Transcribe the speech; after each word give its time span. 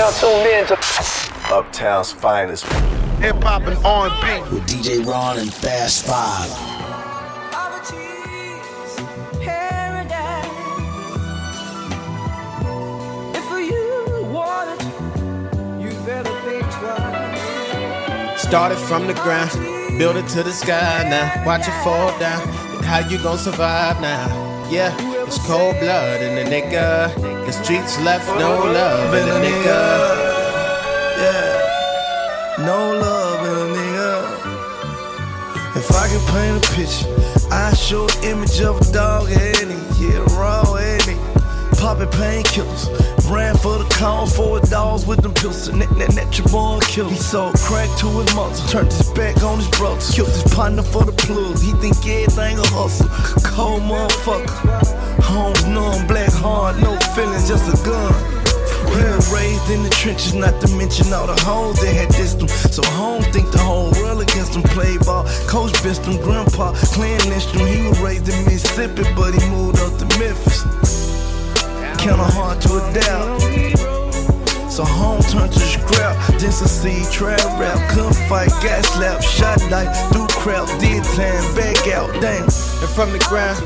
now 0.00 0.10
tuned 0.12 0.46
in 0.46 0.66
to 0.66 0.78
Uptown's 1.52 2.10
finest. 2.10 2.64
Hip 3.20 3.36
hop 3.42 3.64
and 3.64 3.76
R&B. 3.84 4.54
With 4.54 4.66
DJ 4.66 5.04
Ron 5.06 5.38
and 5.38 5.52
Fast 5.52 6.06
Five. 6.06 6.48
Started 18.38 18.78
from 18.78 19.06
the 19.06 19.14
ground, 19.14 19.50
build 19.98 20.16
it 20.16 20.26
to 20.28 20.42
the 20.42 20.50
sky 20.50 21.06
now. 21.10 21.44
Watch 21.44 21.68
it 21.68 21.84
fall 21.84 22.18
down. 22.18 22.40
How 22.84 23.06
you 23.06 23.22
gonna 23.22 23.36
survive 23.36 24.00
now? 24.00 24.26
Yeah, 24.70 24.96
cold 25.38 25.78
blood 25.80 26.22
in 26.22 26.34
the 26.34 26.44
nigga. 26.50 27.14
The 27.46 27.52
streets 27.52 27.98
left 28.00 28.26
no 28.38 28.58
love 28.58 29.14
in 29.14 29.28
the 29.28 29.34
nigga. 29.46 29.80
Yeah, 31.22 32.56
no 32.58 32.92
love 32.98 33.46
in 33.46 33.54
a 33.54 33.68
nigga. 33.76 34.10
If 35.76 35.90
I 35.92 36.08
can 36.08 36.22
paint 36.32 36.64
a 36.64 36.68
picture, 36.74 37.08
I 37.52 37.72
show 37.74 38.06
an 38.06 38.24
image 38.24 38.60
of 38.60 38.80
a 38.80 38.92
dog 38.92 39.28
head, 39.28 39.68
yeah, 40.00 40.24
raw 40.38 40.64
head, 40.74 41.02
popping 41.78 42.08
painkillers. 42.08 42.88
Ran 43.30 43.56
for 43.56 43.78
the 43.78 43.84
cause, 43.94 44.34
four 44.36 44.58
dogs 44.58 45.06
with 45.06 45.22
them 45.22 45.32
pills. 45.32 45.68
Net, 45.72 45.88
net, 45.92 46.12
net, 46.16 46.36
your 46.36 46.48
boy 46.48 46.80
killed. 46.82 47.12
He 47.12 47.16
sold 47.16 47.54
crack 47.60 47.88
to 47.98 48.08
his 48.08 48.34
mother. 48.34 48.56
Turned 48.66 48.90
his 48.90 49.08
back 49.12 49.40
on 49.44 49.58
his 49.58 49.68
brothers. 49.78 50.10
Killed 50.10 50.30
his 50.30 50.42
partner 50.52 50.82
for 50.82 51.04
the 51.04 51.12
plug. 51.12 51.56
He 51.60 51.70
think 51.74 51.96
everything 52.04 52.58
a 52.58 52.66
hustle. 52.66 53.08
Cold 53.44 53.82
motherfucker. 53.82 54.99
Homes 55.22 55.64
numb, 55.66 56.06
black 56.06 56.32
hard, 56.32 56.80
no 56.82 56.96
feelings, 57.14 57.48
just 57.48 57.68
a 57.68 57.76
gun. 57.84 58.12
Real 58.94 59.20
raised 59.34 59.70
in 59.70 59.82
the 59.82 59.90
trenches, 59.90 60.34
not 60.34 60.60
to 60.60 60.68
mention 60.76 61.12
all 61.12 61.26
the 61.26 61.38
hoes 61.42 61.80
that 61.80 61.94
had 61.94 62.08
dissed 62.10 62.40
him. 62.40 62.48
So 62.48 62.82
home 62.90 63.22
think 63.32 63.50
the 63.52 63.58
whole 63.58 63.90
world 63.92 64.22
against 64.22 64.54
him. 64.54 64.62
Play 64.62 64.98
ball, 64.98 65.24
coach 65.46 65.72
best 65.82 66.04
him, 66.04 66.20
grandpa, 66.22 66.72
clandestine. 66.94 67.66
He 67.66 67.88
was 67.88 67.98
raised 68.00 68.28
in 68.28 68.44
Mississippi, 68.44 69.04
but 69.14 69.34
he 69.34 69.40
moved 69.50 69.78
up 69.80 69.96
to 69.98 70.06
Memphis 70.18 70.64
kinda 72.00 72.24
hard 72.24 72.58
to 72.62 72.76
adapt. 72.88 73.42
So 74.72 74.84
home 74.84 75.20
turned 75.22 75.52
to 75.52 75.60
scrap, 75.60 76.16
then 76.38 76.50
succeed, 76.50 77.04
trap 77.12 77.44
rap, 77.60 77.78
couldn't 77.90 78.14
fight, 78.28 78.48
gas 78.62 78.86
slap, 78.94 79.22
shot 79.22 79.60
like, 79.70 79.90
do 80.12 80.26
crap, 80.40 80.66
did 80.80 81.04
time, 81.04 81.44
back 81.54 81.88
out, 81.88 82.10
damn. 82.22 82.44
And 82.44 82.90
from 82.96 83.12
the 83.12 83.18
ground, 83.28 83.60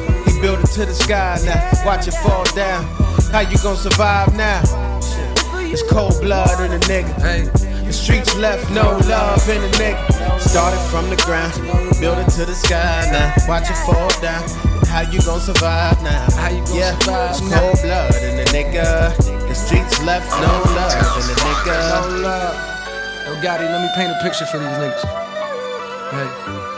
he 0.44 0.50
built 0.50 0.60
it 0.60 0.72
to 0.72 0.84
the 0.84 0.94
sky 0.94 1.38
now. 1.44 1.84
Watch 1.84 2.08
it 2.08 2.14
fall 2.14 2.44
down. 2.54 2.84
How 3.32 3.40
you 3.40 3.56
gonna 3.58 3.76
survive 3.76 4.34
now? 4.36 4.62
It's 5.72 5.82
cold 5.90 6.20
blood 6.20 6.60
in 6.60 6.72
a 6.72 6.80
nigga. 6.84 7.14
The 7.84 7.92
streets 7.92 8.34
left 8.36 8.70
no 8.70 8.96
love 9.08 9.48
in 9.48 9.62
a 9.62 9.70
nigga. 9.80 10.40
Started 10.40 10.80
from 10.90 11.08
the 11.10 11.16
ground, 11.24 11.52
built 12.00 12.18
it 12.18 12.30
to 12.36 12.44
the 12.44 12.54
sky 12.54 13.08
now. 13.12 13.34
Watch 13.48 13.70
it 13.70 13.78
fall 13.86 14.10
down. 14.20 14.44
How 14.86 15.00
you 15.00 15.20
gon' 15.22 15.40
survive 15.40 16.00
now? 16.02 16.26
How 16.36 16.50
you 16.50 16.64
gon' 16.66 16.76
yeah, 16.76 16.98
survive 16.98 17.30
it's 17.30 17.40
cold 17.40 17.78
blood 17.82 18.14
in 18.22 18.36
the 18.36 18.46
nigga. 18.54 19.16
The 19.48 19.54
streets 19.54 20.02
left 20.04 20.30
no 20.40 20.48
oh, 20.48 20.72
love 20.76 21.20
in 21.20 21.26
the 21.26 21.36
nigga. 21.40 21.76
No 21.90 22.22
love. 22.22 22.54
Yo, 23.26 23.32
Gotti, 23.42 23.66
let 23.66 23.80
me 23.82 23.90
paint 23.96 24.12
a 24.12 24.18
picture 24.22 24.46
for 24.46 24.58
these 24.58 24.76
niggas. 24.78 25.04
Hey, 26.12 26.28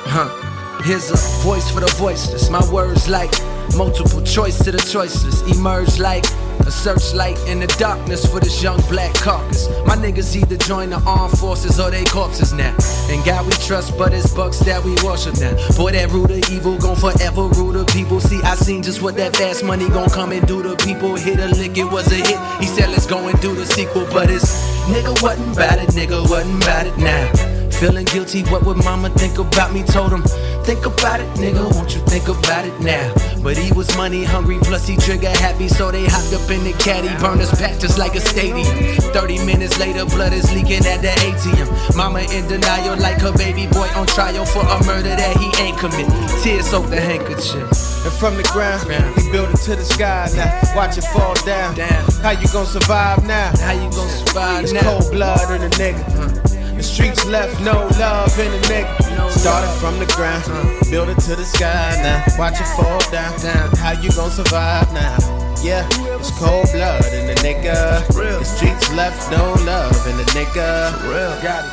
huh. 0.09 0.57
Here's 0.85 1.11
a 1.11 1.17
voice 1.43 1.71
for 1.71 1.81
the 1.81 1.93
voiceless. 1.97 2.49
My 2.51 2.63
words 2.71 3.09
like 3.09 3.33
multiple 3.77 4.23
choice 4.23 4.59
to 4.65 4.71
the 4.71 4.79
choiceless. 4.79 5.43
Emerge 5.57 5.99
like 5.99 6.25
a 6.61 6.71
searchlight 6.71 7.39
in 7.49 7.61
the 7.61 7.67
darkness 7.79 8.25
for 8.27 8.41
this 8.41 8.63
young 8.63 8.81
black 8.89 9.15
caucus. 9.15 9.69
My 9.87 9.97
niggas 9.97 10.35
either 10.37 10.57
join 10.57 10.91
the 10.91 11.01
armed 11.01 11.39
forces 11.39 11.81
or 11.81 11.91
they 11.91 12.05
corpses 12.05 12.53
now. 12.53 12.77
And 13.09 13.25
God 13.25 13.47
we 13.47 13.53
trust, 13.53 13.97
but 13.99 14.13
it's 14.13 14.33
bucks 14.33 14.61
that 14.61 14.83
we 14.85 14.95
worship 15.05 15.39
now. 15.41 15.55
Boy, 15.77 15.93
that 15.93 16.11
root 16.11 16.31
of 16.31 16.51
evil 16.51 16.79
gon' 16.79 16.97
forever 16.97 17.49
rule 17.49 17.73
the 17.73 17.85
people. 17.87 18.21
See, 18.21 18.41
I 18.43 18.55
seen 18.55 18.83
just 18.83 19.03
what 19.03 19.17
that 19.17 19.37
fast 19.37 19.65
money 19.65 19.89
gon' 19.89 20.11
come 20.11 20.33
and 20.33 20.47
do 20.47 20.63
to 20.63 20.77
people. 20.85 21.17
Hit 21.17 21.41
a 21.41 21.49
lick, 21.49 21.77
it 21.77 21.85
was 21.91 22.11
a 22.13 22.17
hit. 22.17 22.39
He 22.61 22.67
said, 22.67 22.91
let's 22.91 23.07
go 23.07 23.27
and 23.27 23.41
do 23.41 23.55
the 23.55 23.67
sequel, 23.67 24.07
but 24.13 24.31
it's 24.31 24.55
nigga 24.87 25.21
wasn't 25.23 25.53
about 25.57 25.79
it, 25.79 25.89
nigga 25.91 26.29
wasn't 26.31 26.63
about 26.63 26.87
it 26.87 26.97
now. 26.99 27.57
Feeling 27.71 28.07
guilty, 28.07 28.43
what 28.45 28.65
would 28.65 28.79
mama 28.79 29.11
think 29.11 29.39
about 29.39 29.75
me? 29.75 29.83
Told 29.83 30.11
him, 30.11 30.23
think 30.67 30.85
about 30.85 31.21
it, 31.21 31.29
nigga, 31.39 31.63
won't 31.75 31.95
you 31.95 32.01
think 32.11 32.27
about 32.27 32.65
it 32.67 32.79
now? 32.81 33.15
But 33.43 33.57
he 33.57 33.73
was 33.73 33.87
money 33.97 34.25
hungry, 34.25 34.59
plus 34.63 34.87
he 34.87 34.97
trigger 34.97 35.31
happy, 35.31 35.69
so 35.69 35.93
they 35.93 36.05
hopped 36.07 36.35
up 36.35 36.51
in 36.51 36.65
the 36.65 36.73
caddy, 36.83 37.09
burned 37.23 37.41
his 37.41 37.51
pack 37.53 37.79
just 37.79 37.99
like 37.99 38.17
a 38.17 38.21
stadium. 38.21 38.67
30 39.15 39.45
minutes 39.47 39.79
later, 39.79 40.05
blood 40.05 40.33
is 40.33 40.53
leaking 40.53 40.85
at 40.85 41.01
the 41.03 41.15
ATM. 41.23 41.97
Mama 41.97 42.21
in 42.33 42.49
denial, 42.49 42.97
like 42.99 43.21
her 43.21 43.33
baby 43.33 43.67
boy 43.69 43.87
on 43.95 44.07
trial 44.09 44.45
for 44.45 44.63
a 44.67 44.79
murder 44.85 45.15
that 45.15 45.37
he 45.39 45.47
ain't 45.63 45.79
commit. 45.79 46.09
Tears 46.43 46.67
soak 46.67 46.91
the 46.91 47.01
handkerchief. 47.01 47.71
And 48.05 48.13
from 48.19 48.37
the 48.37 48.43
ground, 48.53 48.83
he 49.17 49.31
built 49.31 49.51
it 49.51 49.63
to 49.71 49.77
the 49.77 49.85
sky 49.85 50.29
now. 50.35 50.51
Watch 50.75 50.99
it 50.99 51.05
fall 51.15 51.35
down. 51.47 51.77
Damn. 51.77 52.05
How 52.23 52.31
you 52.33 52.49
gonna 52.53 52.67
survive 52.67 53.25
now? 53.27 53.53
How 53.61 53.73
you 53.73 53.89
gonna 53.91 54.11
survive 54.11 54.65
It's 54.65 54.73
now? 54.73 54.83
cold 54.83 55.13
blood 55.13 55.51
in 55.55 55.63
a 55.63 55.71
nigga. 55.71 56.03
Uh-huh. 56.19 56.46
The 56.87 56.93
streets 56.93 57.25
left 57.27 57.61
no 57.61 57.89
love 57.99 58.39
in 58.39 58.47
a 58.47 58.61
nigga. 58.69 59.31
Started 59.33 59.73
from 59.81 59.99
the 59.99 60.07
ground, 60.15 60.47
build 60.89 61.09
it 61.09 61.19
to 61.23 61.35
the 61.35 61.45
sky 61.45 61.99
now. 62.01 62.23
Watch 62.39 62.61
it 62.61 62.69
fall 62.77 63.01
down. 63.11 63.35
How 63.77 63.91
you 64.01 64.13
gon' 64.13 64.31
survive 64.31 64.93
now? 64.93 65.17
Yeah, 65.65 65.85
it's 66.17 66.31
cold 66.39 66.71
blood 66.71 67.05
in 67.13 67.27
the 67.27 67.35
nigga. 67.43 68.07
The 68.07 68.45
streets 68.45 68.89
left 68.93 69.33
no 69.33 69.55
love 69.65 70.07
in 70.07 70.17
the 70.17 70.23
nigga. 70.31 70.93
Real. 71.11 71.35
Got 71.43 71.65
it. 71.67 71.73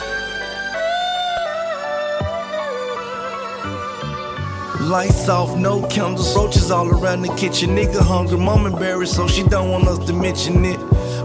Lights 4.82 5.30
off, 5.30 5.56
no 5.56 5.86
candles, 5.90 6.36
roaches 6.36 6.72
all 6.72 6.90
around 6.90 7.22
the 7.22 7.34
kitchen. 7.36 7.76
Nigga 7.76 8.02
hungry, 8.02 8.40
mom 8.40 8.66
embarrassed, 8.66 9.14
so 9.16 9.28
she 9.28 9.44
don't 9.44 9.70
want 9.70 9.88
us 9.88 10.00
to 10.08 10.14
mention 10.14 10.66
it. 10.66 10.80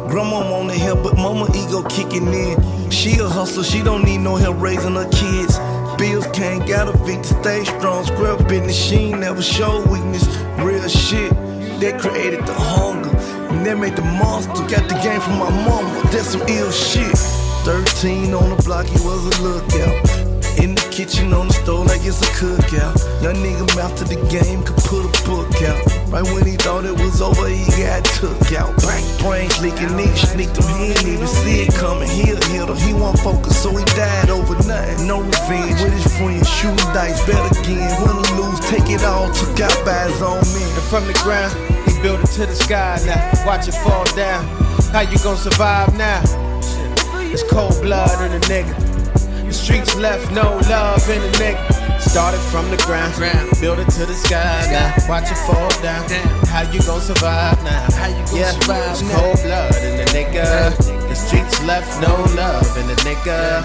Grandma 0.08 0.50
wanna 0.50 0.72
help, 0.72 1.02
but 1.02 1.16
mama 1.16 1.46
ego 1.54 1.82
kicking 1.82 2.32
in. 2.32 2.90
She 2.90 3.18
a 3.18 3.28
hustler, 3.28 3.62
she 3.62 3.82
don't 3.82 4.04
need 4.04 4.18
no 4.18 4.36
help 4.36 4.58
raising 4.58 4.94
her 4.94 5.08
kids. 5.10 5.58
Bills 5.98 6.26
can't 6.32 6.66
got 6.66 6.88
a 6.88 6.96
Vic 7.04 7.20
to 7.22 7.34
stay 7.42 7.64
strong. 7.64 8.06
Scrub 8.06 8.48
business, 8.48 8.74
she 8.74 8.96
ain't 8.96 9.20
never 9.20 9.42
show 9.42 9.84
weakness. 9.90 10.26
Real 10.60 10.88
shit, 10.88 11.30
that 11.80 12.00
created 12.00 12.46
the 12.46 12.54
hunger. 12.54 13.10
And 13.50 13.66
that 13.66 13.78
made 13.78 13.96
the 13.96 14.02
monster. 14.02 14.52
Got 14.66 14.88
the 14.88 14.98
game 15.02 15.20
from 15.20 15.38
my 15.38 15.50
mama, 15.50 16.02
that's 16.10 16.28
some 16.28 16.42
ill 16.48 16.70
shit. 16.70 17.16
13 17.64 18.32
on 18.32 18.56
the 18.56 18.62
block, 18.62 18.86
he 18.86 18.98
was 19.04 19.38
a 19.38 19.42
lookout. 19.42 20.27
In 20.58 20.74
the 20.74 20.82
kitchen, 20.90 21.32
on 21.32 21.46
the 21.46 21.54
stove, 21.54 21.86
like 21.86 22.02
it's 22.02 22.18
a 22.18 22.30
cookout. 22.34 22.98
Young 23.22 23.38
nigga 23.38 23.62
mouth 23.78 23.94
to 24.02 24.04
the 24.04 24.18
game, 24.26 24.66
could 24.66 24.74
put 24.90 25.06
a 25.06 25.10
book 25.22 25.54
out. 25.62 25.78
Right 26.10 26.26
when 26.34 26.42
he 26.50 26.58
thought 26.58 26.82
it 26.84 26.98
was 26.98 27.22
over, 27.22 27.46
he 27.46 27.62
got 27.78 28.02
took 28.18 28.34
out. 28.58 28.74
Bang, 28.82 29.06
brains 29.22 29.54
leaking, 29.62 29.94
nigga 29.94 30.18
sneaked 30.18 30.58
him. 30.58 30.66
He 30.74 30.90
didn't 30.90 31.14
even 31.14 31.30
see 31.30 31.62
it 31.62 31.70
coming. 31.78 32.10
He'll 32.10 32.42
hit 32.50 32.66
him. 32.66 32.74
He 32.74 32.90
won't 32.90 33.22
focus, 33.22 33.54
so 33.54 33.70
he 33.70 33.84
died 33.94 34.30
overnight. 34.30 34.98
No 35.06 35.22
revenge 35.22 35.78
with 35.78 35.94
his 35.94 36.10
friends, 36.18 36.50
shooting 36.50 36.90
dice, 36.90 37.22
bet 37.22 37.38
again. 37.54 37.94
Win 38.02 38.18
or 38.18 38.30
lose, 38.42 38.58
take 38.66 38.90
it 38.90 39.06
all, 39.06 39.30
took 39.30 39.62
out 39.62 39.78
by 39.86 40.10
his 40.10 40.18
own 40.18 40.42
men. 40.58 40.70
And 40.74 40.86
from 40.90 41.06
the 41.06 41.14
ground, 41.22 41.54
he 41.86 41.94
built 42.02 42.18
it 42.18 42.34
to 42.34 42.50
the 42.50 42.58
sky 42.58 42.98
now. 43.06 43.46
Watch 43.46 43.70
it 43.70 43.78
fall 43.86 44.02
down. 44.18 44.42
How 44.90 45.06
you 45.06 45.22
gon' 45.22 45.38
survive 45.38 45.94
now? 45.94 46.18
It's 47.30 47.46
cold 47.46 47.78
blood 47.78 48.10
in 48.26 48.34
a 48.34 48.40
nigga. 48.50 48.87
Streets 49.68 49.96
left 49.96 50.32
no 50.32 50.56
love 50.70 51.06
in 51.10 51.20
a 51.20 51.30
nigga. 51.32 52.00
Started 52.00 52.40
from 52.40 52.70
the 52.70 52.78
ground, 52.86 53.12
built 53.60 53.78
it 53.78 53.90
to 53.90 54.06
the 54.06 54.14
sky 54.14 54.66
now. 54.70 54.94
Watch 55.06 55.30
it 55.30 55.36
fall 55.44 55.68
down. 55.82 56.08
How 56.48 56.62
you 56.72 56.80
gon' 56.80 57.02
survive 57.02 57.62
now? 57.62 57.86
How 57.92 58.06
you 58.06 58.24
gon' 58.24 58.36
yeah, 58.36 58.50
survive 58.52 58.90
it's 58.92 59.02
now? 59.02 59.20
cold 59.20 59.42
blood 59.42 59.74
in 59.84 59.98
the 59.98 60.04
nigga. 60.04 60.74
The 61.10 61.14
streets 61.14 61.62
left 61.64 62.00
no 62.00 62.14
love 62.34 62.78
in 62.78 62.86
the 62.86 62.94
nigga. 63.04 63.62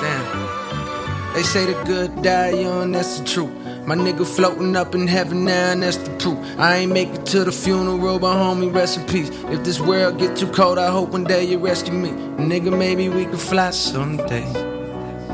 Damn. 0.00 1.32
They 1.32 1.44
say 1.44 1.72
the 1.72 1.80
good 1.84 2.22
die 2.24 2.58
young, 2.58 2.90
that's 2.90 3.20
the 3.20 3.24
truth. 3.24 3.63
My 3.86 3.94
nigga 3.94 4.26
floating 4.26 4.76
up 4.76 4.94
in 4.94 5.06
heaven 5.06 5.44
now, 5.44 5.72
and 5.72 5.82
that's 5.82 5.98
the 5.98 6.10
proof. 6.16 6.38
I 6.58 6.76
ain't 6.76 6.92
make 6.92 7.10
it 7.10 7.26
to 7.26 7.44
the 7.44 7.52
funeral, 7.52 8.18
but 8.18 8.34
homie, 8.34 8.74
rest 8.74 8.96
in 8.98 9.06
peace. 9.06 9.28
If 9.50 9.62
this 9.62 9.78
world 9.78 10.18
get 10.18 10.36
too 10.38 10.50
cold, 10.50 10.78
I 10.78 10.90
hope 10.90 11.10
one 11.10 11.24
day 11.24 11.44
you 11.44 11.58
rescue 11.58 11.92
me. 11.92 12.10
Nigga, 12.10 12.76
maybe 12.76 13.10
we 13.10 13.26
could 13.26 13.38
fly 13.38 13.70
someday. 13.70 14.50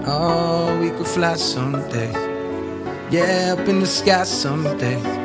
Oh, 0.04 0.76
we 0.80 0.90
could 0.90 1.06
fly 1.06 1.36
someday. 1.36 2.10
Yeah, 3.10 3.54
up 3.56 3.68
in 3.68 3.78
the 3.78 3.86
sky 3.86 4.24
someday. 4.24 5.19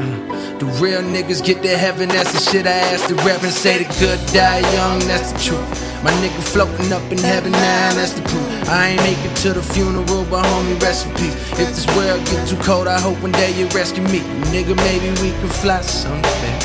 The 0.00 0.66
real 0.80 1.02
niggas 1.02 1.44
get 1.44 1.62
to 1.62 1.76
heaven, 1.76 2.08
that's 2.08 2.32
the 2.32 2.50
shit 2.50 2.66
I 2.66 2.80
asked 2.92 3.08
the 3.08 3.14
reverend. 3.16 3.52
Say 3.52 3.84
the 3.84 3.88
good 4.00 4.18
die 4.32 4.60
young, 4.72 4.98
that's 5.00 5.32
the 5.32 5.38
truth. 5.38 5.68
My 6.02 6.10
nigga 6.22 6.40
floating 6.40 6.92
up 6.92 7.02
in 7.12 7.18
heaven 7.18 7.52
now, 7.52 7.94
that's 7.94 8.12
the 8.12 8.22
proof. 8.22 8.68
I 8.68 8.88
ain't 8.88 9.02
make 9.02 9.18
it 9.18 9.36
to 9.44 9.52
the 9.52 9.62
funeral, 9.62 10.24
but 10.30 10.44
homie, 10.44 10.80
rest 10.80 11.06
in 11.06 11.14
peace. 11.16 11.36
If 11.60 11.68
this 11.76 11.86
world 11.96 12.24
get 12.26 12.48
too 12.48 12.56
cold, 12.64 12.88
I 12.88 12.98
hope 12.98 13.20
one 13.20 13.32
day 13.32 13.52
you 13.52 13.66
rescue 13.68 14.02
me. 14.04 14.20
Nigga, 14.48 14.74
maybe 14.76 15.10
we 15.20 15.30
can 15.36 15.48
fly 15.48 15.82
someday. 15.82 16.56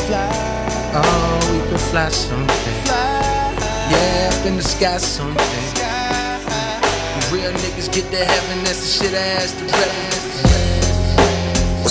Oh, 0.96 1.40
we 1.52 1.60
could 1.70 1.82
fly 1.92 2.08
someday. 2.10 2.56
Yeah, 3.92 4.32
up 4.32 4.46
in 4.46 4.56
the 4.56 4.64
sky 4.64 4.98
someday. 4.98 5.44
Real 7.32 7.52
niggas 7.52 7.92
get 7.92 8.10
to 8.12 8.24
heaven, 8.24 8.64
that's 8.64 8.80
the 8.80 9.04
shit 9.04 9.14
I 9.14 9.44
asked 9.44 9.60
the 9.60 9.66
What's 9.66 10.75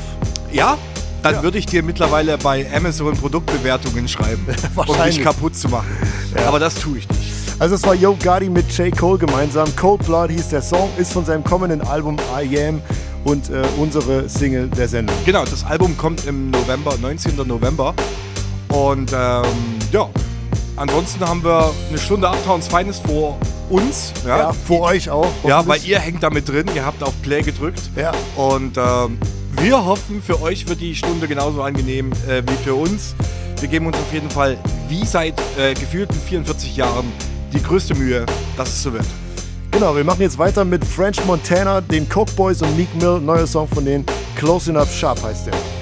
Ja? 0.52 0.76
Dann 1.22 1.36
Ja. 1.36 1.44
würde 1.44 1.60
ich 1.60 1.68
dir 1.68 1.84
mittlerweile 1.84 2.40
bei 2.40 2.66
Amazon 2.76 3.16
Produktbewertungen 3.16 4.08
schreiben, 4.08 4.48
um 4.76 5.04
dich 5.04 5.22
kaputt 5.22 5.56
zu 5.56 5.70
machen. 5.70 5.96
Aber 6.48 6.58
das 6.58 6.74
tue 6.76 6.98
ich 6.98 7.08
nicht. 7.10 7.21
Also 7.62 7.76
es 7.76 7.84
war 7.84 7.94
Yo 7.94 8.18
Gotti 8.24 8.50
mit 8.50 8.76
J. 8.76 8.92
Cole 8.98 9.20
gemeinsam. 9.20 9.68
Cold 9.76 10.04
Blood 10.08 10.32
hieß 10.32 10.48
der 10.48 10.64
Song, 10.64 10.90
ist 10.98 11.14
von 11.14 11.24
seinem 11.24 11.44
kommenden 11.44 11.80
Album 11.82 12.18
I 12.36 12.60
Am 12.60 12.82
und 13.24 13.52
äh, 13.52 13.62
unsere 13.78 14.28
Single 14.28 14.68
der 14.68 14.88
Sendung. 14.88 15.16
Genau, 15.26 15.46
das 15.46 15.64
Album 15.64 15.96
kommt 15.96 16.26
im 16.26 16.50
November, 16.50 16.96
19. 17.00 17.36
November. 17.48 17.94
Und 18.70 19.14
ähm, 19.14 19.44
ja, 19.92 20.10
ansonsten 20.76 21.24
haben 21.24 21.44
wir 21.44 21.72
eine 21.88 22.00
Stunde 22.00 22.28
Uptowns 22.30 22.68
Feines 22.68 22.98
vor 22.98 23.38
uns. 23.70 24.12
Ja, 24.26 24.38
Ja, 24.40 24.54
für 24.54 24.80
euch 24.80 25.12
auch. 25.12 25.30
Ja, 25.44 25.68
weil 25.68 25.86
ihr 25.86 26.00
hängt 26.00 26.24
da 26.24 26.32
mit 26.32 26.50
drin, 26.50 26.66
ihr 26.74 26.84
habt 26.84 27.04
auf 27.04 27.14
Play 27.22 27.44
gedrückt. 27.44 27.92
Ja. 27.96 28.12
Und 28.38 28.76
ähm, 28.80 29.20
wir 29.62 29.86
hoffen, 29.86 30.24
für 30.24 30.42
euch 30.42 30.68
wird 30.68 30.82
die 30.82 30.96
Stunde 30.96 31.28
genauso 31.28 31.62
angenehm 31.62 32.12
äh, 32.28 32.42
wie 32.42 32.64
für 32.64 32.74
uns. 32.74 33.14
Wir 33.60 33.68
geben 33.68 33.86
uns 33.86 33.98
auf 33.98 34.12
jeden 34.12 34.32
Fall, 34.32 34.58
wie 34.90 35.06
seit 35.06 35.40
äh, 35.60 35.76
gefühlten 35.76 36.16
44 36.16 36.76
Jahren, 36.76 37.06
die 37.54 37.62
größte 37.62 37.96
Mühe, 37.96 38.26
dass 38.58 38.70
es 38.70 38.84
so 38.84 38.94
wird. 38.94 39.06
Genau, 39.72 39.96
wir 39.96 40.04
machen 40.04 40.22
jetzt 40.22 40.38
weiter 40.38 40.66
mit 40.66 40.84
French 40.84 41.24
Montana, 41.26 41.82
den 41.82 42.08
Coke 42.08 42.32
Boys 42.34 42.62
und 42.62 42.76
Meek 42.76 42.94
Mill. 42.96 43.20
Neuer 43.20 43.48
Song 43.48 43.68
von 43.68 43.86
denen. 43.86 44.06
Close 44.36 44.70
Enough 44.70 44.92
Sharp 44.92 45.24
heißt 45.24 45.48
der. 45.48 45.81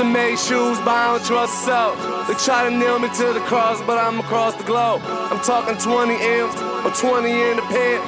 Custom 0.00 0.14
made 0.14 0.38
shoes, 0.38 0.78
but 0.78 0.96
I 0.96 1.12
don't 1.12 1.26
trust 1.26 1.62
self. 1.62 1.92
They 2.26 2.32
try 2.32 2.64
to 2.64 2.70
nail 2.70 2.98
me 2.98 3.10
to 3.20 3.34
the 3.34 3.40
cross, 3.44 3.82
but 3.82 3.98
I'm 3.98 4.18
across 4.18 4.54
the 4.54 4.64
globe. 4.64 5.02
I'm 5.04 5.38
talking 5.44 5.76
20 5.76 6.16
M's 6.16 6.56
or 6.88 6.90
20 6.90 7.28
in 7.28 7.56
the 7.60 7.66
pen. 7.68 8.00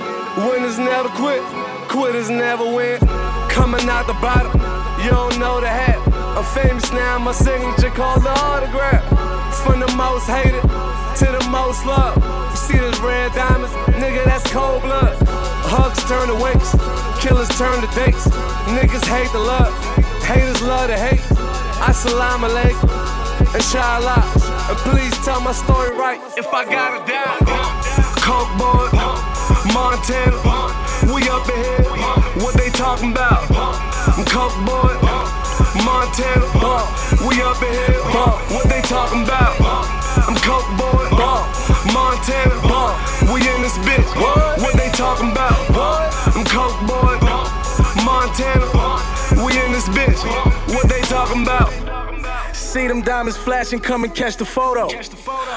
Winners 0.49 0.79
never 0.79 1.11
quit, 1.21 1.43
quitters 1.93 2.31
never 2.31 2.65
win. 2.65 2.99
Coming 3.53 3.87
out 3.91 4.06
the 4.06 4.17
bottom, 4.25 4.56
you 5.05 5.11
don't 5.11 5.39
know 5.39 5.61
the 5.61 5.69
hat. 5.69 6.00
I'm 6.33 6.49
famous 6.56 6.91
now, 6.93 7.19
my 7.19 7.33
signature 7.33 7.91
called 7.91 8.23
the 8.23 8.33
autograph. 8.41 9.05
From 9.61 9.81
the 9.81 9.93
most 9.93 10.25
hated 10.25 10.65
to 11.21 11.27
the 11.29 11.45
most 11.53 11.85
loved. 11.85 12.25
You 12.25 12.56
see 12.56 12.79
those 12.79 13.00
red 13.00 13.35
diamonds, 13.35 13.75
nigga, 14.00 14.25
that's 14.25 14.50
cold 14.50 14.81
blood. 14.81 15.12
Hugs 15.69 16.03
turn 16.09 16.29
to 16.29 16.37
winks, 16.41 16.73
killers 17.21 17.53
turn 17.61 17.85
to 17.85 17.91
dates. 17.93 18.25
Niggas 18.81 19.05
hate 19.05 19.31
the 19.33 19.45
love, 19.45 19.69
haters 20.25 20.62
love 20.62 20.88
to 20.88 20.97
hate. 20.97 21.31
Assalamu 21.82 22.46
alaikum, 22.46 22.88
inshallah. 23.58 24.23
And 24.70 24.79
please 24.87 25.12
tell 25.25 25.40
my 25.40 25.50
story 25.50 25.90
right 25.99 26.20
if 26.38 26.46
I 26.55 26.64
gotta 26.64 27.02
die. 27.11 27.43
Coke 28.23 28.55
boy, 28.55 28.87
Montana, 29.75 30.38
we 31.11 31.26
up 31.26 31.43
in 31.50 31.58
here. 31.58 31.82
What 32.38 32.55
they 32.55 32.70
talking 32.70 33.11
about? 33.11 33.50
I'm 34.14 34.25
Coke 34.31 34.55
boy, 34.62 34.94
Montana, 35.82 36.46
we 37.26 37.43
up 37.43 37.58
in 37.66 37.75
here. 37.75 37.99
What 38.54 38.71
they 38.71 38.80
talking 38.83 39.25
about? 39.25 39.59
I'm 40.23 40.38
Coke 40.38 40.71
boy, 40.78 41.11
Montana, 41.90 42.95
we 43.26 43.42
in 43.42 43.59
this 43.61 43.76
bitch. 43.83 44.07
What 44.62 44.75
they 44.78 44.90
talking 44.95 45.33
about? 45.33 45.59
I'm 46.30 46.45
Coke 46.47 46.78
boy, 46.87 47.18
Montana, 48.07 48.71
we 49.45 49.59
in 49.59 49.73
this 49.73 49.88
bitch. 49.90 50.62
Talking 51.33 51.47
about? 51.47 52.55
See 52.55 52.87
them 52.87 53.01
diamonds 53.01 53.39
flashing, 53.39 53.81
come 53.81 54.05
and 54.05 54.15
catch 54.15 54.37
the 54.37 54.45
photo. 54.45 54.91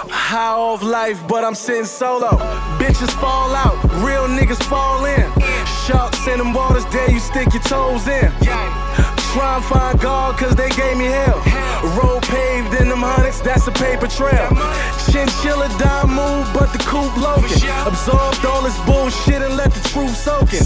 High 0.07 0.55
off 0.55 0.81
life, 0.81 1.19
but 1.27 1.43
I'm 1.43 1.53
sitting 1.53 1.83
solo. 1.83 2.29
Bitches 2.79 3.11
fall 3.19 3.53
out, 3.53 3.75
real 3.99 4.23
niggas 4.23 4.63
fall 4.63 5.03
in. 5.03 5.29
Sharks 5.83 6.25
in 6.27 6.37
them 6.37 6.53
waters, 6.53 6.85
there 6.93 7.11
you 7.11 7.19
stick 7.19 7.51
your 7.51 7.61
toes 7.63 8.07
in. 8.07 8.31
Try 9.35 9.55
and 9.57 9.65
find 9.65 9.99
God, 9.99 10.37
cause 10.37 10.55
they 10.55 10.69
gave 10.69 10.95
me 10.95 11.07
hell. 11.07 11.43
Road 11.99 12.23
paved 12.23 12.73
in 12.79 12.87
them 12.87 13.03
hundreds, 13.03 13.41
that's 13.41 13.67
a 13.67 13.71
paper 13.73 14.07
trail. 14.07 14.47
Chinchilla 15.11 15.67
dime 15.77 16.15
move, 16.15 16.47
but 16.53 16.71
the 16.71 16.79
coupe 16.87 17.17
loking. 17.17 17.51
Absorbed 17.83 18.45
all 18.45 18.63
this 18.63 18.79
bullshit 18.85 19.41
and 19.41 19.57
let 19.57 19.73
the 19.73 19.83
truth 19.89 20.15
soak 20.15 20.53
in. 20.53 20.63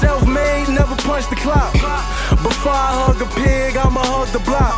Self 0.00 0.26
made, 0.26 0.68
never 0.68 0.96
punch 1.04 1.28
the 1.28 1.36
clock. 1.36 1.72
Before 2.44 2.76
I 2.76 2.92
hug 3.08 3.24
a 3.24 3.28
pig, 3.40 3.72
I'ma 3.72 4.04
hug 4.04 4.28
the 4.36 4.44
block. 4.44 4.76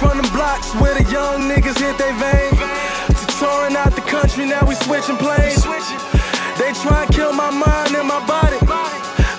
From 0.00 0.16
them 0.16 0.32
blocks 0.32 0.72
where 0.80 0.96
the 0.96 1.04
young 1.12 1.44
niggas 1.44 1.76
hit 1.76 2.00
they 2.00 2.08
vein. 2.16 2.56
To 2.56 3.24
touring 3.36 3.76
out 3.76 3.92
the 3.92 4.00
country, 4.00 4.48
now 4.48 4.64
we 4.64 4.74
switching 4.80 5.20
planes. 5.20 5.60
They 6.56 6.72
try 6.80 7.04
and 7.04 7.12
kill 7.12 7.36
my 7.36 7.52
mind 7.52 7.92
and 7.92 8.08
my 8.08 8.16
body. 8.24 8.56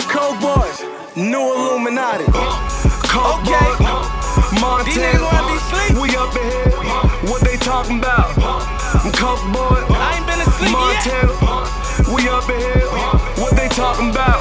Coke 0.06 0.38
boys, 0.38 0.86
new 1.18 1.42
Illuminati. 1.42 2.30
Coke 3.10 3.42
okay. 3.42 3.74
Montana, 4.62 5.34
we 5.98 6.14
up 6.14 6.30
in 6.38 6.46
here. 6.46 6.78
What 7.26 7.42
they 7.42 7.58
talking 7.58 7.98
about? 7.98 8.38
I'm 9.02 9.10
Coke 9.18 9.42
boy. 9.50 9.82
I 9.98 10.22
ain't 10.22 10.28
been 10.30 10.42
asleep 10.46 10.78
Montana, 10.78 12.14
we 12.14 12.30
up 12.30 12.46
in 12.54 12.62
here. 12.62 12.86
What 13.42 13.58
they 13.58 13.70
talking 13.70 14.12
about? 14.14 14.33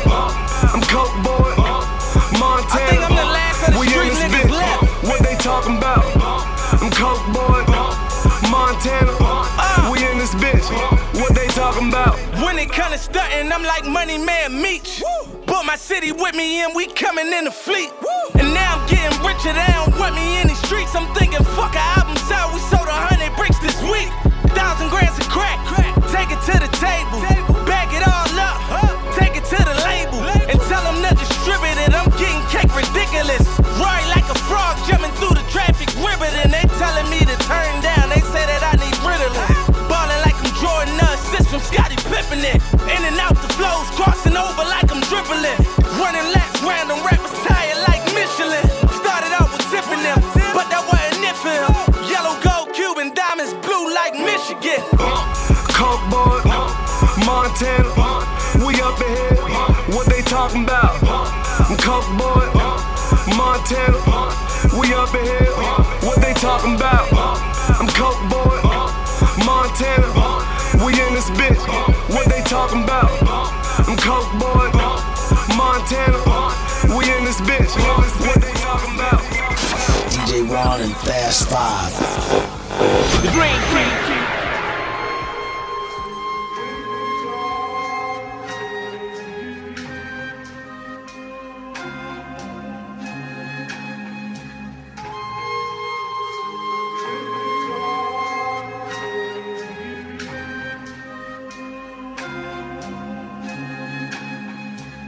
around 12.93 13.01
and 13.01 13.51
stuntin', 13.51 13.53
I'm 13.53 13.63
like 13.63 13.85
Money 13.85 14.19
Man 14.19 14.63
Meach. 14.63 15.03
Woo. 15.03 15.63
My 15.63 15.77
city 15.77 16.11
with 16.11 16.35
me 16.35 16.61
and 16.61 16.75
we 16.75 16.87
coming 16.89 17.33
in 17.33 17.45
the 17.45 17.51
fleet. 17.51 17.89
Woo. 18.03 18.09
And 18.35 18.53
now 18.53 18.77
I'm 18.77 18.89
getting 18.91 19.15
richer, 19.23 19.55
they 19.55 19.73
don't 19.73 19.95
want 19.97 20.15
me 20.17 20.43
in 20.43 20.49
the 20.49 20.59
streets. 20.67 20.93
I'm 20.95 21.07
thinking, 21.15 21.39
fuck, 21.55 21.73
an 21.73 21.87
album 21.97 22.19
out, 22.35 22.53
we 22.53 22.61
sold 22.67 22.89
a 22.91 22.99
hundred 23.09 23.31
bricks 23.39 23.57
this 23.63 23.79
week. 23.87 24.11
Thousand 24.53 24.91
grams 24.91 25.17
of 25.17 25.29
crack, 25.31 25.63
crack. 25.71 25.95
take 26.11 26.29
it 26.35 26.43
to 26.51 26.55
the 26.59 26.69
table. 26.83 27.23
table. 27.25 27.55
Back 27.65 27.95
it 27.95 28.03
all 28.03 28.37
up, 28.37 28.59
huh? 28.69 28.91
take 29.17 29.39
it 29.39 29.47
to 29.55 29.59
the 29.63 29.77
label. 29.87 30.19
label. 30.19 30.51
And 30.51 30.59
tell 30.67 30.83
them 30.83 30.99
to 31.01 31.15
distribute 31.15 31.79
it, 31.79 31.95
I'm 31.95 32.11
getting 32.19 32.43
cake 32.51 32.75
ridiculous. 32.75 33.47
Roaring 33.79 34.11
like 34.13 34.27
a 34.29 34.37
frog, 34.51 34.77
jumping 34.85 35.15
through 35.23 35.39
the 35.39 35.47
traffic 35.49 35.89
ribbon, 36.03 36.35
and 36.43 36.51
they 36.51 36.67
telling 36.77 37.09
me 37.09 37.22
ahead. 57.63 58.03
What 59.95 60.07
they 60.07 60.23
talking 60.23 60.65
about? 60.65 60.97
I'm 61.03 61.77
Coke 61.77 62.09
boy, 62.19 62.47
Montana, 63.37 63.99
we 64.79 64.95
up 64.95 65.13
ahead. 65.15 65.49
What 66.03 66.21
they 66.21 66.35
talking 66.35 66.77
about? 66.77 67.13
I'm 67.79 67.89
Coke 67.89 68.23
boy, 68.31 68.59
Montana, 69.45 70.09
we 70.85 70.93
in 70.93 71.15
this 71.15 71.31
bitch. 71.31 71.61
What 72.09 72.27
they 72.29 72.43
talking 72.43 72.85
about? 72.85 73.11
I'm 73.87 73.97
Coke 73.97 74.33
boy, 74.41 74.71
Montana, 75.57 76.19
we 76.97 77.05
in 77.13 77.25
this 77.25 77.41
bitch. 77.43 77.73
What 78.27 78.41
they 78.41 78.53
talking 78.55 78.95
about? 78.95 79.21
DJ 80.11 80.49
Ron 80.51 80.81
and 80.81 80.97
Fast 80.97 81.49
Five. 81.49 81.93
The 83.23 83.31
green, 83.31 83.61
green, 83.71 84.22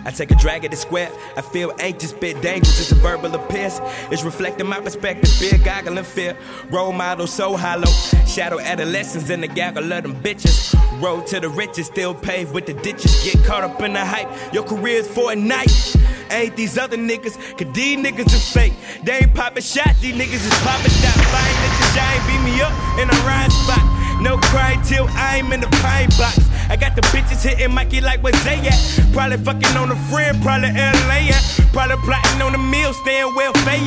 I 0.05 0.11
take 0.11 0.31
a 0.31 0.35
drag 0.35 0.65
at 0.65 0.71
the 0.71 0.77
square. 0.77 1.11
I 1.37 1.41
feel 1.41 1.73
anxious, 1.79 2.13
bit 2.13 2.41
dangerous. 2.43 2.81
It's 2.81 2.93
a 2.93 2.95
verbal 2.97 3.35
appearance. 3.35 3.81
It's 4.11 4.23
reflecting 4.23 4.67
my 4.67 4.81
perspective. 4.81 5.31
Fear, 5.31 5.61
and 5.65 6.07
fear. 6.07 6.37
Role 6.71 6.93
model 6.93 7.27
so 7.27 7.57
hollow. 7.57 7.91
Shadow 8.27 8.61
adolescents 8.61 9.31
in 9.31 9.41
the 9.41 9.49
gaggle 9.49 9.93
of 9.93 10.03
them 10.03 10.15
bitches. 10.23 10.75
Road 11.01 11.27
to 11.29 11.41
the 11.41 11.49
riches, 11.49 11.87
still 11.87 12.15
paved 12.15 12.53
with 12.53 12.67
the 12.67 12.75
ditches. 12.75 13.25
Get 13.25 13.45
caught 13.45 13.65
up 13.65 13.81
in 13.83 13.93
the 13.93 14.05
hype. 14.05 14.29
Your 14.53 14.65
career's 14.65 15.09
for 15.09 15.33
a 15.33 15.37
night. 15.37 15.97
Ain't 16.31 16.57
these 16.57 16.79
other 16.79 16.97
niggas, 16.97 17.37
cause 17.59 17.73
these 17.75 17.99
niggas 17.99 18.33
is 18.33 18.53
fake. 18.53 18.73
They 19.03 19.19
ain't 19.19 19.35
poppin' 19.35 19.63
shot, 19.63 19.95
these 20.01 20.15
niggas 20.15 20.45
is 20.45 20.59
poppin' 20.61 20.91
dot. 21.03 21.15
Fine 21.31 21.55
niggas, 21.63 21.97
y'all 21.97 22.11
ain't 22.11 22.27
beat 22.27 22.43
me 22.51 22.61
up 22.63 22.73
in 22.99 23.09
a 23.09 23.19
rhyme 23.27 23.51
spot. 23.51 23.85
No 24.23 24.39
crying 24.39 24.81
till 24.83 25.07
I'm 25.11 25.53
in 25.53 25.61
the 25.61 25.69
pine 25.83 26.09
box. 26.17 26.39
I 26.71 26.77
got 26.77 26.97
the 26.97 27.03
bitches 27.13 27.43
hitting 27.43 27.75
Mikey 27.75 28.01
like 28.01 28.23
where 28.23 28.33
they 28.45 28.59
at. 28.67 28.79
Probably 29.13 29.37
fucking 29.39 29.77
on 29.77 29.91
a 29.91 29.97
friend, 30.11 30.41
probably 30.43 30.71
LA 30.71 31.31
at. 31.31 31.45
Probably 31.73 31.97
plotting 32.05 32.43
on 32.43 32.53
the 32.53 32.59
meal, 32.59 32.93
staying 32.95 33.35
well 33.35 33.53
fed. 33.65 33.81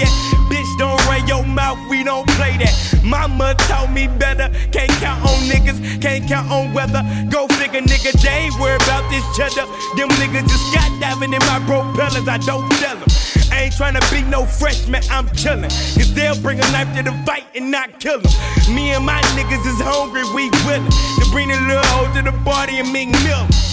Bitch, 0.50 0.78
don't 0.78 1.00
run 1.08 1.28
your 1.28 1.44
mouth, 1.46 1.80
we 1.90 2.04
don't 2.04 2.28
play 2.38 2.58
that. 2.58 2.74
Mama 3.04 3.56
taught 3.68 3.92
me 3.92 4.08
better. 4.08 4.50
Can't 4.72 4.92
count 5.00 5.24
on 5.24 5.40
niggas, 5.50 6.02
can't 6.02 6.28
count 6.28 6.52
on 6.52 6.74
weather. 6.74 7.04
Go 7.30 7.48
figure, 7.60 7.82
nigga, 7.82 8.12
ain't 8.30 8.54
worried 8.60 8.82
about 8.84 9.10
this 9.10 9.24
cheddar. 9.36 9.66
Them 9.96 10.10
niggas 10.20 10.48
just 10.48 10.64
skydiving 10.74 11.34
in 11.34 11.44
my 11.48 11.60
propellers, 11.66 12.28
I 12.28 12.38
don't 12.38 12.70
tell 12.74 12.96
them. 12.96 13.17
Ain't 13.58 13.74
tryna 13.74 14.02
be 14.12 14.22
no 14.22 14.46
freshman, 14.46 15.02
I'm 15.10 15.28
chillin'. 15.30 15.70
Cause 15.96 16.14
they'll 16.14 16.40
bring 16.42 16.60
a 16.60 16.72
knife 16.72 16.96
to 16.96 17.02
the 17.02 17.12
fight 17.26 17.46
and 17.56 17.72
not 17.72 18.00
kill 18.00 18.22
them. 18.22 18.32
Me 18.76 18.92
and 18.92 19.04
my 19.04 19.20
niggas 19.34 19.66
is 19.66 19.82
hungry, 19.82 20.24
we 20.36 20.52
willin' 20.64 20.86
to 20.86 21.32
bring 21.32 21.50
the 21.50 21.60
little 21.62 21.84
hoe 21.86 22.14
to 22.14 22.22
the 22.22 22.38
party 22.44 22.78
and 22.78 22.94
make 22.94 23.10
milk. 23.24 23.67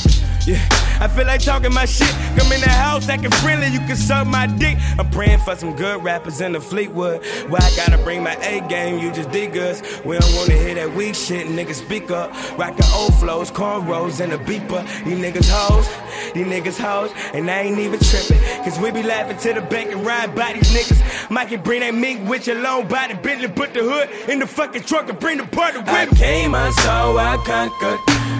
Yeah, 0.46 0.60
I 1.00 1.08
feel 1.08 1.26
like 1.26 1.40
talking 1.42 1.72
my 1.72 1.86
shit. 1.86 2.10
Come 2.36 2.52
in 2.52 2.60
the 2.60 2.68
house 2.68 3.08
acting 3.08 3.30
friendly, 3.30 3.68
you 3.68 3.78
can 3.80 3.96
suck 3.96 4.26
my 4.26 4.46
dick. 4.46 4.76
I'm 4.98 5.08
praying 5.08 5.38
for 5.38 5.56
some 5.56 5.74
good 5.74 6.04
rappers 6.04 6.42
in 6.42 6.52
the 6.52 6.60
Fleetwood. 6.60 7.24
Why 7.48 7.60
I 7.62 7.74
gotta 7.74 7.96
bring 7.96 8.22
my 8.22 8.34
A 8.42 8.60
game, 8.68 8.98
you 8.98 9.10
just 9.10 9.30
dig 9.30 9.56
us. 9.56 9.80
We 10.04 10.18
don't 10.18 10.34
wanna 10.34 10.52
hear 10.52 10.74
that 10.74 10.94
weak 10.94 11.14
shit, 11.14 11.46
niggas 11.46 11.76
speak 11.76 12.10
up. 12.10 12.30
Rockin' 12.58 12.84
old 12.92 13.14
flows, 13.14 13.50
cornrows, 13.50 14.20
and 14.20 14.34
a 14.34 14.38
beeper. 14.38 14.84
These 15.04 15.18
niggas 15.18 15.48
hoes, 15.50 15.88
these 16.34 16.46
niggas 16.46 16.78
hoes, 16.78 17.10
and 17.32 17.50
I 17.50 17.60
ain't 17.60 17.78
even 17.78 17.98
trippin'. 18.00 18.38
Cause 18.64 18.78
we 18.78 18.90
be 18.90 19.02
laughing 19.02 19.38
to 19.38 19.58
the 19.58 19.66
bank 19.66 19.92
and 19.92 20.04
ride 20.04 20.34
by 20.34 20.52
these 20.52 20.70
niggas. 20.74 21.30
Mikey 21.30 21.56
bring 21.56 21.80
that 21.80 21.94
mink 21.94 22.28
with 22.28 22.46
your 22.46 22.60
long 22.60 22.86
body, 22.86 23.14
Bentley 23.14 23.48
put 23.48 23.72
the 23.72 23.80
hood 23.80 24.10
in 24.28 24.40
the 24.40 24.46
fucking 24.46 24.82
trunk 24.82 25.08
and 25.08 25.18
bring 25.18 25.38
the 25.38 25.46
party 25.46 25.78
with 25.78 25.88
I 25.88 26.04
came, 26.04 26.54
I 26.54 26.70
saw, 26.70 27.16
I 27.16 27.38
conquered. 27.38 28.33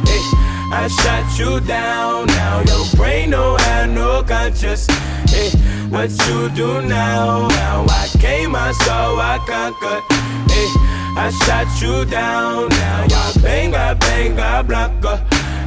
I 0.72 0.88
shot 0.88 1.38
you 1.38 1.60
down. 1.60 2.26
Now 2.26 2.62
your 2.62 2.86
brain 2.96 3.30
don't 3.30 3.60
have 3.60 3.90
no 3.90 4.22
conscience. 4.22 4.86
Hey, 5.28 5.50
what 5.88 6.10
you 6.26 6.48
do 6.50 6.82
now? 6.82 7.48
Now 7.48 7.86
I 7.88 8.08
came, 8.18 8.54
I 8.54 8.72
saw, 8.72 9.16
I 9.16 9.38
conquered. 9.46 10.02
Hey, 10.50 10.68
I 11.16 11.30
shot 11.44 11.68
you 11.82 12.04
down. 12.04 12.68
Now 12.68 13.06
I 13.10 13.32
bang, 13.42 13.74
I 13.74 13.94
bang, 13.94 14.38
I 14.38 14.62
blanca. 14.62 15.16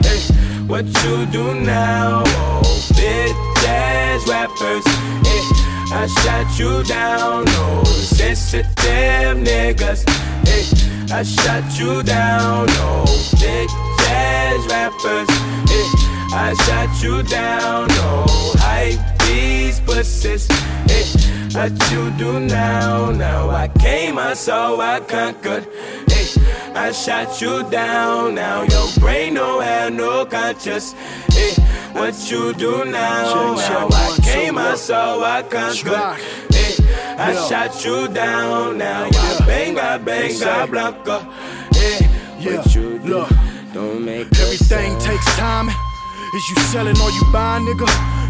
Hey, 0.03 0.19
what 0.67 0.85
you 0.85 1.25
do 1.27 1.53
now? 1.53 2.23
Oh, 2.25 2.61
bitch 2.93 3.67
ass 3.67 4.27
rappers. 4.27 4.85
Hey, 5.27 5.43
I 5.93 6.07
shot 6.07 6.59
you 6.59 6.83
down. 6.83 7.45
Oh, 7.47 7.83
sensitive 7.85 9.37
niggas. 9.37 10.03
Hey, 10.47 10.65
I 11.13 11.23
shot 11.23 11.79
you 11.79 12.03
down. 12.03 12.67
Oh, 12.69 13.05
bitch 13.37 13.71
ass 14.09 14.36
rappers. 14.87 15.29
Eh, 15.69 15.89
I 16.33 16.53
shot 16.65 17.03
you 17.03 17.23
down, 17.23 17.87
oh, 17.91 18.55
hype 18.59 18.99
these 19.25 19.79
pussies. 19.81 20.47
Eh, 20.89 21.05
what 21.53 21.71
you 21.91 22.11
do 22.11 22.39
now? 22.39 23.11
Now 23.11 23.49
I 23.49 23.67
came, 23.67 24.17
I 24.17 24.33
saw, 24.33 24.79
I 24.79 24.99
conquered. 24.99 25.67
Eh, 26.11 26.27
I 26.75 26.91
shot 26.91 27.41
you 27.41 27.63
down, 27.69 28.35
now 28.35 28.63
your 28.63 28.87
brain 28.99 29.35
don't 29.35 29.63
have 29.63 29.93
no 29.93 30.25
conscience. 30.25 30.93
Eh, 31.35 31.55
what 31.93 32.15
you 32.31 32.53
do 32.53 32.85
now? 32.85 33.55
Now 33.55 33.87
I 33.91 34.17
came, 34.23 34.57
I 34.57 34.75
saw, 34.75 35.23
I 35.23 35.43
conquered. 35.43 36.17
Eh, 36.53 36.75
I 37.17 37.33
shot 37.49 37.83
you 37.85 38.07
down, 38.07 38.77
now 38.77 39.05
I 39.11 39.45
bang, 39.45 39.79
I 39.79 39.97
bang, 39.97 40.43
I 40.43 40.65
blanca. 40.65 41.27
Eh, 41.75 42.07
what 42.43 42.75
you 42.75 42.99
do? 42.99 43.46
Don't 43.77 44.03
make 44.03 44.25
Everything 44.39 44.97
takes 44.97 45.23
time. 45.37 45.69
Is 46.33 46.49
you 46.49 46.55
selling 46.73 46.97
or 46.97 47.11
you 47.11 47.21
buying, 47.31 47.63
nigga? 47.63 47.85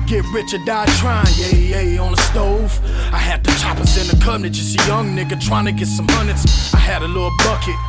Get 0.06 0.26
rich 0.34 0.54
or 0.54 0.58
die 0.66 0.86
trying, 1.00 1.26
yeah, 1.38 1.80
yeah, 1.80 2.02
on 2.02 2.12
the 2.12 2.22
stove. 2.24 2.78
I 3.14 3.18
had 3.18 3.46
the 3.46 3.52
choppers 3.52 3.96
in 3.96 4.08
the 4.08 4.22
cabinet, 4.22 4.52
just 4.52 4.78
a 4.78 4.88
young 4.88 5.16
nigga 5.16 5.40
trying 5.40 5.64
to 5.64 5.72
get 5.72 5.88
some 5.88 6.06
hundreds. 6.10 6.44
I 6.74 6.80
had 6.80 7.02
a 7.02 7.08
little 7.08 7.32
bucket. 7.46 7.80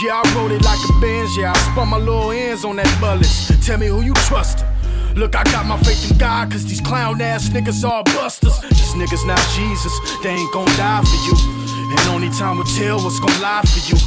Yeah, 0.00 0.22
I 0.22 0.34
wrote 0.36 0.52
it 0.52 0.62
like 0.62 0.78
a 0.78 1.00
Benz, 1.00 1.36
yeah, 1.36 1.50
I 1.50 1.58
spun 1.72 1.88
my 1.88 1.98
little 1.98 2.30
ends 2.30 2.64
on 2.64 2.76
that 2.76 3.00
bullet. 3.00 3.26
Tell 3.66 3.78
me 3.78 3.88
who 3.88 4.02
you 4.02 4.14
trustin'. 4.30 4.68
Look, 5.16 5.34
I 5.34 5.42
got 5.50 5.66
my 5.66 5.78
faith 5.78 6.08
in 6.08 6.18
God, 6.18 6.52
cause 6.52 6.64
these 6.64 6.80
clown 6.80 7.20
ass 7.20 7.48
niggas 7.48 7.82
all 7.82 8.04
busters. 8.04 8.60
These 8.60 8.94
niggas 8.94 9.26
not 9.26 9.42
Jesus, 9.56 9.92
they 10.22 10.30
ain't 10.30 10.52
gon' 10.52 10.66
die 10.78 11.02
for 11.02 11.18
you. 11.26 11.71
And 11.92 12.08
only 12.08 12.30
time 12.30 12.56
will 12.56 12.64
tell 12.64 12.98
what's 13.04 13.20
gon' 13.20 13.40
lie 13.40 13.62
for 13.62 13.82
you. 13.90 13.98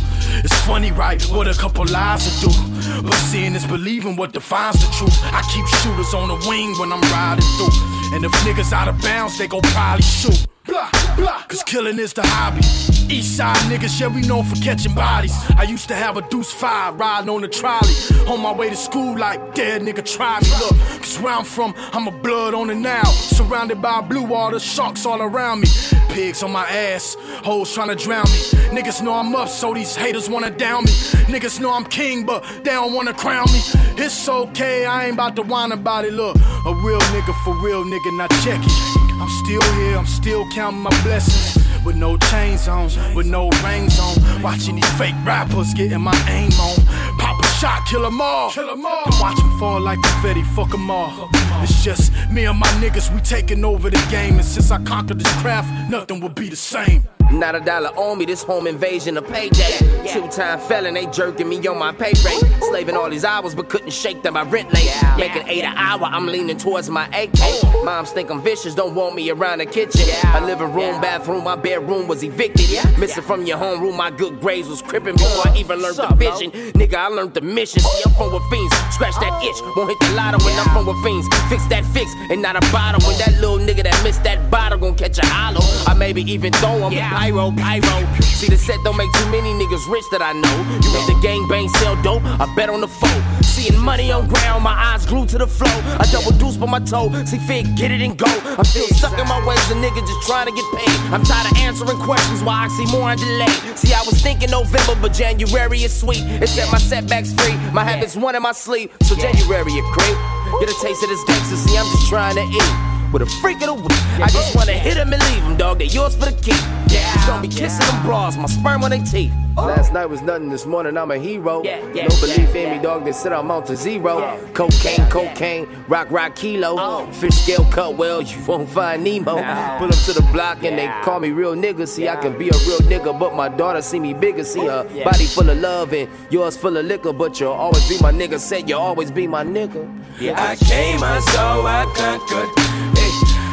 It's 0.44 0.60
funny, 0.66 0.92
right? 0.92 1.22
What 1.30 1.48
a 1.48 1.54
couple 1.54 1.86
lies 1.86 2.26
will 2.26 2.52
do. 2.52 3.02
But 3.04 3.14
seeing 3.30 3.56
is 3.56 3.66
believing 3.66 4.16
what 4.16 4.34
defines 4.34 4.80
the 4.82 4.92
truth. 4.98 5.18
I 5.24 5.42
keep 5.54 5.66
shooters 5.82 6.14
on 6.14 6.28
the 6.28 6.50
wing 6.50 6.74
when 6.80 6.92
I'm 6.92 7.02
riding 7.14 7.46
through. 7.58 8.16
And 8.16 8.26
if 8.26 8.32
niggas 8.44 8.74
out 8.74 8.88
of 8.88 9.00
bounds, 9.02 9.38
they 9.38 9.48
gon' 9.48 9.62
probably 9.62 10.04
shoot. 10.04 10.48
Blah, 10.66 10.90
blah, 11.16 11.44
cause 11.44 11.62
killing 11.62 12.00
is 12.00 12.14
the 12.14 12.24
hobby. 12.26 12.62
East 13.08 13.38
side 13.38 13.56
niggas, 13.70 14.02
yeah, 14.02 14.08
we 14.08 14.22
known 14.22 14.44
for 14.44 14.56
catching 14.56 14.96
bodies. 14.96 15.32
I 15.56 15.62
used 15.62 15.88
to 15.90 15.96
have 15.96 16.18
a 16.18 16.28
deuce 16.28 16.52
five 16.52 17.00
riding 17.00 17.30
on 17.30 17.42
the 17.42 17.48
trolley. 17.48 17.94
On 18.28 18.42
my 18.42 18.52
way 18.52 18.72
to 18.72 18.76
school, 18.76 19.16
like, 19.16 19.54
dead 19.54 19.84
nigga, 19.84 20.04
try 20.04 20.40
me. 20.40 20.48
Look, 20.60 20.76
cause 21.02 21.20
where 21.20 21.34
I'm 21.34 21.46
from, 21.46 21.76
I'm 21.94 22.08
a 22.08 22.12
blood 22.12 22.56
on 22.56 22.68
the 22.68 22.74
now. 22.74 23.04
Surrounded 23.04 23.80
by 23.80 24.02
blue 24.02 24.24
water, 24.24 24.60
sharks 24.60 25.06
all 25.06 25.22
around 25.22 25.60
me. 25.60 25.68
Pigs 26.10 26.42
on 26.42 26.52
my 26.52 26.66
ass, 26.68 27.16
hoes 27.44 27.75
trying 27.76 27.90
to 27.90 27.96
drown 27.96 28.24
me. 28.24 28.40
Niggas 28.72 29.02
know 29.02 29.14
I'm 29.14 29.36
up, 29.36 29.50
so 29.50 29.74
these 29.74 29.98
haters 29.98 30.30
wanna 30.30 30.50
down 30.50 30.86
me. 30.86 30.92
Niggas 31.28 31.60
know 31.60 31.74
I'm 31.74 31.84
king, 31.84 32.26
but 32.26 32.42
they 32.64 32.72
don't 32.72 32.94
wanna 32.94 33.14
crown 33.14 33.48
me. 33.52 33.60
It's 33.98 34.30
okay, 34.30 34.86
I 34.86 35.08
ain't 35.08 35.16
about 35.16 35.36
to 35.36 35.42
whine 35.42 35.74
about 35.74 36.06
it. 36.06 36.14
Look, 36.14 36.38
a 36.38 36.74
real 36.74 37.02
nigga 37.14 37.34
for 37.44 37.54
real 37.56 37.84
nigga, 37.84 38.18
now 38.18 38.28
check 38.46 38.62
it. 38.64 38.72
I'm 39.20 39.28
still 39.44 39.62
here, 39.74 39.98
I'm 39.98 40.06
still 40.06 40.50
counting 40.52 40.80
my 40.80 40.90
blessings. 41.04 41.66
With 41.84 41.98
no 41.98 42.18
chains 42.18 42.68
on, 42.70 42.90
with 43.14 43.28
no 43.28 43.50
rings 43.66 44.00
on. 44.00 44.42
Watching 44.42 44.76
these 44.76 44.92
fake 44.98 45.16
rappers 45.26 45.74
getting 45.74 46.00
my 46.00 46.16
aim 46.30 46.52
on. 46.54 46.78
Pop 47.20 47.44
a 47.44 47.48
shot, 47.60 47.86
kill 47.88 48.06
'em 48.06 48.22
all. 48.22 48.52
Kill 48.52 48.70
'em 48.70 48.86
all. 48.86 49.04
Watch 49.20 49.38
'em 49.38 49.60
fall 49.60 49.82
like 49.82 50.02
confetti, 50.02 50.44
fuck 50.56 50.74
'em 50.74 50.90
all. 50.90 51.30
It's 51.62 51.84
just 51.84 52.14
me 52.32 52.46
and 52.46 52.58
my 52.58 52.72
niggas, 52.82 53.14
we 53.14 53.20
taking 53.20 53.66
over 53.66 53.90
the 53.90 54.02
game. 54.10 54.36
And 54.40 54.46
since 54.46 54.72
I 54.72 54.78
conquered 54.84 55.20
this 55.20 55.34
craft, 55.42 55.68
nothing 55.90 56.22
will 56.22 56.36
be 56.44 56.50
the 56.50 56.56
same. 56.56 57.04
Not 57.32 57.56
a 57.56 57.60
dollar 57.60 57.90
on 57.98 58.18
me, 58.18 58.26
this 58.26 58.44
home 58.44 58.68
invasion 58.68 59.18
a 59.18 59.22
payday. 59.22 59.78
Two 60.12 60.28
time 60.30 60.60
felon, 60.60 60.94
they 60.94 61.06
jerking 61.08 61.50
me 61.50 61.66
on 61.68 61.78
my 61.78 61.92
pay 61.92 62.14
rate. 62.24 62.44
Slaving 62.70 62.96
all 62.96 63.10
these 63.10 63.26
hours, 63.26 63.56
but 63.56 63.68
couldn't 63.68 63.92
shake 63.92 64.22
them. 64.24 64.38
I 64.38 64.44
rent 64.44 64.74
late. 64.74 64.90
Making 65.18 65.48
eight 65.48 65.64
an 65.64 65.76
hour, 65.76 66.04
I'm 66.04 66.28
leaning 66.28 66.58
towards 66.58 66.90
my 66.90 67.08
AK. 67.08 67.84
Moms 67.84 68.12
think 68.12 68.30
I'm 68.30 68.42
vicious, 68.42 68.76
don't 68.76 68.96
want 68.96 69.16
me 69.16 69.30
around 69.30 69.60
the 69.60 69.66
kitchen. 69.66 70.08
My 70.24 70.44
living 70.46 70.72
room, 70.74 71.02
bathroom, 71.02 71.44
my 71.44 71.56
bedroom 71.56 72.08
was 72.08 72.24
evicted. 72.24 72.70
Missing 73.00 73.24
from 73.24 73.46
your 73.46 73.58
homeroom, 73.58 73.98
my 73.98 74.12
good 74.12 74.40
grades 74.40 74.68
was 74.68 74.82
crippin' 74.82 75.16
before 75.16 75.48
I 75.52 75.58
even 75.58 75.80
learned 75.82 75.98
the 75.98 76.08
vision. 76.16 76.52
Nigga, 76.52 76.96
I 76.96 77.08
learned 77.08 77.34
the 77.34 77.42
mission. 77.42 77.82
See, 77.82 78.02
I'm 78.06 78.14
from 78.14 78.34
with 78.34 78.44
fiends. 78.50 78.76
Scratch 78.94 79.16
that 79.16 79.44
itch, 79.44 79.58
won't 79.76 79.90
hit 79.90 80.00
the 80.00 80.16
lotto 80.16 80.44
when 80.46 80.58
I'm 80.60 80.70
from 80.74 80.86
with 80.86 81.04
fiends. 81.04 81.28
Fix 81.50 81.66
that 81.68 81.86
fix 81.86 82.10
and 82.30 82.42
not 82.42 82.56
a 82.56 82.72
bottle. 82.72 83.06
When 83.08 83.18
that 83.20 83.34
little 83.42 83.58
nigga 83.58 83.84
that 83.84 84.02
missed 84.04 84.24
that 84.24 84.50
bottle 84.50 84.78
gon' 84.78 84.96
catch 84.96 85.18
a 85.18 85.26
hollow. 85.26 85.62
I 85.88 85.94
maybe 85.94 86.22
even 86.32 86.54
throw 86.54 86.88
him. 86.90 86.94
Pyro, 87.16 87.50
pyro. 87.56 87.96
See, 88.20 88.50
the 88.50 88.58
set 88.58 88.76
don't 88.84 88.98
make 88.98 89.10
too 89.14 89.32
many 89.32 89.56
niggas 89.56 89.88
rich 89.88 90.04
that 90.12 90.22
I 90.22 90.36
know. 90.36 90.58
You 90.84 90.92
make 90.92 91.08
the 91.08 91.18
gang 91.24 91.48
bang 91.48 91.70
sell 91.80 91.96
dope, 92.04 92.22
I 92.26 92.44
bet 92.58 92.68
on 92.68 92.82
the 92.82 92.90
foe. 92.90 93.22
Seeing 93.40 93.80
money 93.80 94.12
on 94.12 94.28
ground, 94.28 94.66
my 94.66 94.76
eyes 94.76 95.06
glued 95.06 95.30
to 95.30 95.38
the 95.38 95.48
flow. 95.48 95.72
I 95.96 96.04
double 96.12 96.36
deuce 96.36 96.58
by 96.58 96.68
my 96.68 96.82
toe. 96.82 97.08
See, 97.24 97.40
fig, 97.48 97.78
get 97.78 97.92
it 97.92 98.02
and 98.02 98.18
go. 98.18 98.28
I'm 98.60 98.66
still 98.66 98.86
stuck 98.92 99.18
in 99.18 99.26
my 99.32 99.40
ways, 99.48 99.64
a 99.72 99.76
nigga 99.80 100.04
just 100.04 100.28
trying 100.28 100.48
to 100.48 100.52
get 100.52 100.68
paid. 100.76 100.92
I'm 101.16 101.24
tired 101.24 101.50
of 101.50 101.58
answering 101.64 101.98
questions 102.04 102.44
why 102.44 102.66
I 102.66 102.68
see 102.76 102.86
more 102.92 103.08
on 103.08 103.16
delay. 103.16 103.56
See, 103.80 103.94
I 103.94 104.04
was 104.04 104.20
thinking 104.22 104.52
November, 104.52 105.00
but 105.00 105.14
January 105.14 105.84
is 105.88 105.96
sweet. 105.96 106.20
It 106.44 106.50
set 106.50 106.70
my 106.70 106.80
setbacks 106.80 107.32
free. 107.32 107.56
My 107.72 107.86
habits 107.86 108.18
one 108.18 108.36
in 108.36 108.44
my 108.44 108.52
sleep. 108.52 108.92
So 109.04 109.16
January 109.16 109.72
a 109.72 109.84
creep. 109.96 110.18
Get 110.60 110.68
a 110.68 110.76
taste 110.84 111.02
of 111.02 111.08
this 111.08 111.24
gangster. 111.24 111.56
See, 111.56 111.78
I'm 111.78 111.88
just 111.96 112.10
trying 112.10 112.36
to 112.36 112.44
eat. 112.44 112.95
With 113.12 113.22
a 113.22 113.26
freak 113.42 113.62
of 113.62 113.68
the 113.68 113.74
week. 113.76 113.92
I 114.20 114.28
just 114.30 114.56
wanna 114.56 114.74
hit 114.74 114.98
him 114.98 115.14
and 115.14 115.22
leave 115.22 115.44
him, 115.44 115.58
dog. 115.58 115.80
They 115.80 115.86
yours 115.86 116.16
for 116.16 116.26
the 116.26 116.34
keep. 116.42 116.60
Yeah, 116.90 117.28
gonna 117.28 117.42
be 117.42 117.48
kissing 117.48 117.86
them 117.86 118.04
bras, 118.04 118.38
my 118.38 118.46
sperm 118.46 118.84
on 118.84 118.92
their 118.92 119.04
teeth. 119.04 119.34
Last 119.58 119.94
night 119.94 120.06
was 120.08 120.22
nothing, 120.22 120.50
this 120.50 120.66
morning 120.66 120.98
I'm 120.98 121.12
a 121.12 121.18
hero. 121.18 121.62
no 121.62 122.08
belief 122.20 122.54
in 122.56 122.76
me, 122.76 122.84
dog. 122.84 123.06
They 123.06 123.14
said 123.14 123.32
I'm 123.32 123.50
out 123.50 123.66
to 123.68 123.76
zero. 123.76 124.38
Cocaine, 124.54 125.10
cocaine, 125.10 125.68
rock, 125.88 126.12
rock, 126.12 126.36
kilo. 126.36 126.76
Oh. 126.78 127.10
Fish 127.14 127.36
scale 127.36 127.66
cut 127.72 127.96
well, 127.96 128.22
you 128.22 128.44
won't 128.46 128.70
find 128.70 129.04
Nemo. 129.04 129.36
Pull 129.78 129.88
up 129.88 130.04
to 130.06 130.14
the 130.14 130.28
block 130.34 130.64
and 130.64 130.78
they 130.78 130.88
call 131.04 131.22
me 131.22 131.32
real 131.32 131.56
nigga. 131.56 131.88
See, 131.88 132.10
I 132.10 132.18
can 132.18 132.38
be 132.38 132.50
a 132.50 132.58
real 132.68 132.80
nigga, 132.80 133.18
but 133.18 133.34
my 133.34 133.48
daughter 133.48 133.82
see 133.82 134.00
me 134.00 134.14
bigger. 134.14 134.44
See 134.44 134.66
her 134.66 134.84
body 135.06 135.26
full 135.26 135.50
of 135.50 135.58
love 135.58 135.94
and 135.94 136.10
yours 136.30 136.58
full 136.58 136.76
of 136.76 136.86
liquor, 136.86 137.14
but 137.14 137.40
you'll 137.40 137.54
always 137.54 137.88
be 137.88 137.98
my 138.02 138.12
nigga. 138.12 138.40
Said 138.40 138.68
you'll 138.68 138.80
always 138.82 139.10
be 139.10 139.26
my 139.26 139.44
nigga. 139.44 139.90
Yeah, 140.20 140.42
I 140.42 140.56
came, 140.58 141.02
I 141.02 141.20
saw, 141.20 141.66
I 141.66 141.86
conquered. 141.96 143.05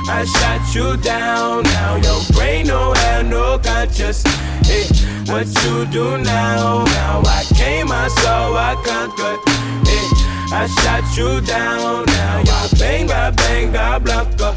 I 0.09 0.25
shot 0.25 0.75
you 0.75 0.97
down. 0.97 1.63
Now 1.65 1.97
your 1.97 2.23
brain 2.33 2.67
no 2.67 2.93
have 2.93 3.27
no 3.27 3.59
conscience. 3.59 4.23
Hey, 4.67 4.85
what 5.27 5.47
you 5.65 5.87
do 5.87 6.19
now? 6.19 6.85
Now 6.85 7.23
I 7.25 7.45
came, 7.55 7.91
I 7.91 8.09
saw, 8.09 8.55
I 8.55 8.75
conquered. 8.85 9.41
Hey, 9.87 10.07
I 10.53 10.67
shot 10.83 11.17
you 11.17 11.41
down. 11.41 12.07
Now 12.07 12.39
your 12.39 12.79
bang, 12.79 13.07
bang, 13.07 13.35
bang, 13.35 13.73
bang, 13.73 14.03
blanca. 14.03 14.53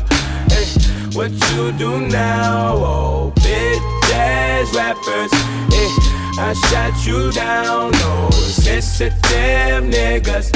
Hey, 0.49 0.65
what 1.13 1.31
you 1.31 1.71
do 1.73 1.99
now? 2.07 2.75
Oh, 2.75 3.33
bitch 3.35 4.11
ass 4.13 4.73
rappers. 4.75 5.31
Hey, 5.71 5.89
I 6.37 6.53
shot 6.69 7.05
you 7.05 7.31
down. 7.31 7.91
No 7.91 8.29
sensitive 8.31 9.83
niggas. 9.83 10.51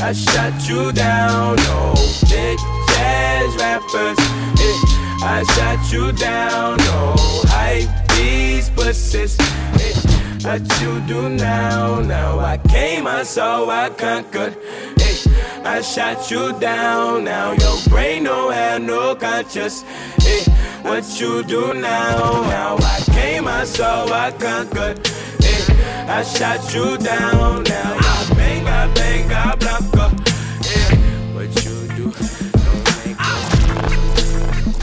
I 0.00 0.12
shot 0.12 0.68
you 0.68 0.92
down. 0.92 1.56
No 1.56 1.92
bitch 2.30 2.62
ass 2.98 3.56
rappers. 3.58 4.18
Hey, 4.56 4.78
I 5.26 5.42
shot 5.54 5.92
you 5.92 6.12
down. 6.12 6.76
No 6.78 7.14
hype 7.48 7.90
these 8.14 8.70
pussies. 8.70 9.36
Eh, 9.40 9.44
hey, 9.76 9.92
eh, 9.92 10.48
what 10.48 10.80
you 10.80 11.00
do 11.00 11.28
now? 11.28 12.00
Now 12.00 12.38
I 12.38 12.58
came, 12.58 13.08
I 13.08 13.24
saw, 13.24 13.68
I 13.68 13.90
conquered. 13.90 14.56
I 15.64 15.82
shot 15.82 16.30
you 16.30 16.58
down. 16.60 17.24
Now 17.24 17.52
your 17.52 17.78
brain 17.88 18.24
don't 18.24 18.52
have 18.52 18.80
no 18.80 19.16
conscience. 19.16 19.82
Hey, 20.22 20.44
what 20.82 21.04
you 21.20 21.42
do 21.42 21.74
now? 21.74 22.42
Now 22.42 22.76
I 22.78 23.00
came, 23.10 23.48
I 23.48 23.64
saw, 23.64 24.06
I 24.06 24.30
conquered. 24.30 25.00
I 26.08 26.22
shot 26.22 26.72
you 26.72 26.96
down. 26.98 27.64
Now 27.64 27.96
I 28.00 28.34
bang, 28.36 28.66
I 28.66 28.94
bang, 28.94 29.32
I 29.32 29.56
blanca. 29.56 29.67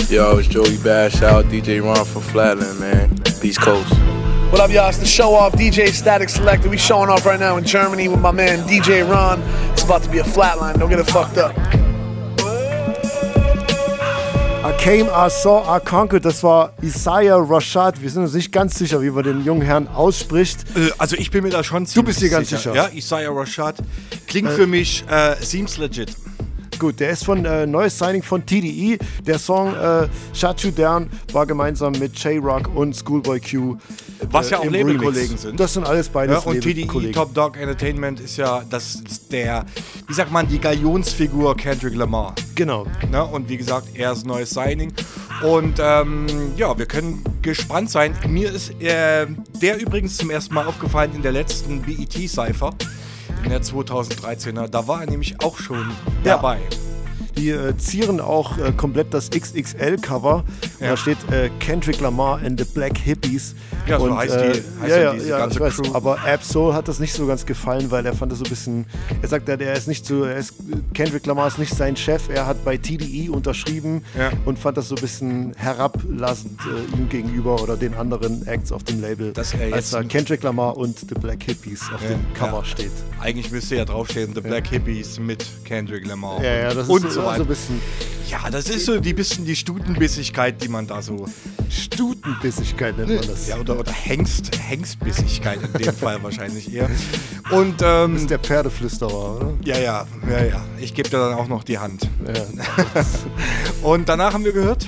Yo, 0.09 0.37
it's 0.37 0.47
Joey 0.47 0.77
Bash 0.83 1.21
out, 1.23 1.45
DJ 1.45 1.81
Ron 1.83 2.05
from 2.05 2.21
Flatland, 2.21 2.79
man. 2.79 3.09
East 3.43 3.59
Coast. 3.61 3.89
What 4.51 4.59
up, 4.61 4.69
y'all? 4.71 4.87
It's 4.89 4.99
the 4.99 5.05
show 5.05 5.33
off 5.33 5.53
DJ 5.53 5.87
Static 5.89 6.29
Selector. 6.29 6.69
We 6.69 6.77
showing 6.77 7.09
off 7.09 7.25
right 7.25 7.39
now 7.39 7.57
in 7.57 7.63
Germany 7.65 8.07
with 8.07 8.19
my 8.21 8.31
man 8.31 8.59
DJ 8.67 9.07
Ron. 9.09 9.41
It's 9.73 9.83
about 9.83 10.03
to 10.03 10.09
be 10.09 10.19
a 10.19 10.23
flatline. 10.23 10.77
Don't 10.79 10.89
get 10.89 10.99
it 10.99 11.07
fucked 11.09 11.37
up. 11.37 11.53
I 14.63 14.75
came, 14.79 15.07
I 15.11 15.27
saw, 15.29 15.63
I 15.75 15.79
conquered. 15.79 16.23
Das 16.23 16.43
war 16.43 16.71
Isaiah 16.83 17.37
Rashad. 17.37 18.01
Wir 18.01 18.09
sind 18.09 18.23
uns 18.23 18.33
nicht 18.33 18.51
ganz 18.51 18.77
sicher, 18.77 19.01
wie 19.01 19.09
man 19.09 19.23
den 19.23 19.43
jungen 19.43 19.61
Herrn 19.63 19.87
ausspricht. 19.87 20.65
Äh, 20.75 20.91
Also 20.99 21.15
ich 21.17 21.29
bin 21.31 21.43
mir 21.43 21.49
da 21.49 21.63
schon 21.63 21.85
Du 21.93 22.03
bist 22.03 22.21
dir 22.21 22.29
ganz 22.29 22.49
sicher. 22.49 22.73
Ja, 22.75 22.89
Isaiah 22.93 23.31
Rashad. 23.31 23.75
Klingt 24.27 24.49
Äh, 24.49 24.55
für 24.55 24.67
mich, 24.67 25.03
äh, 25.09 25.35
seems 25.41 25.77
legit. 25.77 26.15
Gut, 26.79 26.99
der 26.99 27.11
ist 27.11 27.23
von 27.23 27.45
äh, 27.45 27.65
neues 27.65 27.97
Signing 27.97 28.21
von 28.21 28.45
TDE. 28.45 28.97
Der 29.25 29.39
Song 29.39 29.73
äh, 29.75 30.07
Shut 30.33 30.61
You 30.61 30.71
Down 30.71 31.09
war 31.31 31.45
gemeinsam 31.45 31.93
mit 31.93 32.17
J-Rock 32.21 32.69
und 32.75 32.93
Schoolboy 32.95 33.39
Q. 33.39 33.77
Was 34.29 34.47
äh, 34.47 34.51
ja 34.51 34.59
auch 34.59 34.65
Labelkollegen 34.65 35.37
sind. 35.37 35.59
Das 35.59 35.73
sind 35.73 35.85
alles 35.85 36.09
beides 36.09 36.43
Ja, 36.43 36.51
und 36.51 36.61
TDE. 36.61 37.11
Top 37.11 37.33
Dog 37.33 37.57
Entertainment 37.57 38.19
ist 38.19 38.37
ja 38.37 38.63
das 38.69 38.95
ist 38.95 39.31
der, 39.31 39.65
wie 40.07 40.13
sagt 40.13 40.31
man, 40.31 40.47
die 40.47 40.59
Galionsfigur 40.59 41.55
Kendrick 41.55 41.95
Lamar. 41.95 42.35
Genau. 42.55 42.85
Ne? 43.09 43.23
Und 43.23 43.47
wie 43.47 43.57
gesagt, 43.57 43.87
er 43.93 44.11
ist 44.11 44.25
neues 44.25 44.49
Signing. 44.49 44.91
Und 45.43 45.79
ähm, 45.79 46.27
ja, 46.57 46.77
wir 46.77 46.85
können 46.85 47.23
gespannt 47.41 47.89
sein. 47.89 48.13
Mir 48.27 48.51
ist 48.51 48.71
äh, 48.81 49.27
der 49.61 49.79
übrigens 49.79 50.17
zum 50.17 50.29
ersten 50.29 50.53
Mal 50.53 50.65
aufgefallen 50.65 51.11
in 51.15 51.21
der 51.21 51.31
letzten 51.31 51.81
BET-Cypher. 51.81 52.73
In 53.45 53.51
der 53.51 53.61
2013er. 53.61 54.67
Da 54.67 54.87
war 54.87 55.01
er 55.01 55.07
nämlich 55.07 55.39
auch 55.43 55.57
schon 55.59 55.91
Ja. 56.23 56.35
dabei. 56.35 56.57
Die 57.37 57.49
äh, 57.49 57.75
zieren 57.77 58.19
auch 58.21 58.57
äh, 58.57 58.71
komplett 58.71 59.13
das 59.13 59.29
XXL-Cover. 59.29 60.43
Ja. 60.79 60.89
Da 60.91 60.97
steht 60.97 61.17
äh, 61.31 61.49
Kendrick 61.59 61.99
Lamar 61.99 62.39
and 62.45 62.59
the 62.59 62.65
Black 62.65 62.97
Hippies. 62.97 63.55
Ja, 63.87 63.99
so 63.99 64.05
und, 64.05 64.17
heißt 64.17 64.33
die- 64.35 64.39
äh, 64.39 64.61
heißt 64.81 64.89
ja, 64.89 64.97
ja 65.01 65.13
diese 65.13 65.29
ja, 65.29 65.37
ganze 65.39 65.59
weiß, 65.59 65.75
Crew. 65.77 65.93
Aber 65.93 66.17
Absol 66.25 66.73
hat 66.73 66.87
das 66.87 66.99
nicht 66.99 67.13
so 67.13 67.25
ganz 67.27 67.45
gefallen, 67.45 67.91
weil 67.91 68.05
er 68.05 68.13
fand 68.13 68.31
das 68.31 68.39
so 68.39 68.45
ein 68.45 68.49
bisschen. 68.49 68.85
Er 69.21 69.27
sagt, 69.27 69.47
er 69.49 69.73
ist 69.73 69.87
nicht 69.87 70.05
so. 70.05 70.23
Er 70.23 70.37
ist, 70.37 70.53
Kendrick 70.93 71.25
Lamar 71.25 71.47
ist 71.47 71.59
nicht 71.59 71.73
sein 71.75 71.95
Chef. 71.95 72.29
Er 72.29 72.45
hat 72.47 72.63
bei 72.63 72.77
TDE 72.77 73.29
unterschrieben 73.31 74.03
Ja. 74.17 74.31
und 74.45 74.57
fand 74.57 74.77
das 74.77 74.87
so 74.87 74.95
ein 74.95 75.01
bisschen 75.01 75.53
herablassend 75.57 76.59
äh, 76.65 76.97
ihm 76.97 77.09
gegenüber 77.09 77.61
oder 77.61 77.75
den 77.77 77.93
anderen 77.95 78.45
Acts 78.47 78.71
auf 78.71 78.83
dem 78.83 79.01
Label. 79.01 79.33
Dass 79.33 79.53
er 79.53 79.73
als 79.73 79.91
da 79.91 80.03
Kendrick 80.03 80.43
Lamar 80.43 80.77
und 80.77 80.99
The 80.99 81.15
Black 81.19 81.43
Hippies 81.43 81.81
auf 81.93 82.01
dem 82.01 82.19
Cover 82.33 82.63
steht. 82.65 82.91
Eigentlich 83.19 83.51
müsste 83.51 83.75
ja 83.75 83.85
draufstehen, 83.85 84.33
The 84.33 84.41
Black 84.41 84.67
Hippies 84.67 85.19
mit 85.19 85.45
Kendrick 85.63 86.05
Lamar. 86.07 86.43
Ja, 86.43 86.53
ja, 86.55 86.73
das 86.73 86.83
ist 86.85 86.89
und 86.89 87.11
so- 87.11 87.24
so 87.31 87.37
so 87.37 87.41
ein 87.43 87.47
bisschen- 87.47 87.81
Ja, 88.29 88.49
das 88.49 88.69
ist 88.69 88.85
so 88.85 88.99
die 88.99 89.13
bisschen 89.13 89.45
die 89.45 89.55
Stutenbissigkeit, 89.55 90.61
die 90.63 90.67
man 90.67 90.87
da 90.87 91.01
so. 91.01 91.27
Stutenbissigkeit 91.69 92.97
nennt 92.97 93.09
man 93.15 93.27
das. 93.27 93.47
Ja, 93.47 93.57
oder, 93.57 93.79
oder 93.79 93.91
Hengst, 93.91 94.51
Hengstbissigkeit 94.59 95.59
in 95.61 95.73
dem 95.83 95.93
Fall 95.95 96.21
wahrscheinlich 96.23 96.73
eher. 96.73 96.89
Und 97.51 97.81
ähm, 97.83 98.13
Das 98.13 98.21
ist 98.23 98.29
der 98.29 98.39
Pferdeflüsterer, 98.39 99.35
oder? 99.37 99.53
ja, 99.63 99.77
ja, 99.77 100.07
ja, 100.29 100.43
ja. 100.43 100.65
Ich 100.79 100.93
gebe 100.93 101.09
dir 101.09 101.17
dann 101.19 101.33
auch 101.35 101.47
noch 101.47 101.63
die 101.63 101.77
Hand. 101.77 102.09
und 103.83 104.09
danach 104.09 104.33
haben 104.33 104.43
wir 104.45 104.53
gehört. 104.53 104.87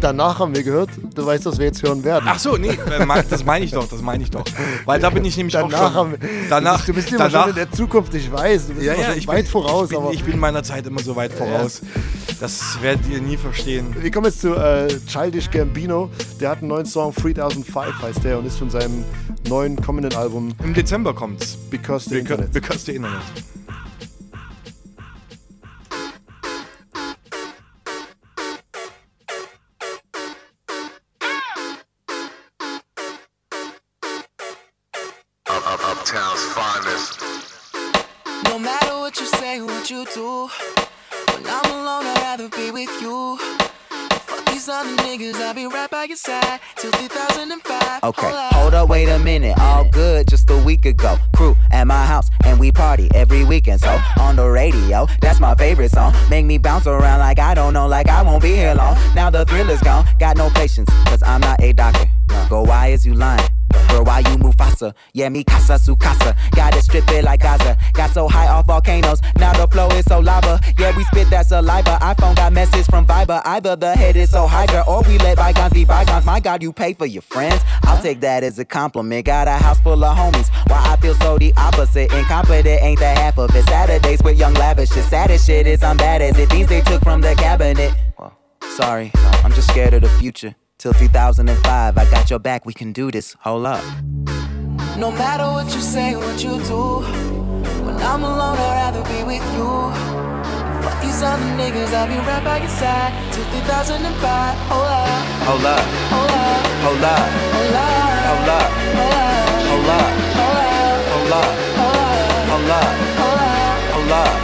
Danach 0.00 0.38
haben 0.38 0.54
wir 0.54 0.62
gehört, 0.62 0.90
du 1.14 1.24
weißt, 1.26 1.46
was 1.46 1.58
wir 1.58 1.66
jetzt 1.66 1.82
hören 1.82 2.04
werden. 2.04 2.24
Ach 2.28 2.38
so, 2.38 2.56
nee, 2.56 2.68
äh, 2.68 3.22
das 3.28 3.44
meine 3.44 3.64
ich 3.64 3.70
doch, 3.70 3.88
das 3.88 4.02
meine 4.02 4.22
ich 4.22 4.30
doch. 4.30 4.44
Weil 4.84 5.00
da 5.00 5.10
bin 5.10 5.24
ich 5.24 5.36
nämlich 5.36 5.54
danach 5.54 5.72
auch 5.72 5.86
schon. 5.86 5.94
Haben 5.94 6.14
danach, 6.50 6.84
du 6.84 6.92
bist 6.92 7.08
immer 7.10 7.28
danach, 7.28 7.42
schon 7.42 7.50
in 7.50 7.56
der 7.56 7.72
Zukunft, 7.72 8.14
ich 8.14 8.30
weiß. 8.30 8.66
Du 8.68 8.74
bist 8.74 8.86
ja, 8.86 8.94
ja, 8.94 9.06
schon 9.06 9.18
ich 9.18 9.26
weit 9.26 9.44
bin, 9.44 9.46
voraus. 9.46 9.84
Ich 9.84 9.96
bin, 9.96 9.98
aber 9.98 10.12
ich 10.12 10.24
bin 10.24 10.38
meiner 10.38 10.62
Zeit 10.62 10.86
immer 10.86 11.00
so 11.00 11.16
weit 11.16 11.32
voraus. 11.32 11.80
Das 12.40 12.80
werdet 12.82 13.06
ihr 13.08 13.20
nie 13.20 13.36
verstehen. 13.36 13.94
wir 13.98 14.10
kommen 14.10 14.26
jetzt 14.26 14.40
zu 14.40 14.54
äh, 14.54 14.88
Childish 15.06 15.50
Gambino. 15.50 16.10
Der 16.40 16.50
hat 16.50 16.58
einen 16.58 16.68
neuen 16.68 16.86
Song, 16.86 17.14
3005 17.14 18.02
heißt 18.02 18.24
der, 18.24 18.38
und 18.38 18.46
ist 18.46 18.58
von 18.58 18.70
seinem 18.70 19.04
neuen 19.48 19.76
kommenden 19.80 20.14
Album 20.14 20.52
Im 20.62 20.74
Dezember 20.74 21.14
kommt's. 21.14 21.56
Because 21.70 22.08
the 22.08 22.16
Because, 22.16 22.42
Internet. 22.42 22.52
because 22.52 22.84
the 22.84 22.96
Internet. 22.96 23.20
What 39.84 39.90
you 39.90 40.06
do, 40.14 40.48
when 41.34 41.46
I'm 41.46 41.70
alone, 41.70 42.06
I'd 42.06 42.18
rather 42.22 42.48
be 42.48 42.70
with 42.70 42.88
you. 43.02 43.36
Fuck 44.26 44.46
these 44.46 44.66
other 44.66 44.96
niggas, 45.02 45.34
I'll 45.34 45.52
be 45.52 45.66
right 45.66 45.90
by 45.90 46.04
your 46.04 46.16
side 46.16 46.60
till 46.76 46.90
2005. 46.90 48.02
Okay, 48.02 48.48
hold 48.52 48.72
up, 48.72 48.88
wait 48.88 49.10
a 49.10 49.18
minute. 49.18 49.58
All 49.58 49.86
good 49.90 50.26
just 50.26 50.48
a 50.48 50.56
week 50.56 50.86
ago. 50.86 51.18
Crew 51.36 51.54
at 51.70 51.86
my 51.86 52.06
house, 52.06 52.30
and 52.46 52.58
we 52.58 52.72
party 52.72 53.10
every 53.14 53.44
weekend. 53.44 53.80
So 53.80 53.94
on 54.18 54.36
the 54.36 54.48
radio, 54.48 55.06
that's 55.20 55.38
my 55.38 55.54
favorite 55.54 55.90
song. 55.90 56.14
Make 56.30 56.46
me 56.46 56.56
bounce 56.56 56.86
around 56.86 57.18
like 57.18 57.38
I 57.38 57.52
don't 57.52 57.74
know, 57.74 57.86
like 57.86 58.08
I 58.08 58.22
won't 58.22 58.42
be 58.42 58.54
here 58.54 58.74
long. 58.74 58.96
Now 59.14 59.28
the 59.28 59.44
thrill 59.44 59.68
is 59.68 59.82
gone. 59.82 60.06
Got 60.18 60.38
no 60.38 60.48
patience, 60.48 60.88
cause 61.04 61.22
I'm 61.22 61.42
not 61.42 61.62
a 61.62 61.74
doctor. 61.74 62.08
Go, 62.48 62.62
why 62.62 62.86
is 62.86 63.04
you 63.04 63.12
lying? 63.12 63.53
Why 64.02 64.20
you 64.20 64.38
move 64.38 64.54
faster? 64.56 64.92
Yeah, 65.12 65.28
me 65.28 65.44
casa 65.44 65.78
su 65.78 65.96
casa. 65.96 66.34
Got 66.52 66.76
it 66.76 66.82
strip 66.82 67.08
it 67.10 67.24
like 67.24 67.40
Gaza. 67.40 67.76
Got 67.92 68.10
so 68.10 68.28
high 68.28 68.48
off 68.48 68.66
volcanoes. 68.66 69.20
Now 69.36 69.52
the 69.52 69.66
flow 69.66 69.88
is 69.90 70.04
so 70.06 70.20
lava. 70.20 70.60
Yeah, 70.78 70.96
we 70.96 71.04
spit 71.04 71.30
that 71.30 71.46
saliva. 71.46 71.98
iPhone 72.00 72.36
got 72.36 72.52
message 72.52 72.86
from 72.86 73.06
Viber. 73.06 73.40
Either 73.44 73.76
the 73.76 73.94
head 73.94 74.16
is 74.16 74.30
so 74.30 74.46
high, 74.46 74.66
girl, 74.66 74.84
or 74.86 75.02
we 75.02 75.18
let 75.18 75.36
bygones 75.36 75.72
be 75.72 75.84
bygones. 75.84 76.24
My 76.24 76.40
God, 76.40 76.62
you 76.62 76.72
pay 76.72 76.94
for 76.94 77.06
your 77.06 77.22
friends. 77.22 77.62
I'll 77.82 78.02
take 78.02 78.20
that 78.20 78.42
as 78.42 78.58
a 78.58 78.64
compliment. 78.64 79.26
Got 79.26 79.48
a 79.48 79.52
house 79.52 79.80
full 79.80 80.04
of 80.04 80.16
homies. 80.16 80.48
Why 80.68 80.80
I 80.92 80.96
feel 80.96 81.14
so 81.14 81.38
the 81.38 81.52
opposite. 81.56 82.12
Incompetent 82.12 82.82
ain't 82.82 82.98
the 82.98 83.06
half 83.06 83.38
of 83.38 83.54
it. 83.54 83.64
Saturdays 83.64 84.22
with 84.22 84.38
young 84.38 84.54
lavish. 84.54 84.90
The 84.90 85.02
saddest 85.02 85.46
shit 85.46 85.66
is 85.66 85.82
I'm 85.82 85.96
bad 85.96 86.22
as 86.22 86.38
it. 86.38 86.50
These 86.50 86.68
they 86.68 86.80
took 86.80 87.02
from 87.02 87.20
the 87.20 87.34
cabinet. 87.34 87.92
Sorry, 88.76 89.12
I'm 89.44 89.52
just 89.52 89.68
scared 89.68 89.94
of 89.94 90.02
the 90.02 90.08
future. 90.08 90.56
Till 90.84 90.92
2005, 90.92 91.96
I 91.96 92.04
got 92.10 92.28
your 92.28 92.38
back, 92.38 92.66
we 92.66 92.74
can 92.74 92.92
do 92.92 93.10
this. 93.10 93.34
Hold 93.40 93.64
up. 93.64 93.82
No 94.98 95.10
matter 95.12 95.44
what 95.44 95.64
you 95.74 95.80
say, 95.80 96.14
what 96.14 96.36
you 96.44 96.60
do, 96.62 97.00
when 97.86 97.96
I'm 98.04 98.22
alone, 98.22 98.58
I'd 98.58 98.92
rather 98.92 99.02
be 99.08 99.24
with 99.24 99.40
you. 99.56 99.64
Fuck 100.84 101.00
these 101.00 101.22
other 101.22 101.42
niggas, 101.56 101.88
I'll 101.94 102.06
be 102.06 102.18
right 102.28 102.44
by 102.44 102.58
your 102.58 102.68
side 102.68 103.16
till 103.32 103.44
2005. 103.64 104.58
Hold 104.68 104.84
up, 104.84 105.08
Hold 105.48 105.64
up. 105.64 105.80
hold 106.12 106.32
up, 106.36 106.68
Hold 106.84 107.00
up. 107.00 107.32
hold 107.56 107.78
up, 107.80 108.04
Hold 108.28 108.48
up. 108.52 108.68
hold 108.92 109.08
up, 109.08 109.40
Hold 109.64 109.88
up. 109.88 109.88
hold 109.88 109.88
up, 109.88 110.12
Hold 110.36 110.60
up. 110.60 110.84
hold 111.08 111.32
up, 111.32 111.56
Hold 111.80 111.96
up. 111.96 112.20
hold 112.44 112.68
up, 112.68 112.92
Hold 113.16 113.40
up. 113.40 113.80
hold 113.94 114.12
up, 114.12 114.43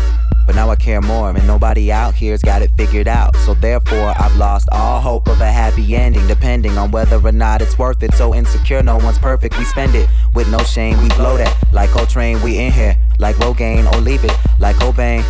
But 0.48 0.56
now 0.56 0.70
I 0.72 0.76
care 0.76 1.00
more, 1.00 1.30
and 1.30 1.46
nobody 1.46 1.92
out 1.92 2.16
here's 2.16 2.42
got 2.42 2.64
it 2.64 2.72
figured 2.76 3.08
out. 3.08 3.36
So 3.46 3.54
therefore, 3.54 4.14
I've 4.18 4.36
lost 4.36 4.68
all 4.72 5.00
hope 5.00 5.28
of 5.28 5.40
a 5.42 5.52
happy 5.52 5.96
ending, 5.96 6.26
depending 6.28 6.76
on 6.78 6.90
whether 6.90 7.18
or 7.24 7.32
not 7.32 7.62
it's 7.62 7.78
worth 7.78 8.02
it. 8.02 8.14
So 8.16 8.34
insecure, 8.34 8.82
no 8.82 8.98
one's 8.98 9.20
perfect. 9.20 9.58
We 9.60 9.64
spend 9.64 9.94
it 9.94 10.10
with 10.34 10.50
no 10.50 10.58
shame. 10.58 11.00
We 11.04 11.10
blow 11.10 11.38
that 11.38 11.56
like 11.72 11.92
Coltrane. 11.92 12.42
We 12.42 12.58
in 12.58 12.72
here 12.72 12.98
like 13.20 13.36
Rogaine, 13.36 13.86
or 13.94 14.02
leave 14.02 14.26
it 14.26 14.36
like 14.58 14.76
Cobain. 14.78 15.24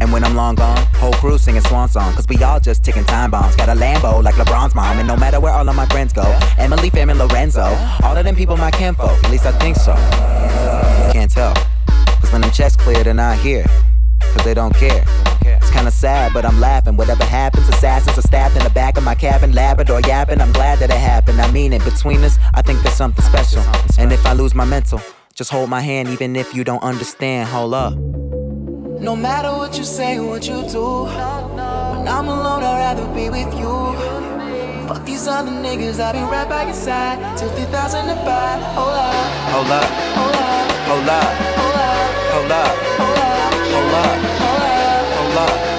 And 0.00 0.12
when 0.12 0.24
I'm 0.24 0.34
long 0.34 0.56
gone, 0.56 0.84
whole 0.94 1.12
crew 1.12 1.38
singing 1.38 1.62
swan 1.62 1.88
song. 1.88 2.12
Cause 2.14 2.26
we 2.28 2.42
all 2.42 2.58
just 2.58 2.84
ticking 2.84 3.04
time 3.04 3.30
bombs. 3.30 3.54
Got 3.54 3.68
a 3.68 3.80
Lambo 3.80 4.22
like 4.22 4.34
LeBron's 4.34 4.74
mom. 4.74 4.98
And 4.98 5.06
no 5.06 5.16
matter 5.16 5.38
where 5.38 5.52
all 5.52 5.66
of 5.66 5.76
my 5.76 5.86
friends 5.86 6.12
go, 6.12 6.24
Emily, 6.58 6.90
Fam, 6.90 7.08
and 7.08 7.20
Lorenzo, 7.20 7.62
all 8.02 8.16
of 8.16 8.24
them 8.24 8.34
people 8.34 8.56
my 8.56 8.72
kinfolk. 8.72 9.22
At 9.22 9.30
least 9.30 9.46
I 9.46 9.52
think 9.52 9.76
so. 9.76 9.94
Can't 11.12 11.30
tell. 11.30 11.54
Cause 12.24 12.32
when 12.32 12.40
them 12.40 12.52
checks 12.52 12.74
clear, 12.74 13.04
they're 13.04 13.12
not 13.12 13.36
here. 13.36 13.66
Cause 14.18 14.44
they 14.46 14.54
don't 14.54 14.74
care. 14.74 15.04
It's 15.44 15.70
kinda 15.70 15.90
sad, 15.90 16.32
but 16.32 16.46
I'm 16.46 16.58
laughing. 16.58 16.96
Whatever 16.96 17.22
happens, 17.22 17.68
assassins 17.68 18.16
are 18.16 18.22
stabbed 18.22 18.56
in 18.56 18.64
the 18.64 18.70
back 18.70 18.96
of 18.96 19.04
my 19.04 19.14
cabin, 19.14 19.52
Labrador 19.52 20.00
yapping. 20.00 20.40
I'm 20.40 20.50
glad 20.52 20.78
that 20.78 20.88
it 20.88 20.96
happened. 20.96 21.38
I 21.38 21.50
mean 21.52 21.74
it. 21.74 21.84
Between 21.84 22.24
us, 22.24 22.38
I 22.54 22.62
think 22.62 22.80
there's 22.80 22.94
something 22.96 23.22
special. 23.26 23.62
And 23.98 24.10
if 24.10 24.24
I 24.24 24.32
lose 24.32 24.54
my 24.54 24.64
mental, 24.64 25.02
just 25.34 25.50
hold 25.50 25.68
my 25.68 25.82
hand, 25.82 26.08
even 26.08 26.34
if 26.34 26.54
you 26.54 26.64
don't 26.64 26.82
understand. 26.82 27.46
Hold 27.50 27.74
up. 27.74 27.92
No 27.92 29.14
matter 29.14 29.50
what 29.52 29.76
you 29.76 29.84
say, 29.84 30.18
what 30.18 30.48
you 30.48 30.66
do, 30.70 31.02
when 31.04 32.08
I'm 32.08 32.26
alone, 32.26 32.62
I'd 32.62 32.94
rather 32.96 33.06
be 33.14 33.28
with 33.28 33.52
you. 33.52 34.88
Fuck 34.88 35.04
these 35.04 35.26
other 35.28 35.50
niggas, 35.50 36.00
I'll 36.00 36.14
be 36.14 36.20
right 36.20 36.48
by 36.48 36.64
your 36.64 36.72
side 36.72 37.36
till 37.36 37.54
2005. 37.54 38.62
Hold 38.62 38.88
up, 38.88 39.14
Hold 39.52 39.66
up. 39.70 39.84
hold 39.84 39.84
up, 39.84 39.90
Hold 40.16 40.34
up. 40.34 40.38
hold 40.38 40.38
up, 40.38 40.74
Hold 40.86 41.08
up. 41.08 41.36
hold 41.36 41.48
up, 41.48 41.53
Hold 42.34 42.50
up. 42.50 42.66
hold 42.98 43.16
up, 43.16 43.54
Hold 43.70 43.94
up. 43.94 45.14
hold 45.14 45.38
up. 45.38 45.73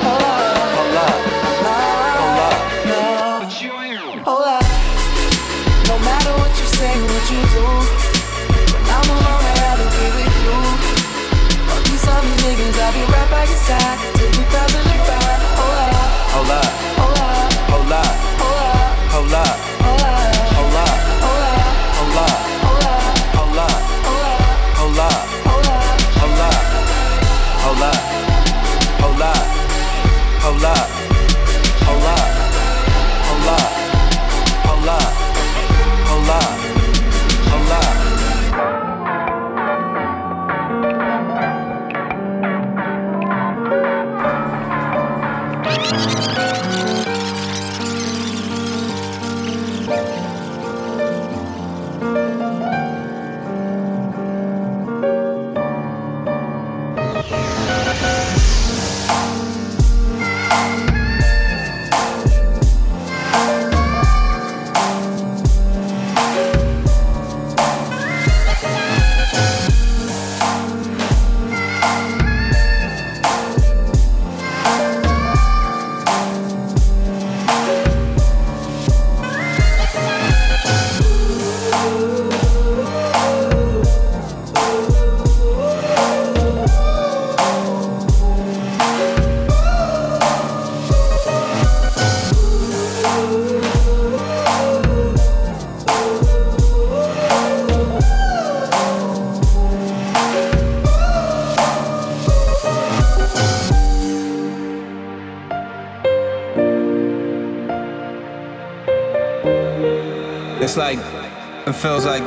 Feels 111.85 112.05
like 112.07 112.23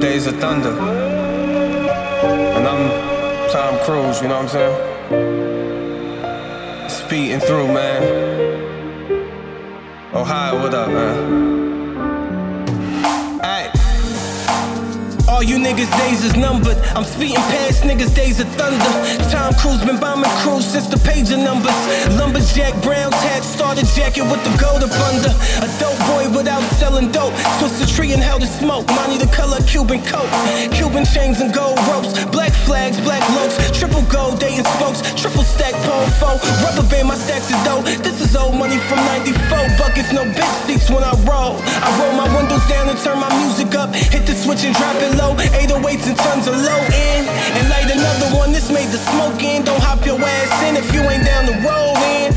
days 0.00 0.26
of 0.26 0.34
thunder. 0.36 0.70
And 2.56 2.66
I'm 2.66 2.88
Tom 3.50 3.78
Cruise, 3.84 4.22
you 4.22 4.28
know 4.28 4.40
what 4.40 4.44
I'm 4.44 4.48
saying? 4.48 4.76
Speeding 6.88 7.40
through, 7.40 7.68
man. 7.70 8.02
Ohio, 10.14 10.62
what 10.62 10.72
up, 10.72 10.88
man? 10.88 11.57
All 15.38 15.44
you 15.44 15.54
niggas' 15.54 15.86
days 16.02 16.24
is 16.24 16.34
numbered. 16.34 16.76
I'm 16.98 17.04
speeding 17.04 17.38
past 17.54 17.84
niggas' 17.84 18.12
days 18.12 18.40
of 18.40 18.48
thunder. 18.58 18.90
Tom 19.30 19.54
Cruise 19.54 19.78
been 19.86 20.00
bombing 20.00 20.34
crews 20.42 20.66
since 20.66 20.88
the 20.90 20.98
page 21.06 21.30
of 21.30 21.38
numbers. 21.38 21.78
Lumberjack 22.18 22.74
Brown's 22.82 23.14
hat 23.22 23.44
started 23.46 23.86
jacket 23.94 24.26
with 24.26 24.42
the 24.42 24.50
gold 24.58 24.82
up 24.82 24.90
under. 25.06 25.30
A 25.62 25.68
dope 25.78 25.94
boy 26.10 26.26
without 26.34 26.58
selling 26.82 27.12
dope. 27.14 27.30
Twist 27.62 27.78
the 27.78 27.86
tree 27.86 28.10
and 28.10 28.20
held 28.20 28.42
the 28.42 28.50
smoke. 28.50 28.90
Money 28.98 29.16
the 29.16 29.30
color 29.30 29.62
Cuban 29.62 30.02
coat. 30.10 30.26
Cuban 30.74 31.06
chains 31.06 31.38
and 31.38 31.54
gold 31.54 31.78
ropes. 31.86 32.18
Black 32.34 32.50
flags, 32.66 32.98
black 33.06 33.22
loaves. 33.38 33.54
Triple 33.78 34.02
gold, 34.10 34.40
dating 34.42 34.66
spokes. 34.74 35.06
Triple 35.14 35.46
stack 35.46 35.74
pole 35.86 36.10
foe. 36.18 36.34
Rubber 36.66 36.82
band, 36.90 37.06
my 37.06 37.14
stacks 37.14 37.46
of 37.54 37.62
dough. 37.62 37.86
This 38.02 38.18
is 38.18 38.34
old 38.34 38.58
money 38.58 38.78
from 38.90 38.98
94. 39.22 39.78
Buckets, 39.78 40.10
no 40.10 40.26
big 40.34 40.50
seats 40.66 40.90
when 40.90 41.06
I 41.06 41.14
roll. 41.22 41.62
I 41.62 41.88
roll 42.02 42.14
my 42.18 42.26
windows 42.34 42.66
down 42.66 42.90
and 42.90 42.98
turn 42.98 43.22
my 43.22 43.30
music 43.38 43.78
up. 43.78 43.94
Hit 43.94 44.26
the 44.26 44.34
switch 44.34 44.66
and 44.66 44.74
drop 44.74 44.98
it 44.98 45.14
low. 45.14 45.27
808s 45.36 46.08
and 46.08 46.16
tons 46.16 46.46
of 46.48 46.56
low 46.56 46.82
end. 46.92 47.28
And 47.28 47.68
light 47.68 47.90
another 47.90 48.36
one. 48.36 48.52
This 48.52 48.70
made 48.70 48.88
the 48.88 48.98
smoke 48.98 49.42
in. 49.42 49.64
Don't 49.64 49.82
hop 49.82 50.04
your 50.06 50.20
ass 50.20 50.62
in 50.64 50.76
if 50.76 50.92
you 50.94 51.02
ain't 51.02 51.24
down 51.24 51.46
the 51.46 51.56
road 51.66 51.96
in. 52.14 52.34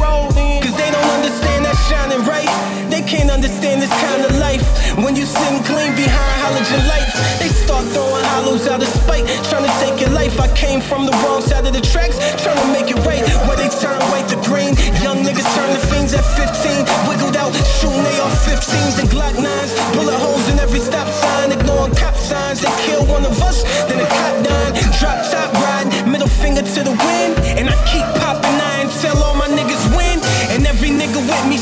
Cause 0.63 0.75
they 0.77 0.91
don't 0.91 1.10
understand 1.15 1.50
shining 1.87 2.21
right. 2.25 2.49
They 2.89 3.01
can't 3.01 3.31
understand 3.31 3.81
this 3.81 3.93
kind 4.03 4.21
of 4.25 4.35
life. 4.37 4.65
When 4.99 5.15
you 5.15 5.25
sitting 5.25 5.63
clean 5.63 5.95
behind 5.95 6.35
halogen 6.43 6.83
lights, 6.91 7.15
they 7.39 7.47
start 7.47 7.85
throwing 7.95 8.25
hollows 8.35 8.67
out 8.67 8.81
of 8.81 8.89
spite. 8.89 9.25
Trying 9.49 9.65
to 9.65 9.73
take 9.79 9.99
your 10.01 10.11
life. 10.11 10.39
I 10.39 10.47
came 10.53 10.81
from 10.81 11.05
the 11.05 11.15
wrong 11.23 11.41
side 11.41 11.65
of 11.65 11.73
the 11.73 11.81
tracks. 11.81 12.19
Trying 12.43 12.59
to 12.59 12.67
make 12.75 12.91
it 12.91 12.99
right. 13.07 13.23
Where 13.47 13.57
they 13.57 13.69
turn 13.79 13.99
white 14.11 14.27
to 14.29 14.37
green. 14.43 14.75
Young 14.99 15.23
niggas 15.23 15.47
turn 15.55 15.69
to 15.71 15.81
fiends 15.87 16.13
at 16.13 16.25
15. 16.35 16.83
Wiggled 17.07 17.37
out, 17.37 17.53
shooting 17.79 18.03
they 18.03 18.17
off 18.19 18.35
15s 18.43 18.99
and 18.99 19.07
Glock 19.09 19.35
9s. 19.39 19.71
Bullet 19.95 20.19
holes 20.19 20.47
in 20.51 20.59
every 20.59 20.79
stop 20.79 21.07
sign. 21.07 21.51
Ignoring 21.51 21.95
cop 21.95 22.15
signs. 22.15 22.59
They 22.61 22.73
kill 22.85 23.05
one 23.05 23.25
of 23.25 23.35
us, 23.41 23.63
then 23.87 23.99
a 23.99 24.07
cop 24.07 24.35
done. 24.43 24.71
Drop 24.99 25.19
top 25.31 25.53
riding, 25.63 26.11
middle 26.11 26.27
finger 26.27 26.61
to 26.61 26.79
the 26.83 26.95
wind. 27.07 27.33
And 27.57 27.69
I 27.69 27.77
keep 27.87 28.05
popping 28.19 28.57
nine 28.59 28.87
till 28.99 29.17
all 29.23 29.35
my 29.35 29.47
niggas 29.47 29.85
win. 29.95 30.19
And 30.53 30.67
every 30.67 30.89
nigga 30.89 31.19
with 31.23 31.45
me 31.47 31.57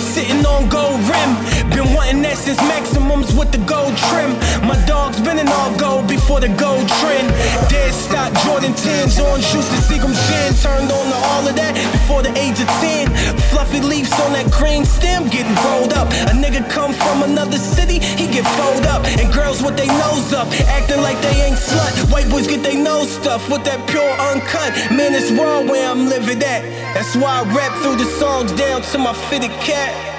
Wanting 2.09 2.25
that 2.25 2.57
Maximums 2.65 3.37
with 3.37 3.51
the 3.51 3.61
gold 3.69 3.93
trim. 4.09 4.33
My 4.65 4.73
dog's 4.89 5.21
been 5.21 5.37
in 5.37 5.47
all 5.47 5.69
gold 5.77 6.09
before 6.09 6.39
the 6.41 6.49
gold 6.57 6.89
trend. 6.97 7.29
Dead 7.69 7.93
stock 7.93 8.33
Jordan 8.41 8.73
10s 8.73 9.21
on 9.21 9.37
juice 9.37 9.69
and 9.69 9.83
Seagram 9.85 10.17
gin. 10.25 10.49
Turned 10.57 10.89
on 10.89 11.05
to 11.05 11.19
all 11.29 11.45
of 11.45 11.53
that 11.53 11.77
before 11.93 12.25
the 12.25 12.33
age 12.33 12.57
of 12.57 12.69
10. 12.81 13.13
Fluffy 13.53 13.81
leaves 13.85 14.09
on 14.25 14.33
that 14.33 14.49
green 14.49 14.85
stem 14.85 15.29
getting 15.29 15.53
rolled 15.69 15.93
up. 15.93 16.09
A 16.25 16.33
nigga 16.33 16.65
come 16.65 16.97
from 16.97 17.21
another 17.21 17.61
city, 17.61 18.01
he 18.01 18.25
get 18.25 18.45
fold 18.57 18.89
up. 18.89 19.05
And 19.05 19.29
girls 19.29 19.61
with 19.61 19.77
their 19.77 19.93
nose 20.01 20.33
up, 20.33 20.49
acting 20.65 21.05
like 21.05 21.21
they 21.21 21.45
ain't 21.45 21.61
slut. 21.61 21.93
White 22.09 22.25
boys 22.33 22.47
get 22.47 22.65
their 22.65 22.81
nose 22.81 23.13
stuff 23.13 23.45
with 23.53 23.61
that 23.69 23.85
pure 23.85 24.13
uncut. 24.33 24.73
Man, 24.89 25.13
it's 25.13 25.29
raw 25.29 25.61
where 25.61 25.85
I'm 25.85 26.09
living 26.09 26.41
at. 26.41 26.65
That's 26.97 27.13
why 27.13 27.37
I 27.37 27.53
rap 27.53 27.77
through 27.85 28.01
the 28.01 28.09
songs 28.17 28.49
down 28.57 28.81
to 28.81 28.97
my 28.97 29.13
fitted 29.29 29.53
cat. 29.61 30.18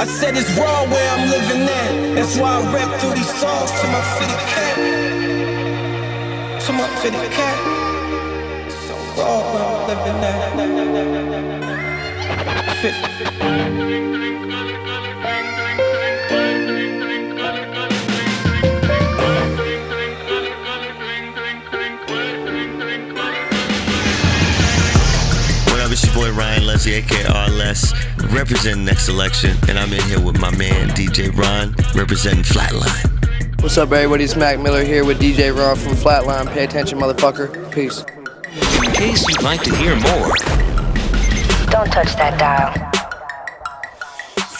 I 0.00 0.04
said 0.06 0.34
it's 0.34 0.48
raw 0.56 0.84
where 0.88 1.10
I'm 1.12 1.28
living 1.28 1.60
at. 1.60 2.14
That's 2.14 2.34
why 2.38 2.56
I 2.56 2.72
rap 2.72 3.00
through 3.00 3.12
these 3.16 3.28
songs 3.38 3.70
to 3.70 3.86
my 3.88 4.00
fitted 4.16 4.40
cat. 4.48 4.76
To 6.64 6.72
my 6.72 6.88
fitted 7.02 7.30
cat. 7.32 7.58
So 8.86 8.94
raw 9.20 9.44
where 9.52 9.62
I'm 9.62 9.86
living 9.90 10.24
at. 10.24 10.40
Fit. 12.80 12.94
It's 25.92 26.04
your 26.06 26.14
boy 26.14 26.30
Ryan 26.30 26.66
Leslie, 26.66 26.94
aka 26.94 27.50
representing 28.32 28.86
NextSelection, 28.86 29.68
and 29.68 29.78
I'm 29.78 29.92
in 29.92 30.02
here 30.02 30.20
with 30.20 30.40
my 30.40 30.50
man 30.56 30.88
DJ 30.90 31.36
Ron, 31.36 31.74
representing 31.94 32.42
Flatline. 32.42 33.62
What's 33.62 33.76
up, 33.76 33.92
everybody? 33.92 34.24
It's 34.24 34.36
Mac 34.36 34.58
Miller 34.58 34.84
here 34.84 35.04
with 35.04 35.20
DJ 35.20 35.56
Ron 35.56 35.76
from 35.76 35.92
Flatline. 35.92 36.50
Pay 36.52 36.64
attention, 36.64 36.98
motherfucker. 36.98 37.70
Peace. 37.72 38.04
In 38.82 38.90
case 38.92 39.28
you'd 39.28 39.42
like 39.42 39.62
to 39.62 39.74
hear 39.76 39.94
more, 39.96 40.34
Don't 41.70 41.90
touch 41.92 42.14
that 42.16 42.38
dial. 42.38 42.99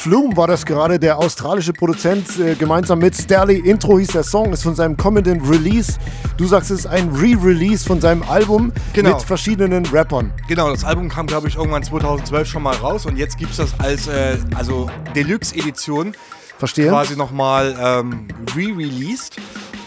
Flume 0.00 0.34
war 0.34 0.46
das 0.46 0.64
gerade, 0.64 0.98
der 0.98 1.18
australische 1.18 1.74
Produzent, 1.74 2.40
äh, 2.40 2.54
gemeinsam 2.54 3.00
mit 3.00 3.14
Sterling. 3.14 3.62
Intro 3.66 3.98
hieß 3.98 4.08
der 4.08 4.22
Song, 4.22 4.50
ist 4.50 4.62
von 4.62 4.74
seinem 4.74 4.96
kommenden 4.96 5.42
Release. 5.42 5.98
Du 6.38 6.46
sagst, 6.46 6.70
es 6.70 6.80
ist 6.80 6.86
ein 6.86 7.10
Re-Release 7.10 7.84
von 7.86 8.00
seinem 8.00 8.22
Album 8.22 8.72
Genau. 8.94 9.10
mit 9.10 9.20
verschiedenen 9.22 9.84
Rappern. 9.84 10.32
Genau, 10.48 10.70
das 10.70 10.84
Album 10.84 11.10
kam, 11.10 11.26
glaube 11.26 11.48
ich, 11.48 11.56
irgendwann 11.56 11.82
2012 11.82 12.48
schon 12.48 12.62
mal 12.62 12.74
raus 12.76 13.04
und 13.04 13.18
jetzt 13.18 13.36
gibt 13.36 13.50
es 13.50 13.58
das 13.58 13.78
als 13.78 14.08
äh, 14.08 14.38
also 14.54 14.88
Deluxe-Edition 15.14 16.14
Verstehe. 16.56 16.88
quasi 16.88 17.14
nochmal 17.14 17.76
ähm, 17.78 18.26
re-released 18.56 19.36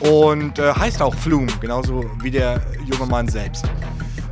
und 0.01 0.59
äh, 0.59 0.73
heißt 0.75 1.01
auch 1.01 1.15
Flume, 1.15 1.47
genauso 1.59 2.05
wie 2.21 2.29
der 2.29 2.61
junge 2.85 3.09
Mann 3.09 3.27
selbst. 3.29 3.65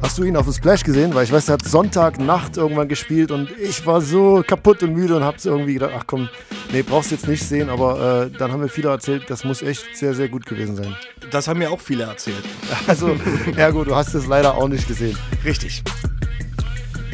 Hast 0.02 0.18
du 0.18 0.24
ihn 0.24 0.36
auf 0.36 0.46
dem 0.46 0.54
Splash 0.54 0.84
gesehen? 0.84 1.14
Weil 1.14 1.26
ich 1.26 1.32
weiß, 1.32 1.50
er 1.50 1.54
hat 1.54 1.64
Sonntagnacht 1.64 2.58
irgendwann 2.58 2.88
gespielt 2.88 3.30
und 3.32 3.52
ich 3.52 3.86
war 3.86 4.02
so 4.02 4.44
kaputt 4.46 4.82
und 4.82 4.94
müde 4.94 5.16
und 5.16 5.24
hab's 5.24 5.46
irgendwie 5.46 5.76
gedacht, 5.76 5.92
ach 5.96 6.04
komm, 6.08 6.28
nee, 6.72 6.82
brauchst 6.82 7.12
jetzt 7.12 7.28
nicht 7.28 7.44
sehen, 7.44 7.70
aber 7.70 8.26
äh, 8.26 8.38
dann 8.38 8.52
haben 8.52 8.62
mir 8.62 8.68
viele 8.68 8.90
erzählt, 8.90 9.30
das 9.30 9.44
muss 9.44 9.62
echt 9.62 9.96
sehr, 9.96 10.16
sehr 10.16 10.28
gut 10.28 10.46
gewesen 10.48 10.76
sein. 10.76 10.96
Das 11.30 11.48
haben 11.48 11.60
mir 11.60 11.70
auch 11.70 11.80
viele 11.80 12.04
erzählt. 12.04 12.44
Also, 12.88 13.16
ergo, 13.56 13.84
du 13.84 13.96
hast 13.96 14.14
es 14.16 14.26
leider 14.26 14.58
auch 14.58 14.68
nicht 14.68 14.88
gesehen. 14.88 15.18
Richtig. 15.46 15.84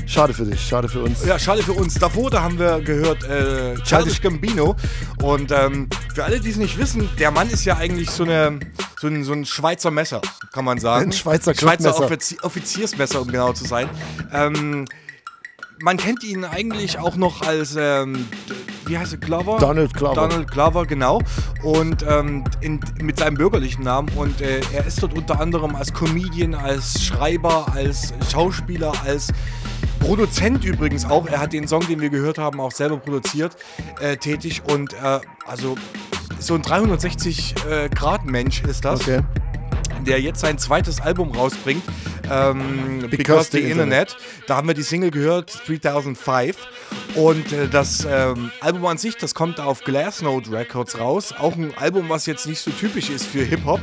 Schade 0.05 0.33
für 0.33 0.45
dich, 0.45 0.61
schade 0.61 0.87
für 0.87 1.03
uns. 1.03 1.25
Ja, 1.25 1.37
schade 1.37 1.61
für 1.61 1.73
uns. 1.73 1.95
Davor, 1.95 2.31
da 2.31 2.41
haben 2.41 2.57
wir 2.57 2.79
gehört, 2.79 3.23
äh, 3.25 3.75
Childish 3.83 4.21
Gambino. 4.21 4.75
Und 5.21 5.51
ähm, 5.51 5.89
für 6.15 6.23
alle, 6.23 6.39
die 6.39 6.49
es 6.49 6.55
nicht 6.55 6.77
wissen, 6.77 7.09
der 7.19 7.31
Mann 7.31 7.49
ist 7.49 7.65
ja 7.65 7.75
eigentlich 7.75 8.09
so, 8.09 8.23
eine, 8.23 8.59
so, 8.99 9.07
ein, 9.07 9.23
so 9.23 9.33
ein 9.33 9.45
Schweizer 9.45 9.91
Messer, 9.91 10.21
kann 10.51 10.65
man 10.65 10.79
sagen. 10.79 11.05
Ein 11.05 11.11
Schweizer 11.11 11.53
Schweizer 11.53 11.91
Clubmesser. 11.91 12.05
Offizi 12.05 12.37
Offiziersmesser, 12.41 13.21
um 13.21 13.27
genau 13.27 13.53
zu 13.53 13.65
sein. 13.65 13.89
Ähm, 14.33 14.85
man 15.79 15.97
kennt 15.97 16.23
ihn 16.23 16.43
eigentlich 16.43 16.97
auch 16.97 17.15
noch 17.15 17.41
als, 17.43 17.75
ähm, 17.77 18.27
wie 18.85 18.97
heißt 18.97 19.13
er, 19.13 19.19
Glover? 19.19 19.57
Donald 19.59 19.93
Glover. 19.93 20.15
Donald 20.15 20.51
Glover, 20.51 20.85
genau. 20.85 21.21
Und 21.63 22.03
ähm, 22.07 22.43
in, 22.61 22.79
mit 22.99 23.19
seinem 23.19 23.35
bürgerlichen 23.35 23.83
Namen. 23.83 24.09
Und 24.15 24.41
äh, 24.41 24.61
er 24.73 24.85
ist 24.85 25.01
dort 25.03 25.13
unter 25.13 25.39
anderem 25.39 25.75
als 25.75 25.93
Comedian, 25.93 26.55
als 26.55 27.03
Schreiber, 27.03 27.67
als 27.73 28.13
Schauspieler, 28.31 28.93
als 29.05 29.27
Produzent 30.07 30.63
übrigens 30.63 31.03
auch. 31.03 31.27
Er 31.27 31.41
hat 31.41 31.51
den 31.51 31.67
Song, 31.67 31.85
den 31.85 31.99
wir 31.99 32.09
gehört 32.09 32.37
haben, 32.37 32.61
auch 32.61 32.71
selber 32.71 32.95
produziert, 32.95 33.57
äh, 33.99 34.15
tätig. 34.15 34.61
Und 34.63 34.93
äh, 34.93 35.19
also 35.45 35.75
so 36.39 36.55
ein 36.55 36.61
360-Grad-Mensch 36.61 38.63
ist 38.63 38.85
das. 38.85 39.01
Okay. 39.01 39.19
Der 40.05 40.21
jetzt 40.21 40.39
sein 40.39 40.57
zweites 40.59 41.01
Album 41.01 41.31
rausbringt, 41.31 41.83
ähm, 42.31 42.99
Because, 43.01 43.17
Because 43.17 43.49
the 43.51 43.57
the 43.57 43.69
Internet. 43.69 44.15
Da 44.47 44.55
haben 44.55 44.69
wir 44.69 44.75
die 44.75 44.83
Single 44.83 45.11
gehört, 45.11 45.61
3005. 45.67 46.55
Und 47.15 47.51
äh, 47.51 47.67
das 47.67 48.07
ähm, 48.09 48.51
Album 48.61 48.85
an 48.85 48.97
sich, 48.97 49.17
das 49.17 49.35
kommt 49.35 49.59
auf 49.59 49.81
Glassnote 49.81 50.53
Records 50.53 50.97
raus. 50.97 51.33
Auch 51.37 51.57
ein 51.57 51.77
Album, 51.77 52.07
was 52.07 52.27
jetzt 52.27 52.47
nicht 52.47 52.61
so 52.61 52.71
typisch 52.71 53.09
ist 53.09 53.25
für 53.25 53.43
Hip-Hop 53.43 53.81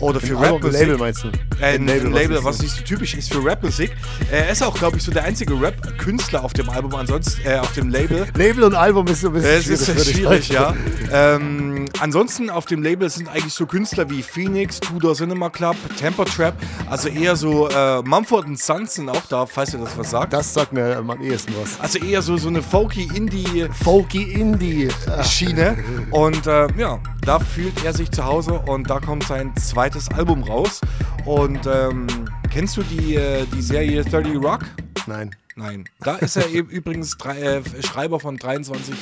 oder 0.00 0.20
für 0.20 0.38
Rap-Musik. 0.40 0.72
Label 0.80 0.98
meinst 0.98 1.24
du? 1.24 1.28
Äh, 1.60 1.74
Ein 1.74 1.86
Label, 1.86 2.10
Label, 2.12 2.44
was 2.44 2.60
nicht 2.60 2.74
so- 2.76 2.82
typisch 2.84 3.14
ist 3.14 3.32
für 3.32 3.44
Rap-Musik. 3.44 3.90
Er 4.30 4.48
ist 4.50 4.62
auch, 4.62 4.74
glaube 4.74 4.96
ich, 4.96 5.02
so 5.02 5.10
der 5.12 5.24
einzige 5.24 5.60
Rap-Künstler 5.60 6.44
auf 6.44 6.52
dem 6.52 6.68
Album, 6.70 6.94
ansonsten 6.94 7.40
äh, 7.46 7.56
auf 7.58 7.72
dem 7.72 7.88
Label. 7.90 8.26
Label 8.36 8.64
und 8.64 8.74
Album 8.74 9.06
ist 9.08 9.20
so 9.22 9.28
ein 9.28 9.32
bisschen 9.34 9.50
Es 9.50 9.66
ist 9.88 10.10
schwierig, 10.14 10.48
ja. 10.48 10.74
ähm, 11.12 11.86
ansonsten 12.00 12.50
auf 12.50 12.66
dem 12.66 12.82
Label 12.82 13.08
sind 13.10 13.28
eigentlich 13.28 13.54
so 13.54 13.66
Künstler 13.66 14.08
wie 14.10 14.22
Phoenix, 14.22 14.80
Tudor 14.80 15.14
Cinema 15.14 15.50
Club, 15.50 15.76
Temper 15.98 16.24
Trap, 16.24 16.54
also 16.88 17.08
eher 17.08 17.36
so 17.36 17.68
äh, 17.68 18.02
Mumford 18.02 18.46
Sons 18.58 18.94
sind 18.94 19.08
auch 19.08 19.22
da, 19.28 19.46
falls 19.46 19.72
ihr 19.74 19.80
das 19.80 19.96
was 19.96 20.10
sagt. 20.10 20.32
Das 20.32 20.52
sagt 20.54 20.72
mir 20.72 20.96
am 20.96 21.10
ehesten 21.22 21.52
was. 21.60 21.80
Also 21.80 21.98
eher 21.98 22.22
so, 22.22 22.36
so 22.36 22.48
eine 22.48 22.62
folky 22.62 23.08
Indie 23.14 23.66
Folky 23.84 24.22
Indie 24.32 24.88
Schiene 25.24 25.76
und 26.10 26.46
äh, 26.46 26.66
ja, 26.76 26.98
da 27.24 27.38
fühlt 27.38 27.84
er 27.84 27.92
sich 27.92 28.10
zu 28.10 28.24
Hause 28.24 28.60
und 28.66 28.88
da 28.88 29.00
kommt 29.00 29.24
sein 29.24 29.52
zweites 29.90 30.10
Album 30.10 30.42
raus 30.42 30.80
und 31.24 31.60
ähm, 31.66 32.06
kennst 32.50 32.76
du 32.76 32.82
die, 32.82 33.14
äh, 33.14 33.46
die 33.54 33.62
Serie 33.62 34.04
30 34.04 34.36
Rock? 34.36 34.60
Nein. 35.06 35.30
Nein. 35.56 35.84
Da 36.00 36.16
ist 36.16 36.36
er 36.36 36.46
eben 36.50 36.68
übrigens 36.70 37.16
drei, 37.16 37.38
äh, 37.40 37.62
Schreiber 37.82 38.20
von 38.20 38.36
23 38.36 38.94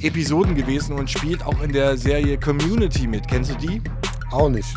Episoden 0.00 0.54
gewesen 0.54 0.94
und 0.98 1.10
spielt 1.10 1.44
auch 1.44 1.62
in 1.62 1.72
der 1.72 1.96
Serie 1.98 2.38
Community 2.38 3.06
mit. 3.06 3.28
Kennst 3.28 3.50
du 3.52 3.54
die? 3.56 3.82
Auch 4.30 4.48
nicht. 4.48 4.68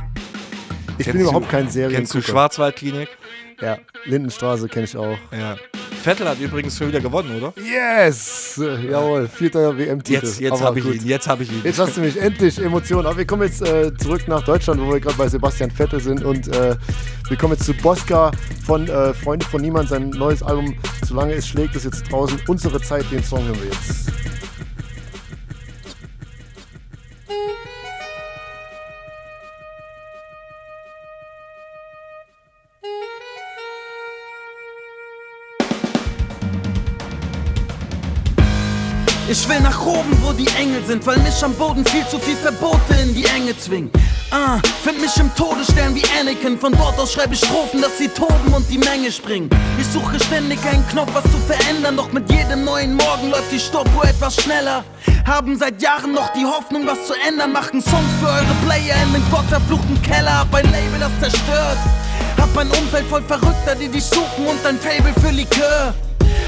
Ich 0.97 1.05
bin 1.05 1.13
Kennst 1.13 1.21
überhaupt 1.21 1.45
du- 1.45 1.51
kein 1.51 1.69
Serien. 1.69 1.95
Kennst 1.99 2.13
du 2.13 2.21
Schwarzwaldklinik? 2.21 3.07
Ja, 3.61 3.77
Lindenstraße 4.03 4.67
kenne 4.67 4.83
ich 4.85 4.97
auch. 4.97 5.17
Ja. 5.31 5.55
Vettel 6.03 6.27
hat 6.27 6.39
übrigens 6.39 6.77
schon 6.77 6.87
wieder 6.89 6.99
gewonnen, 6.99 7.37
oder? 7.37 7.53
Yes! 7.61 8.59
Jawohl, 8.89 9.27
vierter 9.27 9.77
WM-Titel. 9.77 10.25
Jetzt, 10.25 10.39
jetzt 10.39 10.61
habe 10.61 10.79
ich 10.79 10.85
gut. 10.85 10.95
ihn, 10.95 11.07
jetzt 11.07 11.27
habe 11.27 11.43
ich 11.43 11.51
ihn. 11.51 11.61
Jetzt 11.63 11.79
hast 11.79 11.97
du 11.97 12.01
mich 12.01 12.19
endlich 12.19 12.61
Emotionen. 12.61 13.07
Aber 13.07 13.17
wir 13.17 13.25
kommen 13.25 13.43
jetzt 13.43 13.61
äh, 13.61 13.91
zurück 13.97 14.27
nach 14.27 14.43
Deutschland, 14.43 14.79
wo 14.81 14.91
wir 14.91 14.99
gerade 14.99 15.17
bei 15.17 15.27
Sebastian 15.27 15.71
Vettel 15.71 15.99
sind. 15.99 16.23
Und 16.23 16.47
äh, 16.49 16.75
wir 17.27 17.37
kommen 17.37 17.53
jetzt 17.53 17.65
zu 17.65 17.73
Bosca 17.73 18.31
von 18.65 18.87
äh, 18.87 19.13
Freunde 19.13 19.45
von 19.45 19.61
Niemand. 19.61 19.89
Sein 19.89 20.09
neues 20.11 20.43
Album, 20.43 20.75
Solange 21.05 21.33
es 21.33 21.47
schlägt, 21.47 21.75
ist 21.75 21.85
jetzt 21.85 22.11
draußen. 22.11 22.39
Unsere 22.47 22.81
Zeit, 22.81 23.05
den 23.11 23.23
Song 23.23 23.43
hören 23.45 23.57
wir 23.61 23.65
jetzt. 23.65 24.34
Ich 39.45 39.51
will 39.51 39.60
nach 39.60 39.86
oben, 39.86 40.17
wo 40.23 40.34
die 40.34 40.47
Engel 40.58 40.84
sind, 40.88 41.05
weil 41.05 41.19
mich 41.19 41.43
am 41.43 41.53
Boden 41.53 41.86
viel 41.86 42.03
zu 42.08 42.17
viel 42.17 42.36
Verbote 42.36 42.95
in 42.99 43.13
die 43.13 43.25
Enge 43.25 43.55
zwingen. 43.55 43.91
Ah, 44.31 44.58
find 44.84 44.99
mich 44.99 45.15
im 45.17 45.29
Todesstern 45.36 45.93
wie 45.93 46.01
Anakin. 46.19 46.58
Von 46.58 46.71
dort 46.71 46.97
aus 46.97 47.13
schreibe 47.13 47.36
ich 47.36 47.41
Strophen, 47.41 47.79
dass 47.79 47.95
sie 47.99 48.08
toben 48.08 48.51
und 48.55 48.67
die 48.71 48.79
Menge 48.79 49.12
springen. 49.12 49.47
Ich 49.79 49.86
suche 49.86 50.19
ständig 50.19 50.58
einen 50.65 50.84
Knopf, 50.88 51.12
was 51.13 51.23
zu 51.25 51.38
verändern. 51.45 51.95
Doch 51.95 52.12
mit 52.12 52.27
jedem 52.31 52.65
neuen 52.65 52.95
Morgen 52.95 53.29
läuft 53.29 53.51
die 53.51 53.60
Stoppuhr 53.60 54.05
etwas 54.05 54.36
schneller. 54.36 54.84
Haben 55.27 55.55
seit 55.60 55.79
Jahren 55.79 56.13
noch 56.13 56.34
die 56.34 56.43
Hoffnung, 56.43 56.88
was 56.88 57.05
zu 57.05 57.13
ändern. 57.27 57.51
Machen 57.51 57.84
Songs 57.84 58.10
für 58.19 58.27
eure 58.27 58.55
Player 58.65 58.95
in 59.03 59.13
den 59.13 59.29
gottverfluchten 59.29 60.01
Keller. 60.01 60.39
Hab 60.39 60.55
ein 60.55 60.65
Label, 60.71 60.99
das 60.99 61.12
zerstört. 61.19 61.77
Hab 62.41 62.58
ein 62.58 62.71
Umfeld 62.71 63.05
voll 63.05 63.21
Verrückter, 63.21 63.75
die 63.79 63.89
dich 63.89 64.05
suchen 64.05 64.47
und 64.47 64.65
ein 64.65 64.79
Fable 64.79 65.13
für 65.21 65.29
Likör. 65.29 65.93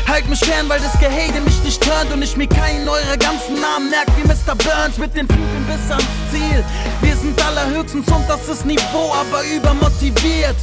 Halt 0.07 0.29
mich 0.29 0.39
fern, 0.39 0.67
weil 0.69 0.79
das 0.79 0.97
Gehate 0.99 1.41
mich 1.41 1.61
nicht 1.63 1.85
hört 1.85 2.11
und 2.13 2.21
ich 2.21 2.37
mir 2.37 2.47
keinen 2.47 2.87
eurer 2.87 3.17
ganzen 3.17 3.59
Namen 3.59 3.89
merkt 3.89 4.11
wie 4.17 4.27
Mr. 4.27 4.55
Burns 4.55 4.97
mit 4.97 5.15
den 5.15 5.27
Flügeln 5.27 5.65
bis 5.65 5.91
ans 5.91 6.05
Ziel. 6.31 6.63
Wir 7.01 7.15
sind 7.15 7.43
allerhöchstens 7.45 8.07
und 8.07 8.29
das 8.29 8.47
ist 8.47 8.65
Niveau, 8.65 9.13
aber 9.13 9.43
übermotiviert. 9.43 10.55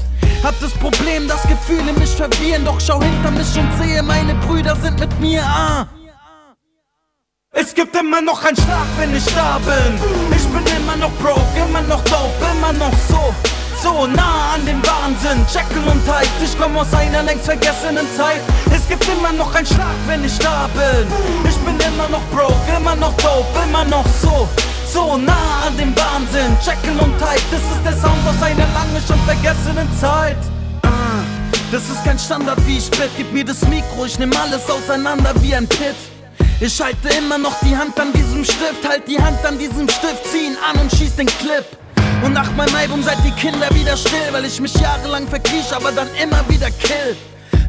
Hab 0.43 0.59
das 0.61 0.73
Problem, 0.73 1.27
dass 1.29 1.43
Gefühle 1.43 1.93
mich 1.95 2.11
verwirren, 2.11 2.65
doch 2.65 2.81
schau 2.81 3.01
hinter 3.01 3.31
mich 3.31 3.57
und 3.57 3.71
sehe, 3.83 4.03
meine 4.03 4.35
Brüder 4.47 4.77
sind 4.77 4.99
mit 4.99 5.21
mir, 5.21 5.43
ah. 5.43 5.87
Es 7.57 7.73
gibt 7.73 7.95
immer 7.95 8.21
noch 8.21 8.45
einen 8.45 8.57
Schlag, 8.57 8.87
wenn 8.99 9.15
ich 9.15 9.25
da 9.27 9.59
bin. 9.59 9.95
Ich 10.37 10.45
bin 10.49 10.77
immer 10.77 10.97
noch 10.97 11.13
broke, 11.13 11.41
immer 11.57 11.83
noch 11.83 12.03
dope, 12.05 12.45
immer 12.51 12.73
noch 12.73 12.93
so, 13.09 13.33
so 13.85 14.07
nah 14.07 14.55
an 14.55 14.65
dem 14.65 14.81
Wahnsinn. 14.89 15.45
Jekyll 15.53 15.85
und 15.93 16.03
Hyde, 16.09 16.39
ich 16.43 16.59
komm 16.59 16.77
aus 16.77 16.93
einer 16.95 17.23
längst 17.23 17.45
vergessenen 17.45 18.07
Zeit. 18.17 18.41
Es 18.75 18.89
gibt 18.89 19.07
immer 19.09 19.33
noch 19.33 19.55
einen 19.55 19.67
Schlag, 19.67 19.97
wenn 20.07 20.25
ich 20.25 20.39
da 20.39 20.69
bin. 20.73 21.07
Ich 21.49 21.59
bin 21.67 21.77
immer 21.89 22.09
noch 22.09 22.25
broke, 22.33 22.57
immer 22.77 22.97
noch 22.97 23.15
dope, 23.19 23.47
immer 23.69 23.85
noch 23.85 24.07
so, 24.23 24.49
so 24.91 25.19
nah 25.19 25.67
an 25.67 25.77
dem 25.77 25.93
Wahnsinn. 25.97 26.57
Jekyll 26.65 26.99
und 26.99 27.15
Hyde, 27.21 27.47
das 27.53 27.65
ist 27.75 27.83
der 27.85 27.97
Sound 28.03 28.23
aus 28.27 28.43
einer 28.43 28.69
lange 28.79 29.01
schon 29.07 29.21
vergessenen 29.27 29.89
Zeit. 30.01 30.41
Ah, 30.83 31.21
Das 31.71 31.83
ist 31.83 32.03
kein 32.05 32.19
Standard 32.19 32.59
wie 32.67 32.79
ich 32.79 32.87
spit, 32.87 33.11
gib 33.19 33.33
mir 33.35 33.45
das 33.45 33.61
Mikro, 33.69 34.07
ich 34.07 34.19
nehm 34.19 34.33
alles 34.43 34.65
auseinander 34.71 35.33
wie 35.43 35.55
ein 35.55 35.69
Pit. 35.69 35.97
Ich 36.61 36.81
halte 36.81 37.09
immer 37.19 37.37
noch 37.37 37.57
die 37.61 37.77
Hand 37.77 37.99
an 38.01 38.13
diesem 38.15 38.45
Stift, 38.45 38.89
halt 38.89 39.07
die 39.09 39.19
Hand 39.21 39.45
an 39.45 39.59
diesem 39.59 39.89
Stift, 39.89 40.23
zieh 40.33 40.47
ihn 40.47 40.57
an 40.69 40.81
und 40.81 40.91
schieß 40.91 41.17
den 41.17 41.27
Clip. 41.27 41.67
Und 42.25 42.33
nach 42.33 42.51
meinem 42.57 42.75
Album 42.75 43.03
seid 43.03 43.19
die 43.23 43.31
Kinder 43.33 43.69
wieder 43.75 43.97
still, 43.99 44.33
weil 44.33 44.47
ich 44.47 44.59
mich 44.59 44.75
jahrelang 44.81 45.29
verkriech, 45.29 45.71
aber 45.75 45.93
dann 45.93 46.09
immer 46.23 46.43
wieder 46.49 46.71
kill. 46.71 47.17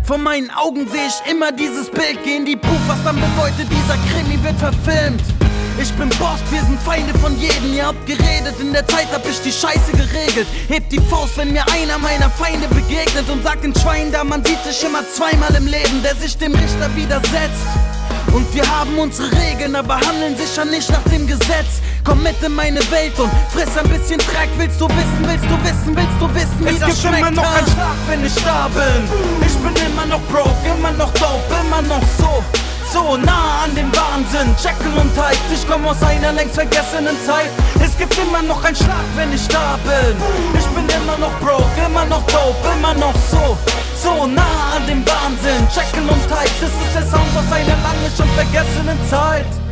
Vor 0.03 0.17
meinen 0.17 0.49
Augen 0.51 0.87
sehe 0.87 1.07
ich 1.07 1.31
immer 1.31 1.51
dieses 1.51 1.91
Bild, 1.91 2.19
geh 2.23 2.37
in 2.37 2.45
die 2.45 2.55
Buch, 2.55 2.83
was 2.87 3.03
dann 3.03 3.15
bedeutet, 3.15 3.67
dieser 3.69 3.97
Krimi 4.07 4.41
wird 4.41 4.57
verfilmt. 4.57 5.21
Ich 5.77 5.91
bin 5.95 6.07
Boss, 6.09 6.39
wir 6.51 6.61
sind 6.61 6.79
Feinde 6.79 7.13
von 7.19 7.37
jedem. 7.37 7.73
Ihr 7.73 7.87
habt 7.87 8.05
geredet, 8.05 8.55
in 8.61 8.71
der 8.71 8.87
Zeit 8.87 9.07
hab 9.11 9.27
ich 9.27 9.41
die 9.41 9.51
Scheiße 9.51 9.91
geregelt. 9.91 10.47
Hebt 10.69 10.89
die 10.89 11.01
Faust, 11.01 11.37
wenn 11.37 11.51
mir 11.51 11.65
einer 11.73 11.97
meiner 11.97 12.29
Feinde 12.29 12.69
begegnet 12.69 13.29
und 13.29 13.43
sagt 13.43 13.65
den 13.65 13.75
Schwein 13.75 14.09
da, 14.09 14.23
man 14.23 14.43
sieht 14.45 14.63
sich 14.63 14.81
immer 14.85 15.03
zweimal 15.09 15.53
im 15.55 15.67
Leben, 15.67 16.01
der 16.01 16.15
sich 16.15 16.37
dem 16.37 16.53
Richter 16.53 16.95
widersetzt. 16.95 17.67
Und 18.35 18.53
wir 18.53 18.67
haben 18.69 18.97
unsere 18.99 19.31
Regeln, 19.31 19.77
aber 19.77 19.95
handeln 19.95 20.35
sicher 20.35 20.65
nicht 20.65 20.89
nach 20.91 21.03
dem 21.03 21.25
Gesetz. 21.25 21.79
Komm 22.03 22.21
mit 22.21 22.35
in 22.43 22.53
meine 22.53 22.81
Welt 22.91 23.17
und 23.17 23.31
friss 23.53 23.77
ein 23.77 23.87
bisschen 23.87 24.17
Dreck. 24.17 24.49
Willst 24.57 24.79
du 24.81 24.89
wissen, 24.89 25.21
willst 25.21 25.45
du 25.45 25.63
wissen, 25.63 25.95
willst 25.95 26.19
du 26.19 26.35
wissen, 26.35 26.59
wie 26.59 26.69
Es 26.73 26.79
das 26.81 27.01
schmeckt? 27.01 27.19
immer 27.19 27.31
noch 27.31 27.55
einen 27.55 27.67
Schlag, 27.67 27.95
wenn 28.09 28.25
ich 28.25 28.35
da 28.43 28.67
bin. 28.67 29.47
Ich 29.47 29.55
bin 29.55 29.85
immer 29.87 30.05
noch 30.05 30.21
broke, 30.23 30.53
immer 30.67 30.91
noch 30.91 31.13
dope, 31.13 31.55
immer 31.65 31.81
noch 31.83 32.01
so, 32.19 32.43
so 32.95 33.17
nah 33.17 33.65
an 33.65 33.75
dem 33.75 33.91
Wahnsinn. 33.91 34.55
Jekyll 34.63 34.95
und 35.01 35.11
Hyde, 35.19 35.47
ich 35.53 35.67
komm 35.67 35.85
aus 35.85 36.01
einer 36.01 36.31
längst 36.31 36.55
vergessenen 36.55 37.17
Zeit. 37.25 37.51
Es 37.83 37.97
gibt 37.97 38.17
immer 38.17 38.41
noch 38.41 38.63
einen 38.63 38.75
Schlag, 38.75 39.05
wenn 39.17 39.33
ich 39.33 39.45
da 39.49 39.77
bin. 39.83 40.15
Ich 40.57 40.67
bin 40.75 40.85
immer 40.99 41.17
noch 41.17 41.35
broke, 41.39 41.75
immer 41.85 42.05
noch 42.05 42.23
dope, 42.27 42.67
immer 42.77 42.93
noch 42.93 43.15
so, 43.31 43.57
so 44.01 44.25
nah 44.25 44.77
an 44.77 44.87
dem 44.87 45.03
Wahnsinn. 45.05 45.67
Jekyll 45.75 46.07
und 46.07 46.25
Hyde, 46.31 46.55
das 46.61 46.73
ist 46.83 46.93
der 46.95 47.05
Sound 47.11 47.31
aus 47.35 47.51
einer 47.51 47.77
lange 47.83 48.09
schon 48.15 48.29
vergessenen 48.39 48.99
Zeit. 49.09 49.64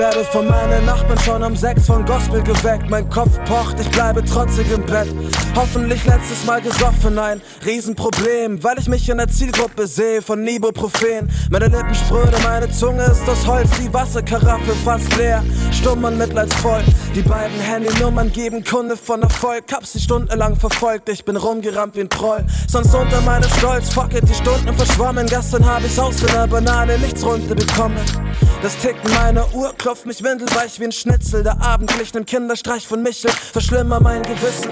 Werde 0.00 0.24
von 0.24 0.48
meinen 0.48 0.86
Nachbarn 0.86 1.18
schon 1.18 1.42
um 1.42 1.54
sechs 1.54 1.86
von 1.86 2.06
Gospel 2.06 2.42
geweckt. 2.42 2.88
Mein 2.88 3.10
Kopf 3.10 3.38
pocht, 3.44 3.78
ich 3.78 3.90
bleibe 3.90 4.24
trotzig 4.24 4.72
im 4.72 4.82
Bett. 4.86 5.08
Hoffentlich 5.54 6.02
letztes 6.06 6.42
Mal 6.46 6.62
gesoffen, 6.62 7.18
ein 7.18 7.42
Riesenproblem, 7.66 8.64
weil 8.64 8.78
ich 8.78 8.88
mich 8.88 9.06
in 9.10 9.18
der 9.18 9.28
Zielgruppe 9.28 9.86
sehe 9.86 10.22
von 10.22 10.46
Ibuprofen. 10.48 11.28
Meine 11.50 11.66
Lippen 11.66 11.94
spröde, 11.94 12.34
meine 12.42 12.70
Zunge 12.70 13.04
ist 13.04 13.28
aus 13.28 13.46
Holz, 13.46 13.68
die 13.78 13.92
Wasserkaraffe 13.92 14.74
fast 14.86 15.14
leer. 15.18 15.44
Stumm 15.70 16.02
und 16.04 16.16
mitleidsvoll, 16.16 16.82
die 17.14 17.20
beiden 17.20 17.60
Handynummern 17.60 18.32
geben 18.32 18.64
Kunde 18.64 18.96
von 18.96 19.20
Erfolg. 19.20 19.64
Hab 19.70 19.84
sie 19.84 20.00
stundenlang 20.00 20.56
verfolgt, 20.56 21.10
ich 21.10 21.26
bin 21.26 21.36
rumgerannt 21.36 21.94
wie 21.94 22.00
ein 22.00 22.08
Proll. 22.08 22.42
Sonst 22.68 22.94
unter 22.94 23.20
meinem 23.20 23.50
Stolz, 23.58 23.90
fuck 23.90 24.14
it, 24.14 24.26
die 24.26 24.34
Stunden 24.34 24.74
verschwommen. 24.74 25.26
Gestern 25.26 25.66
hab 25.66 25.84
ich 25.84 26.00
aus 26.00 26.24
einer 26.24 26.46
Banane 26.46 26.96
nichts 27.00 27.22
runterbekommen. 27.22 28.00
Das 28.62 28.76
Ticken 28.76 29.10
meiner 29.14 29.54
Uhr 29.54 29.72
klopft 29.90 30.06
mich 30.06 30.22
windelweich 30.22 30.78
wie 30.78 30.84
ein 30.84 30.92
Schnitzel. 30.92 31.42
Der 31.42 31.60
Abend 31.60 31.92
glich 31.92 32.14
nem 32.14 32.24
Kinderstreich 32.24 32.86
von 32.86 33.02
Michel, 33.02 33.32
verschlimmer 33.32 33.98
mein 33.98 34.22
Gewissen. 34.22 34.70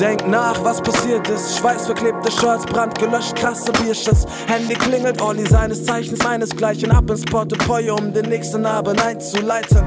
Denk 0.00 0.26
nach, 0.26 0.64
was 0.64 0.82
passiert 0.82 1.28
ist. 1.28 1.58
Schweißverklebte 1.58 2.28
Shirts, 2.32 2.66
Brand 2.66 2.98
gelöscht, 2.98 3.36
krasse 3.36 3.70
Bierschiss. 3.70 4.26
Handy 4.48 4.74
klingelt, 4.74 5.22
Olli 5.22 5.46
seines 5.46 5.84
Zeichens 5.84 6.24
meinesgleichen 6.24 6.90
ab 6.90 7.08
ins 7.08 7.24
Portefeuille, 7.24 7.94
um 7.94 8.12
den 8.12 8.30
nächsten 8.30 8.66
Abend 8.66 9.00
einzuleiten. 9.00 9.84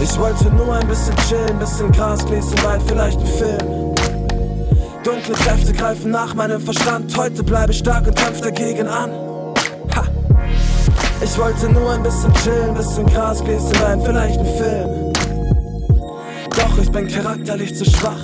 Ich 0.00 0.18
wollte 0.18 0.46
nur 0.46 0.72
ein 0.72 0.88
bisschen 0.88 1.14
chillen, 1.28 1.58
bisschen 1.58 1.92
Gras, 1.92 2.24
Gläschen 2.24 2.64
Wein, 2.64 2.80
vielleicht 2.86 3.20
ein 3.20 3.26
Film. 3.26 3.94
Dunkle 5.04 5.34
Kräfte 5.34 5.74
greifen 5.74 6.10
nach 6.10 6.32
meinem 6.32 6.62
Verstand. 6.62 7.14
Heute 7.18 7.42
bleibe 7.42 7.72
ich 7.72 7.80
stark 7.80 8.06
und 8.06 8.16
kämpf 8.16 8.40
dagegen 8.40 8.88
an. 8.88 9.23
Ich 11.24 11.38
wollte 11.38 11.70
nur 11.70 11.90
ein 11.90 12.02
bisschen 12.02 12.32
chillen, 12.34 12.74
bisschen 12.74 13.06
Gras, 13.06 13.42
Gläschen 13.42 13.80
Wein, 13.80 14.00
vielleicht 14.02 14.38
ein 14.38 14.46
Film. 14.46 15.12
Doch 16.50 16.78
ich 16.78 16.92
bin 16.92 17.08
charakterlich 17.08 17.74
zu 17.74 17.86
schwach. 17.86 18.20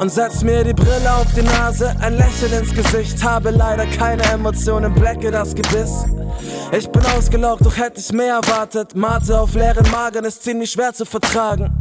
Und 0.00 0.10
setz 0.10 0.42
mir 0.42 0.64
die 0.64 0.72
Brille 0.72 1.14
auf 1.14 1.26
die 1.34 1.42
Nase, 1.42 1.94
ein 2.00 2.16
Lächeln 2.16 2.52
ins 2.54 2.72
Gesicht. 2.74 3.22
Habe 3.22 3.50
leider 3.50 3.84
keine 3.86 4.22
Emotionen, 4.24 4.94
blecke 4.94 5.30
das 5.30 5.54
Gebiss. 5.54 6.06
Ich 6.72 6.88
bin 6.88 7.04
ausgelaugt, 7.04 7.64
doch 7.64 7.76
hätte 7.76 8.00
ich 8.00 8.10
mehr 8.12 8.40
erwartet. 8.42 8.96
Mate 8.96 9.38
auf 9.38 9.54
leeren 9.54 9.88
Magen 9.90 10.24
ist 10.24 10.42
ziemlich 10.42 10.70
schwer 10.70 10.94
zu 10.94 11.04
vertragen. 11.04 11.75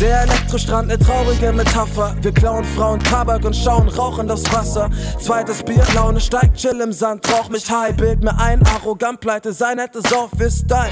Der 0.00 0.22
Elektrostrand, 0.22 0.88
ne 0.88 0.98
traurige 0.98 1.52
Metapher. 1.52 2.16
Wir 2.22 2.32
klauen 2.32 2.64
Frauen 2.64 3.00
Tabak 3.00 3.44
und 3.44 3.54
schauen 3.54 3.86
rauchend 3.86 4.30
aufs 4.30 4.50
Wasser. 4.50 4.88
Zweites 5.20 5.62
Bier, 5.62 5.84
Laune 5.94 6.18
steigt, 6.20 6.56
chill 6.56 6.80
im 6.80 6.90
Sand, 6.90 7.30
rauch 7.30 7.50
mich 7.50 7.70
high, 7.70 7.94
bild 7.94 8.24
mir 8.24 8.34
ein, 8.38 8.62
arrogant 8.66 9.20
pleite 9.20 9.52
sein, 9.52 9.78
hätte 9.78 10.00
Sauf 10.00 10.30
ist 10.38 10.64
Style. 10.64 10.88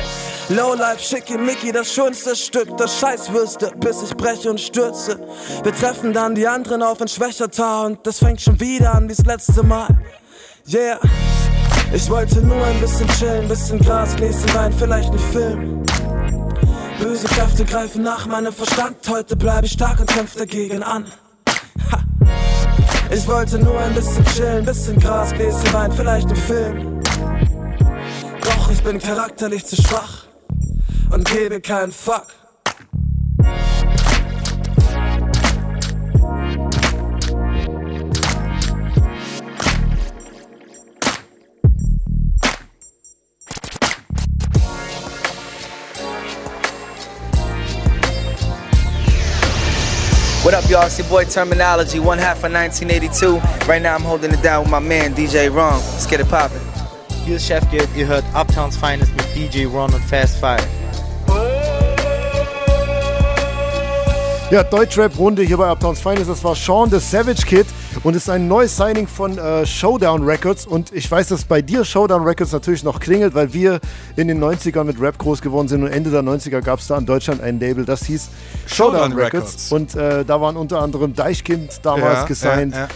Lowlife, 0.50 0.98
schickimicki, 0.98 1.72
das 1.72 1.90
schönste 1.90 2.36
Stück, 2.36 2.76
das 2.76 2.98
Scheißwürste, 2.98 3.72
bis 3.78 4.02
ich 4.02 4.14
breche 4.14 4.50
und 4.50 4.60
stürze. 4.60 5.18
Wir 5.62 5.74
treffen 5.74 6.12
dann 6.12 6.34
die 6.34 6.46
anderen 6.46 6.82
auf 6.82 7.00
ein 7.00 7.08
Schwächertar 7.08 7.86
und 7.86 8.06
das 8.06 8.18
fängt 8.18 8.42
schon 8.42 8.60
wieder 8.60 8.94
an, 8.94 9.08
wie's 9.08 9.24
letzte 9.24 9.62
Mal. 9.62 9.88
Yeah. 10.70 10.98
Ich 11.94 12.10
wollte 12.10 12.42
nur 12.42 12.62
ein 12.62 12.78
bisschen 12.78 13.08
chillen, 13.18 13.48
bisschen 13.48 13.78
Gras, 13.78 14.14
Gläschen 14.16 14.52
Wein, 14.52 14.74
vielleicht 14.78 15.10
ein 15.10 15.18
Film. 15.32 15.82
Böse 17.00 17.26
Kräfte 17.28 17.64
greifen 17.64 18.02
nach 18.02 18.26
meinem 18.26 18.52
Verstand. 18.52 18.96
Heute 19.08 19.36
bleib 19.36 19.64
ich 19.64 19.72
stark 19.72 20.00
und 20.00 20.08
kämpf 20.08 20.36
dagegen 20.36 20.82
an. 20.82 21.06
Ich 23.10 23.26
wollte 23.26 23.58
nur 23.58 23.78
ein 23.78 23.94
bisschen 23.94 24.24
chillen, 24.26 24.64
bisschen 24.64 24.98
Gras, 24.98 25.32
Gläschen 25.32 25.72
Wein, 25.72 25.92
vielleicht 25.92 26.28
ein 26.28 26.36
Film. 26.36 27.00
Doch 28.42 28.70
ich 28.70 28.82
bin 28.82 28.98
charakterlich 28.98 29.64
zu 29.64 29.76
schwach 29.76 30.24
und 31.10 31.24
gebe 31.30 31.60
keinen 31.60 31.92
Fuck. 31.92 32.26
What 50.44 50.54
up, 50.54 50.70
y'all? 50.70 50.86
It's 50.86 50.96
your 50.98 51.08
boy 51.08 51.24
Termanology, 51.24 51.98
one 51.98 52.16
half 52.16 52.44
of 52.44 52.52
1982. 52.52 53.38
Right 53.66 53.82
now 53.82 53.96
I'm 53.96 54.02
holding 54.02 54.32
it 54.32 54.40
down 54.40 54.62
with 54.62 54.70
my 54.70 54.78
man 54.78 55.12
DJ 55.12 55.52
Ron. 55.52 55.74
Let's 55.74 56.06
get 56.06 56.20
it 56.20 56.28
poppin'. 56.28 56.60
Hier 57.26 57.36
ist 57.36 57.46
Chefgeld, 57.46 57.88
ihr 57.96 58.06
hört 58.06 58.24
Uptowns 58.34 58.76
Finest 58.76 59.12
mit 59.16 59.26
DJ 59.34 59.66
Ron 59.66 59.92
und 59.92 60.02
Fast 60.04 60.38
Five. 60.38 60.64
Ja, 64.50 64.62
Deutschrap-Runde 64.62 65.42
hier 65.42 65.58
bei 65.58 65.68
Uptowns 65.68 66.00
Finest. 66.00 66.30
Das 66.30 66.42
war 66.44 66.54
Sean 66.54 66.88
the 66.88 67.00
Savage 67.00 67.44
Kid 67.44 67.66
und 68.04 68.14
ist 68.16 68.28
ein 68.30 68.48
neues 68.48 68.76
Signing 68.76 69.06
von 69.06 69.36
äh, 69.38 69.66
Showdown 69.66 70.22
Records. 70.24 70.66
Und 70.66 70.92
ich 70.92 71.10
weiß, 71.10 71.28
dass 71.28 71.44
bei 71.44 71.62
dir 71.62 71.84
Showdown 71.84 72.22
Records 72.24 72.52
natürlich 72.52 72.82
noch 72.84 73.00
klingelt, 73.00 73.34
weil 73.34 73.52
wir 73.52 73.80
in 74.16 74.28
den 74.28 74.42
90ern 74.42 74.84
mit 74.84 75.00
Rap 75.00 75.18
groß 75.18 75.40
geworden 75.42 75.68
sind 75.68 75.82
und 75.82 75.88
Ende 75.90 76.10
der 76.10 76.22
90er 76.22 76.60
gab 76.60 76.78
es 76.80 76.86
da 76.86 76.98
in 76.98 77.06
Deutschland 77.06 77.40
ein 77.42 77.58
Label, 77.60 77.84
das 77.84 78.04
hieß 78.04 78.28
Showdown, 78.66 79.00
Showdown 79.10 79.12
Records. 79.18 79.70
Records. 79.70 79.72
Und 79.72 79.94
äh, 79.94 80.24
da 80.24 80.40
waren 80.40 80.56
unter 80.56 80.80
anderem 80.80 81.14
Deichkind 81.14 81.80
damals 81.82 82.20
Ja, 82.20 82.24
gesigned, 82.26 82.74
ja, 82.74 82.88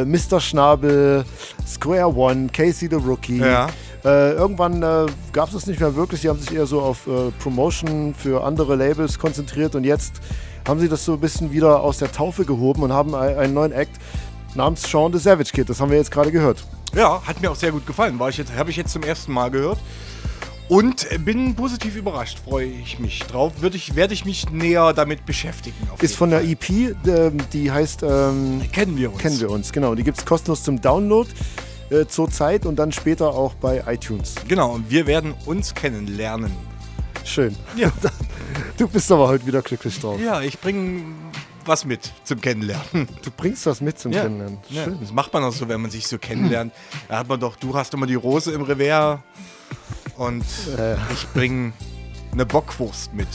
Äh, 0.00 0.04
Mr. 0.04 0.40
Schnabel, 0.40 1.24
Square 1.66 2.14
One, 2.16 2.48
Casey 2.52 2.88
the 2.90 2.96
Rookie. 2.96 3.38
Ja. 3.38 3.68
Äh, 4.04 4.32
irgendwann 4.32 4.82
äh, 4.82 5.06
gab 5.32 5.48
es 5.48 5.54
das 5.54 5.66
nicht 5.66 5.80
mehr 5.80 5.94
wirklich. 5.96 6.20
Sie 6.20 6.28
haben 6.28 6.38
sich 6.40 6.54
eher 6.54 6.66
so 6.66 6.80
auf 6.80 7.06
äh, 7.06 7.30
Promotion 7.42 8.14
für 8.16 8.44
andere 8.44 8.76
Labels 8.76 9.18
konzentriert 9.18 9.74
und 9.74 9.84
jetzt 9.84 10.14
haben 10.66 10.78
sie 10.80 10.88
das 10.88 11.04
so 11.04 11.14
ein 11.14 11.20
bisschen 11.20 11.50
wieder 11.52 11.80
aus 11.80 11.98
der 11.98 12.12
Taufe 12.12 12.44
gehoben 12.44 12.82
und 12.82 12.92
haben 12.92 13.14
ein- 13.14 13.36
einen 13.38 13.54
neuen 13.54 13.72
Act 13.72 13.92
namens 14.54 14.82
Sean 14.82 15.12
the 15.12 15.18
Savage 15.18 15.50
Kid. 15.52 15.68
Das 15.68 15.80
haben 15.80 15.90
wir 15.90 15.98
jetzt 15.98 16.10
gerade 16.10 16.30
gehört. 16.30 16.64
Ja, 16.94 17.22
hat 17.26 17.40
mir 17.40 17.50
auch 17.50 17.56
sehr 17.56 17.72
gut 17.72 17.86
gefallen. 17.86 18.18
War 18.18 18.28
ich 18.28 18.38
jetzt, 18.38 18.52
habe 18.54 18.70
ich 18.70 18.76
jetzt 18.76 18.92
zum 18.92 19.02
ersten 19.02 19.32
Mal 19.32 19.50
gehört. 19.50 19.78
Und 20.68 21.06
bin 21.24 21.54
positiv 21.54 21.96
überrascht, 21.96 22.40
freue 22.44 22.66
ich 22.66 22.98
mich 22.98 23.20
drauf. 23.20 23.54
Würde 23.60 23.76
ich, 23.76 23.96
werde 23.96 24.12
ich 24.12 24.26
mich 24.26 24.50
näher 24.50 24.92
damit 24.92 25.24
beschäftigen. 25.24 25.76
Ist 26.00 26.14
von 26.14 26.28
der 26.28 26.42
EP, 26.42 26.68
ähm, 26.70 27.38
die 27.54 27.72
heißt 27.72 28.02
ähm, 28.02 28.60
Kennen 28.70 28.98
wir 28.98 29.10
uns. 29.10 29.22
Kennen 29.22 29.40
wir 29.40 29.50
uns, 29.50 29.72
genau. 29.72 29.94
Die 29.94 30.04
gibt 30.04 30.18
es 30.18 30.26
kostenlos 30.26 30.62
zum 30.62 30.78
Download 30.78 31.28
äh, 31.88 32.04
zur 32.04 32.30
Zeit 32.30 32.66
und 32.66 32.76
dann 32.76 32.92
später 32.92 33.28
auch 33.28 33.54
bei 33.54 33.82
iTunes. 33.86 34.34
Genau, 34.46 34.72
und 34.72 34.90
wir 34.90 35.06
werden 35.06 35.32
uns 35.46 35.74
kennenlernen. 35.74 36.52
Schön. 37.24 37.56
Ja. 37.76 37.90
Du 38.76 38.86
bist 38.86 39.10
aber 39.10 39.26
heute 39.26 39.44
wieder 39.44 39.60
glücklich 39.60 39.98
drauf. 39.98 40.20
Ja, 40.20 40.40
ich 40.40 40.58
bringe 40.60 41.02
was 41.68 41.84
mit 41.84 42.10
zum 42.24 42.40
Kennenlernen. 42.40 43.08
Du 43.22 43.30
bringst 43.30 43.66
was 43.66 43.80
mit 43.80 43.98
zum 43.98 44.12
ja. 44.12 44.22
Kennenlernen. 44.22 44.58
Ja, 44.70 44.84
Schön. 44.84 44.98
das 45.00 45.12
macht 45.12 45.32
man 45.32 45.44
auch 45.44 45.52
so, 45.52 45.68
wenn 45.68 45.80
man 45.80 45.90
sich 45.90 46.06
so 46.06 46.18
kennenlernt. 46.18 46.72
Da 47.08 47.18
hat 47.18 47.28
man 47.28 47.38
doch, 47.38 47.56
du 47.56 47.74
hast 47.76 47.94
immer 47.94 48.06
die 48.06 48.14
Rose 48.14 48.50
im 48.52 48.62
Revers 48.62 49.20
und 50.16 50.44
Äh. 50.76 50.94
ich 51.12 51.26
bringe 51.34 51.72
eine 52.32 52.44
Bockwurst 52.46 53.12
mit. 53.14 53.28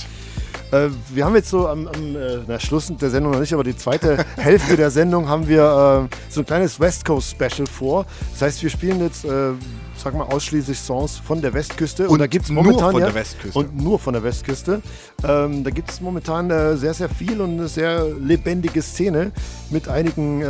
Äh, 0.74 0.90
wir 1.14 1.24
haben 1.24 1.36
jetzt 1.36 1.50
so 1.50 1.68
am, 1.68 1.88
am 1.88 2.16
äh, 2.16 2.40
na, 2.48 2.60
Schluss 2.60 2.92
der 3.00 3.12
Sendung 3.12 3.34
noch 3.34 3.40
nicht, 3.40 3.54
aber 3.54 3.64
die 3.64 3.76
zweite 3.76 4.26
Hälfte 4.38 4.76
der 4.76 4.90
Sendung 4.90 5.30
haben 5.30 5.48
wir 5.48 6.10
äh, 6.10 6.16
so 6.30 6.42
ein 6.42 6.46
kleines 6.46 6.80
West 6.80 7.06
Coast 7.06 7.30
Special 7.30 7.68
vor. 7.68 8.06
Das 8.32 8.42
heißt, 8.42 8.64
wir 8.64 8.72
spielen 8.72 9.00
jetzt, 9.02 9.24
äh, 9.24 9.52
sag 9.96 10.16
mal, 10.16 10.24
ausschließlich 10.24 10.80
Songs 10.80 11.18
von 11.18 11.42
der 11.42 11.54
Westküste. 11.54 12.08
Und 12.08 12.20
da 12.20 12.28
gibt's 12.28 12.50
nur 12.50 12.64
momentan 12.64 12.92
von 12.92 13.02
ja, 13.02 13.06
der 13.08 13.16
Westküste. 13.16 13.60
Und 13.60 13.78
nur 13.78 14.00
von 14.00 14.14
der 14.14 14.24
Westküste. 14.24 14.82
Ähm, 15.24 15.64
da 15.64 15.70
gibt 15.70 15.92
es 15.92 16.02
momentan 16.02 16.50
äh, 16.50 16.76
sehr, 16.76 16.96
sehr 16.96 17.10
viel 17.10 17.40
und 17.40 17.52
eine 17.52 17.68
sehr 17.68 18.06
lebendige 18.06 18.82
Szene 18.82 19.32
mit 19.70 19.88
einigen 19.88 20.42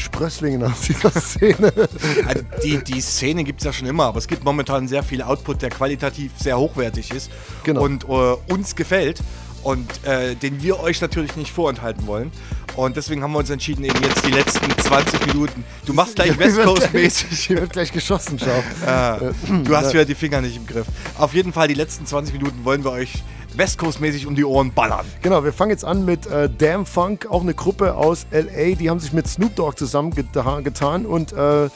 Sprösslingen 0.00 0.62
aus 0.64 0.80
dieser 0.82 1.10
Szene. 1.12 1.72
Also 2.26 2.42
die, 2.64 2.82
die 2.82 3.00
Szene 3.00 3.44
gibt 3.44 3.60
es 3.60 3.64
ja 3.64 3.72
schon 3.72 3.86
immer, 3.86 4.04
aber 4.04 4.18
es 4.18 4.26
gibt 4.28 4.44
momentan 4.44 4.88
sehr 4.88 5.02
viel 5.02 5.22
Output, 5.22 5.62
der 5.62 5.70
qualitativ 5.70 6.32
sehr 6.38 6.58
hochwertig 6.58 7.10
ist 7.12 7.30
Genau. 7.64 7.82
und 7.82 8.04
äh, 8.04 8.08
uns 8.52 8.74
gefällt 8.76 9.20
und 9.62 9.88
äh, 10.06 10.34
den 10.36 10.62
wir 10.62 10.80
euch 10.80 11.00
natürlich 11.00 11.36
nicht 11.36 11.52
vorenthalten 11.52 12.06
wollen. 12.06 12.30
Und 12.76 12.96
deswegen 12.96 13.22
haben 13.22 13.32
wir 13.32 13.38
uns 13.40 13.50
entschieden, 13.50 13.84
eben 13.84 14.00
jetzt 14.02 14.24
die 14.24 14.30
letzten 14.30 14.70
20 14.78 15.26
Minuten. 15.26 15.64
Du 15.84 15.92
machst 15.92 16.14
gleich 16.14 16.38
West 16.38 16.62
Coast-mäßig. 16.62 17.38
Hier 17.46 17.60
wird 17.60 17.72
gleich 17.72 17.92
geschossen, 17.92 18.38
schau. 18.38 18.62
Ah, 18.86 19.16
Äh, 19.16 19.62
du 19.64 19.76
hast 19.76 19.86
ja. 19.86 19.94
wieder 19.94 20.04
die 20.06 20.14
Finger 20.14 20.40
nicht 20.40 20.56
im 20.56 20.66
Griff. 20.66 20.86
Auf 21.18 21.34
jeden 21.34 21.52
Fall, 21.52 21.68
die 21.68 21.74
letzten 21.74 22.06
20 22.06 22.32
Minuten 22.34 22.64
wollen 22.64 22.84
wir 22.84 22.92
euch 22.92 23.22
West 23.56 23.78
Coast-mäßig 23.78 24.26
um 24.26 24.34
die 24.34 24.44
Ohren 24.44 24.72
ballern. 24.72 25.06
Genau, 25.22 25.44
wir 25.44 25.52
fangen 25.52 25.70
jetzt 25.70 25.84
an 25.84 26.04
mit 26.04 26.26
äh, 26.26 26.48
Damn 26.58 26.86
Funk, 26.86 27.26
auch 27.30 27.42
eine 27.42 27.54
Gruppe 27.54 27.94
aus 27.94 28.26
LA, 28.30 28.74
die 28.76 28.90
haben 28.90 29.00
sich 29.00 29.12
mit 29.12 29.26
Snoop 29.28 29.54
Dogg 29.56 29.76
zusammengetan 29.76 31.06
und 31.06 31.32
äh, 31.32 31.68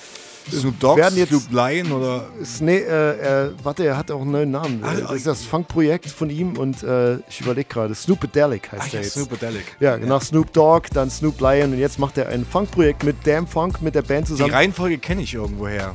Snoop 0.50 0.78
Dogg, 0.78 0.98
werden 0.98 1.16
jetzt 1.18 1.30
Snoop 1.30 1.50
Lion 1.52 1.92
oder 1.92 2.26
nee, 2.60 2.76
äh, 2.76 3.46
äh, 3.46 3.50
warte, 3.62 3.86
er 3.86 3.96
hat 3.96 4.10
auch 4.10 4.20
einen 4.20 4.32
neuen 4.32 4.50
Namen. 4.50 4.82
Ah, 4.84 4.94
das 4.94 5.12
ist 5.12 5.26
das 5.26 5.42
Funk-Projekt 5.42 6.06
von 6.10 6.28
ihm 6.28 6.56
und 6.56 6.82
äh, 6.82 7.16
ich 7.28 7.40
überlege 7.40 7.68
gerade, 7.68 7.94
Snoopedelic 7.94 8.70
heißt 8.72 8.82
Ach 8.82 8.88
er 8.88 9.00
ja, 9.00 9.00
jetzt. 9.00 9.14
Snoopedelic. 9.14 9.64
Ja, 9.80 9.96
nach 9.96 10.22
Snoop 10.22 10.52
Dogg, 10.52 10.88
dann 10.92 11.10
Snoop 11.10 11.40
Lion 11.40 11.72
und 11.72 11.78
jetzt 11.78 11.98
macht 11.98 12.18
er 12.18 12.28
ein 12.28 12.44
Funk-Projekt 12.44 13.04
mit 13.04 13.16
Damn 13.26 13.46
Funk, 13.46 13.80
mit 13.80 13.94
der 13.94 14.02
Band 14.02 14.26
Die 14.28 14.32
zusammen. 14.32 14.52
Reihenfolge 14.52 14.98
kenne 14.98 15.22
ich 15.22 15.34
irgendwoher. 15.34 15.94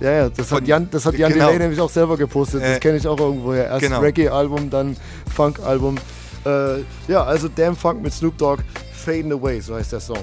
Ja, 0.00 0.10
ja, 0.10 0.28
das 0.28 0.50
hat 0.50 0.66
Jan, 0.66 0.88
das 0.90 1.06
hat 1.06 1.14
Jan 1.14 1.32
genau. 1.32 1.46
Delay 1.46 1.58
nämlich 1.60 1.80
auch 1.80 1.88
selber 1.88 2.16
gepostet. 2.16 2.62
Das 2.62 2.76
Äh, 2.76 2.80
kenne 2.80 2.96
ich 2.98 3.06
auch 3.06 3.18
irgendwoher. 3.18 3.66
Erst 3.66 3.82
genau. 3.82 4.00
Reggae-Album, 4.00 4.68
dann 4.70 4.96
Funk-Album. 5.34 5.96
Äh, 6.44 6.80
ja, 7.08 7.22
also 7.24 7.48
Damn 7.48 7.76
Funk 7.76 8.02
mit 8.02 8.12
Snoop 8.12 8.36
Dogg, 8.36 8.60
Fading 8.92 9.32
Away, 9.32 9.60
so 9.60 9.74
heißt 9.76 9.92
der 9.92 10.00
Song. 10.00 10.18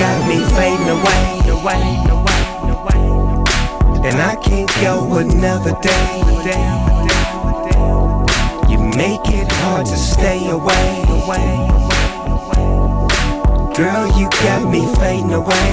Got 0.00 0.26
me 0.26 0.40
fading 0.56 0.88
away, 0.88 1.28
away, 1.56 1.84
away, 2.08 2.42
away. 2.72 3.02
And 4.08 4.16
I 4.16 4.34
can't 4.42 4.72
go 4.80 5.18
another 5.18 5.76
day. 5.82 6.12
You 8.70 8.78
make 8.96 9.20
it 9.28 9.52
hard 9.60 9.84
to 9.84 9.96
stay 9.98 10.48
away. 10.48 11.04
Girl, 13.76 14.06
you 14.18 14.30
got 14.46 14.62
me 14.72 14.82
fading 14.96 15.34
away. 15.34 15.68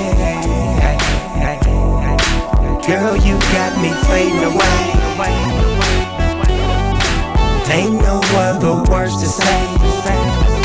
Girl, 2.86 3.16
you 3.16 3.36
got 3.56 3.72
me 3.82 3.92
fading 4.10 4.44
away. 4.52 4.78
Ain't 7.72 7.94
no 7.94 8.20
other 8.36 8.92
words 8.92 9.22
to 9.22 9.28
say. 9.28 10.57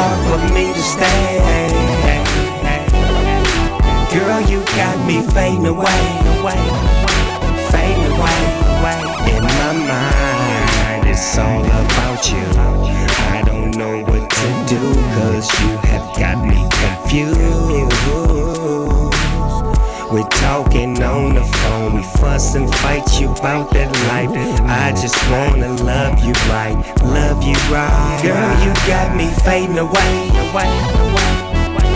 Hard 0.00 0.20
for 0.28 0.54
me 0.54 0.72
to 0.72 0.80
stay. 0.80 1.42
Girl, 4.14 4.40
you 4.42 4.64
got 4.78 4.96
me 5.04 5.26
fading 5.34 5.66
away, 5.66 6.02
away, 6.38 6.62
fading 7.72 8.06
away, 8.14 8.40
away. 8.78 9.00
In 9.34 9.42
my 9.42 9.72
mind, 9.90 11.08
it's 11.08 11.36
all 11.36 11.64
about 11.64 12.30
you. 12.30 12.46
I 13.34 13.42
don't 13.44 13.76
know 13.76 14.04
what 14.04 14.30
to 14.30 14.48
do, 14.68 14.80
cause 15.18 15.50
you 15.60 15.76
have 15.90 16.06
got 16.16 16.46
me 16.46 16.62
confused. 16.78 18.57
We're 20.10 20.22
talking 20.40 21.02
on 21.02 21.34
the 21.34 21.44
phone, 21.44 21.96
we 21.96 22.02
fuss 22.02 22.54
and 22.54 22.74
fight 22.76 23.20
you 23.20 23.30
about 23.30 23.70
that 23.72 23.92
life. 24.08 24.32
I 24.64 24.90
just 24.92 25.20
wanna 25.28 25.68
love 25.84 26.24
you 26.24 26.32
right, 26.48 26.72
love 27.04 27.42
you 27.44 27.52
right. 27.68 28.18
Girl, 28.22 28.52
you 28.64 28.72
got 28.88 29.14
me 29.14 29.28
fading 29.44 29.76
away, 29.76 30.32
away, 30.48 30.72
away. 31.04 31.92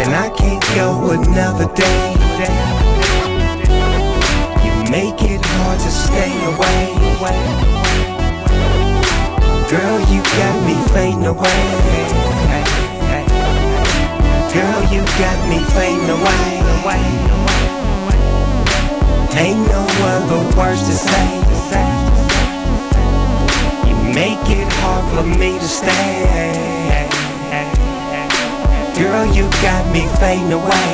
And 0.00 0.14
I 0.16 0.32
can't 0.38 0.64
go 0.74 1.10
another 1.10 1.68
day. 1.74 2.16
You 4.64 4.72
make 4.90 5.20
it 5.20 5.44
hard 5.44 5.80
to 5.80 5.90
stay 5.92 6.32
away. 6.48 6.96
Girl, 9.68 10.00
you 10.08 10.22
got 10.40 10.56
me 10.64 10.74
fading 10.94 11.26
away. 11.26 12.51
Girl, 14.52 14.82
you 14.92 15.00
got 15.16 15.48
me 15.48 15.64
fading 15.72 16.10
away. 16.10 16.62
Ain't 19.34 19.66
no 19.66 19.86
other 20.12 20.56
words 20.56 20.82
to 20.88 20.92
say. 20.92 21.28
You 23.88 23.96
make 24.12 24.44
it 24.50 24.70
hard 24.80 25.04
for 25.14 25.24
me 25.38 25.58
to 25.58 25.66
stay. 25.66 27.08
Girl, 28.98 29.26
you 29.34 29.48
got 29.62 29.90
me 29.90 30.06
fading 30.20 30.52
away, 30.52 30.92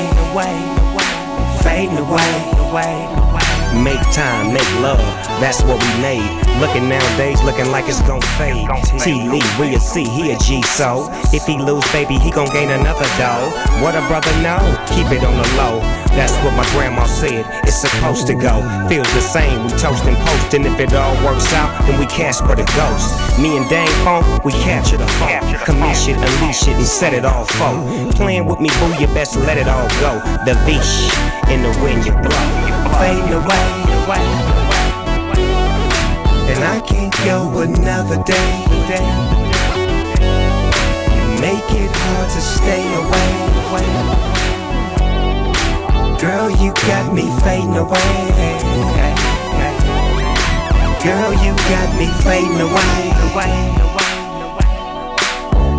fading 1.62 1.98
away. 1.98 3.27
Make 3.74 4.00
time, 4.12 4.52
make 4.52 4.68
love, 4.80 4.98
that's 5.40 5.62
what 5.62 5.80
we 5.80 6.02
made. 6.02 6.28
Looking 6.60 6.88
nowadays, 6.88 7.42
looking 7.42 7.70
like 7.70 7.88
it's 7.88 8.02
gon' 8.02 8.20
fade. 8.36 8.66
T 8.98 9.28
Lee, 9.28 9.42
we 9.60 9.74
a 9.76 9.80
C, 9.80 10.04
he 10.04 10.32
a 10.32 10.38
G, 10.38 10.62
so 10.62 11.08
if 11.32 11.44
he 11.44 11.58
lose, 11.58 11.86
baby, 11.92 12.18
he 12.18 12.30
gon' 12.30 12.50
gain 12.50 12.70
another 12.70 13.06
dough. 13.16 13.50
What 13.80 13.94
a 13.94 14.02
brother 14.08 14.32
know, 14.42 14.58
keep 14.90 15.10
it 15.12 15.22
on 15.22 15.36
the 15.36 15.48
low. 15.56 15.80
That's 16.18 16.34
what 16.42 16.54
my 16.56 16.68
grandma 16.72 17.04
said, 17.04 17.46
it's 17.62 17.80
supposed 17.80 18.26
to 18.26 18.34
go. 18.34 18.60
Feels 18.88 19.12
the 19.14 19.20
same, 19.20 19.62
we 19.62 19.70
toast 19.70 20.04
and 20.04 20.16
post, 20.16 20.54
and 20.54 20.66
if 20.66 20.80
it 20.80 20.92
all 20.94 21.14
works 21.24 21.52
out, 21.52 21.70
then 21.86 21.98
we 22.00 22.06
Casper 22.06 22.56
the 22.56 22.64
ghost. 22.74 23.38
Me 23.38 23.56
and 23.56 23.68
Dang 23.68 23.86
Funk, 24.02 24.44
we 24.44 24.52
capture 24.64 24.96
the 24.96 25.06
funk. 25.06 25.44
Commission, 25.64 26.16
unleash 26.16 26.66
it, 26.66 26.74
and 26.74 26.84
set 26.84 27.12
it 27.12 27.24
all 27.24 27.44
folk. 27.44 28.16
Playing 28.16 28.46
with 28.46 28.58
me, 28.58 28.70
boo, 28.80 28.92
you 28.98 29.06
best 29.14 29.36
let 29.36 29.56
it 29.56 29.68
all 29.68 29.88
go. 30.00 30.18
The 30.44 30.54
vish 30.66 31.14
in 31.48 31.62
the 31.62 31.70
wind 31.80 32.04
you 32.04 32.12
blow. 32.12 32.77
Fading 32.98 33.32
away, 33.32 33.68
and 36.50 36.64
I 36.64 36.80
can't 36.84 37.14
go 37.24 37.60
another 37.60 38.22
day. 38.24 38.50
You 41.14 41.28
make 41.40 41.70
it 41.70 41.90
hard 41.94 42.28
to 42.30 42.40
stay 42.40 42.84
away. 43.02 43.32
Girl, 46.18 46.50
you 46.50 46.72
got 46.74 47.14
me 47.14 47.30
fading 47.42 47.76
away. 47.76 48.10
Girl, 51.04 51.32
you 51.44 51.54
got 51.70 51.88
me 51.98 52.08
fading 52.24 52.60
away. 52.60 53.14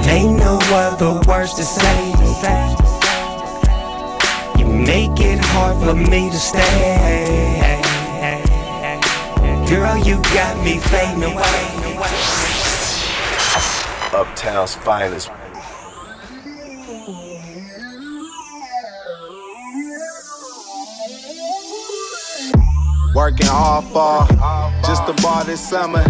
Ain't 0.09 0.39
no 0.39 0.57
other 0.71 1.19
words 1.27 1.53
to 1.55 1.63
say. 1.63 2.88
You 4.69 4.75
make 4.75 5.19
it 5.19 5.39
hard 5.41 5.83
for 5.83 5.95
me 5.95 6.29
to 6.29 6.37
stay. 6.37 7.81
Girl, 9.67 9.97
you 9.97 10.21
got 10.35 10.63
me 10.63 10.77
fading 10.77 11.23
away. 11.23 11.61
Uptown's 14.13 14.75
finest. 14.75 15.31
Working 23.15 23.47
hard 23.47 23.85
for 23.85 24.27
just 24.85 25.09
a 25.09 25.13
bar 25.23 25.43
this 25.45 25.67
summer. 25.67 26.03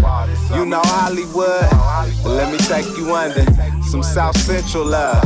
You 0.54 0.66
know 0.66 0.82
Hollywood. 0.84 1.70
But 2.24 2.32
let 2.32 2.52
me 2.52 2.58
take 2.58 2.86
you 2.98 3.16
under 3.16 3.46
some 3.84 4.04
South 4.04 4.36
Central 4.38 4.86
love. 4.86 5.24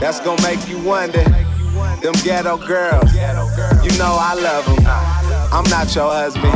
That's 0.00 0.20
gonna 0.20 0.40
make 0.42 0.68
you 0.68 0.78
wonder. 0.78 1.24
Them 2.02 2.14
ghetto 2.22 2.56
girls, 2.58 3.12
you 3.14 3.96
know 3.98 4.16
I 4.18 4.34
love 4.34 4.66
them. 4.66 4.86
I'm 5.52 5.64
not 5.70 5.94
your 5.94 6.10
husband. 6.12 6.52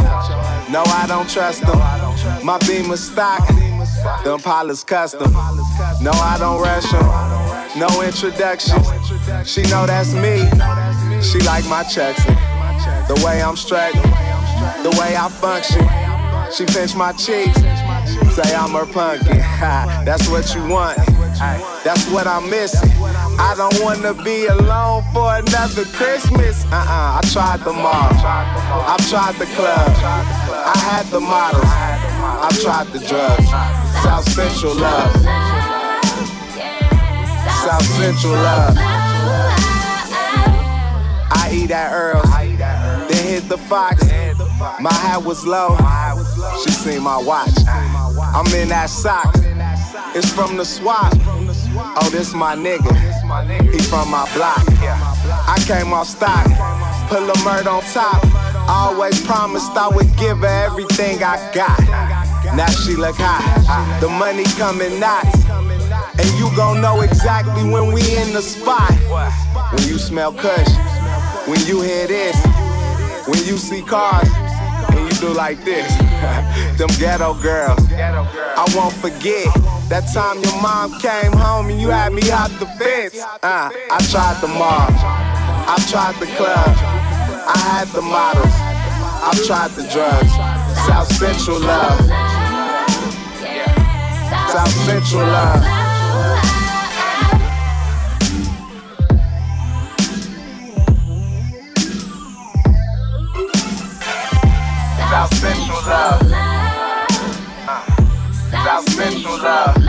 No, 0.73 0.83
I 0.87 1.07
don't 1.09 1.29
trust 1.29 1.63
them. 1.63 1.79
My 2.45 2.59
beam 2.67 2.91
is 2.93 3.07
stock. 3.07 3.47
The 4.25 4.35
Impala's 4.35 4.85
custom. 4.85 5.33
No, 6.03 6.13
I 6.13 6.37
don't 6.39 6.61
rush 6.61 6.91
them. 6.91 7.79
No 7.79 8.03
introductions. 8.03 8.87
She 9.49 9.63
know 9.63 9.87
that's 9.87 10.13
me. 10.13 10.49
She 11.23 11.41
like 11.41 11.65
my 11.67 11.83
checks. 11.85 12.25
The 13.09 13.21
way 13.25 13.43
I'm 13.43 13.57
strutting. 13.57 14.03
The 14.83 14.97
way 15.01 15.17
I 15.17 15.29
function. 15.29 15.89
She 16.53 16.67
pinch 16.67 16.95
my 16.95 17.13
cheeks. 17.13 17.61
Say 18.35 18.55
I'm 18.55 18.73
her 18.73 18.87
punkin. 18.87 19.39
That's 20.05 20.29
what 20.29 20.55
you 20.55 20.67
want. 20.67 20.99
That's 21.41 22.07
what 22.11 22.27
I'm 22.27 22.51
missing. 22.51 22.91
I 23.39 23.55
don't 23.57 23.81
wanna 23.83 24.13
be 24.13 24.47
alone 24.47 25.03
for 25.15 25.37
another 25.37 25.85
Christmas. 25.87 26.65
Uh-uh, 26.67 27.19
I 27.19 27.21
tried 27.33 27.61
the 27.61 27.73
mall. 27.73 28.13
I've 28.93 29.09
tried 29.09 29.37
the 29.37 29.47
club. 29.57 29.89
I 29.97 30.79
had 30.79 31.07
the 31.07 31.21
models. 31.21 31.65
I've 31.65 32.61
tried 32.61 32.89
the 32.89 32.99
drugs. 33.09 33.49
South 34.05 34.29
Central 34.29 34.75
love. 34.75 35.13
South 37.65 37.87
Central 37.97 38.35
love. 38.35 38.77
I 41.33 41.51
eat 41.53 41.71
at 41.71 41.93
Earl's, 41.93 42.29
then 43.09 43.27
hit 43.27 43.49
the 43.49 43.57
Fox. 43.57 44.05
My 44.79 44.93
hat 44.93 45.25
was 45.25 45.47
low. 45.47 45.75
She 46.63 46.71
seen 46.71 47.03
my 47.03 47.17
watch. 47.17 47.55
I'm 47.67 48.47
in 48.55 48.69
that 48.69 48.91
sock. 48.91 49.35
It's 50.13 50.33
from 50.33 50.57
the 50.57 50.65
swap. 50.65 51.13
Oh, 51.15 52.09
this 52.11 52.35
my 52.35 52.57
nigga. 52.57 52.91
He 53.71 53.79
from 53.79 54.11
my 54.11 54.29
block. 54.35 54.67
I 55.47 55.63
came 55.67 55.93
off 55.93 56.09
stock. 56.09 56.47
Put 57.09 57.23
a 57.23 57.45
murder 57.45 57.71
on 57.71 57.83
top. 57.93 58.21
Always 58.69 59.25
promised 59.25 59.71
I 59.77 59.87
would 59.87 60.11
give 60.17 60.39
her 60.39 60.65
everything 60.67 61.23
I 61.23 61.39
got. 61.55 61.79
Now 62.57 62.67
she 62.71 62.97
look 62.97 63.15
hot. 63.19 64.01
The 64.01 64.09
money 64.09 64.43
coming 64.59 64.99
knots. 64.99 65.45
And 66.19 66.29
you 66.39 66.51
gon' 66.57 66.81
know 66.81 67.03
exactly 67.03 67.63
when 67.71 67.93
we 67.93 68.03
in 68.17 68.33
the 68.33 68.43
spot. 68.43 68.91
When 69.73 69.83
you 69.87 69.97
smell 69.97 70.33
kush. 70.33 70.69
When 71.47 71.65
you 71.67 71.83
hear 71.83 72.09
this. 72.09 72.37
When 73.29 73.39
you 73.47 73.57
see 73.57 73.83
cars. 73.83 74.29
And 74.91 75.09
you 75.09 75.21
do 75.21 75.33
like 75.33 75.65
this. 75.65 75.87
Them 76.79 76.89
ghetto 76.99 77.35
girls. 77.35 77.81
I 77.93 78.67
won't 78.75 78.95
forget. 78.95 79.47
That 79.91 80.07
time 80.15 80.39
your 80.39 80.55
mom 80.63 81.01
came 81.01 81.33
home 81.33 81.69
and 81.69 81.81
you 81.81 81.91
had 81.91 82.13
me 82.13 82.23
out 82.31 82.49
the 82.61 82.67
fence. 82.79 83.19
Uh, 83.43 83.75
I 83.91 83.99
tried 84.09 84.41
the 84.41 84.47
mall. 84.47 84.87
I 84.87 85.77
tried 85.91 86.15
the 86.21 86.27
club. 86.39 86.77
I 87.51 87.59
had 87.59 87.89
the 87.89 88.01
models. 88.01 88.55
I've 89.27 89.45
tried 89.45 89.73
the 89.73 89.83
drugs. 89.91 90.31
South 90.87 91.11
Central 91.19 91.59
love. 91.59 91.99
South 94.47 94.71
Central 94.87 95.27
love. 95.27 95.63
South 105.11 105.35
Central 105.35 105.83
love. 105.83 106.23
Uh, 107.67 108.01
South 108.51 108.89
Central 108.91 109.39
love. 109.39 109.80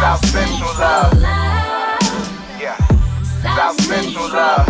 South 0.00 0.24
Central 0.30 0.72
love. 0.80 1.12
Yeah. 2.58 2.74
South 3.44 3.78
Central 3.82 4.28
love. 4.32 4.66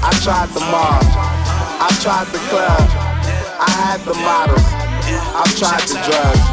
I 0.00 0.10
tried 0.22 0.48
the 0.54 0.60
mall. 0.60 1.02
I 1.82 1.88
tried 2.00 2.28
the 2.30 2.38
club. 2.46 2.86
I 3.58 3.68
had 3.82 3.98
the 4.06 4.14
models. 4.14 4.62
I've 5.34 5.50
tried 5.58 5.82
the 5.90 5.98
drugs. 6.06 6.44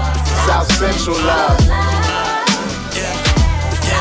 South 0.50 0.66
Central 0.82 1.16
love. 1.30 1.62
Yeah. 2.98 3.14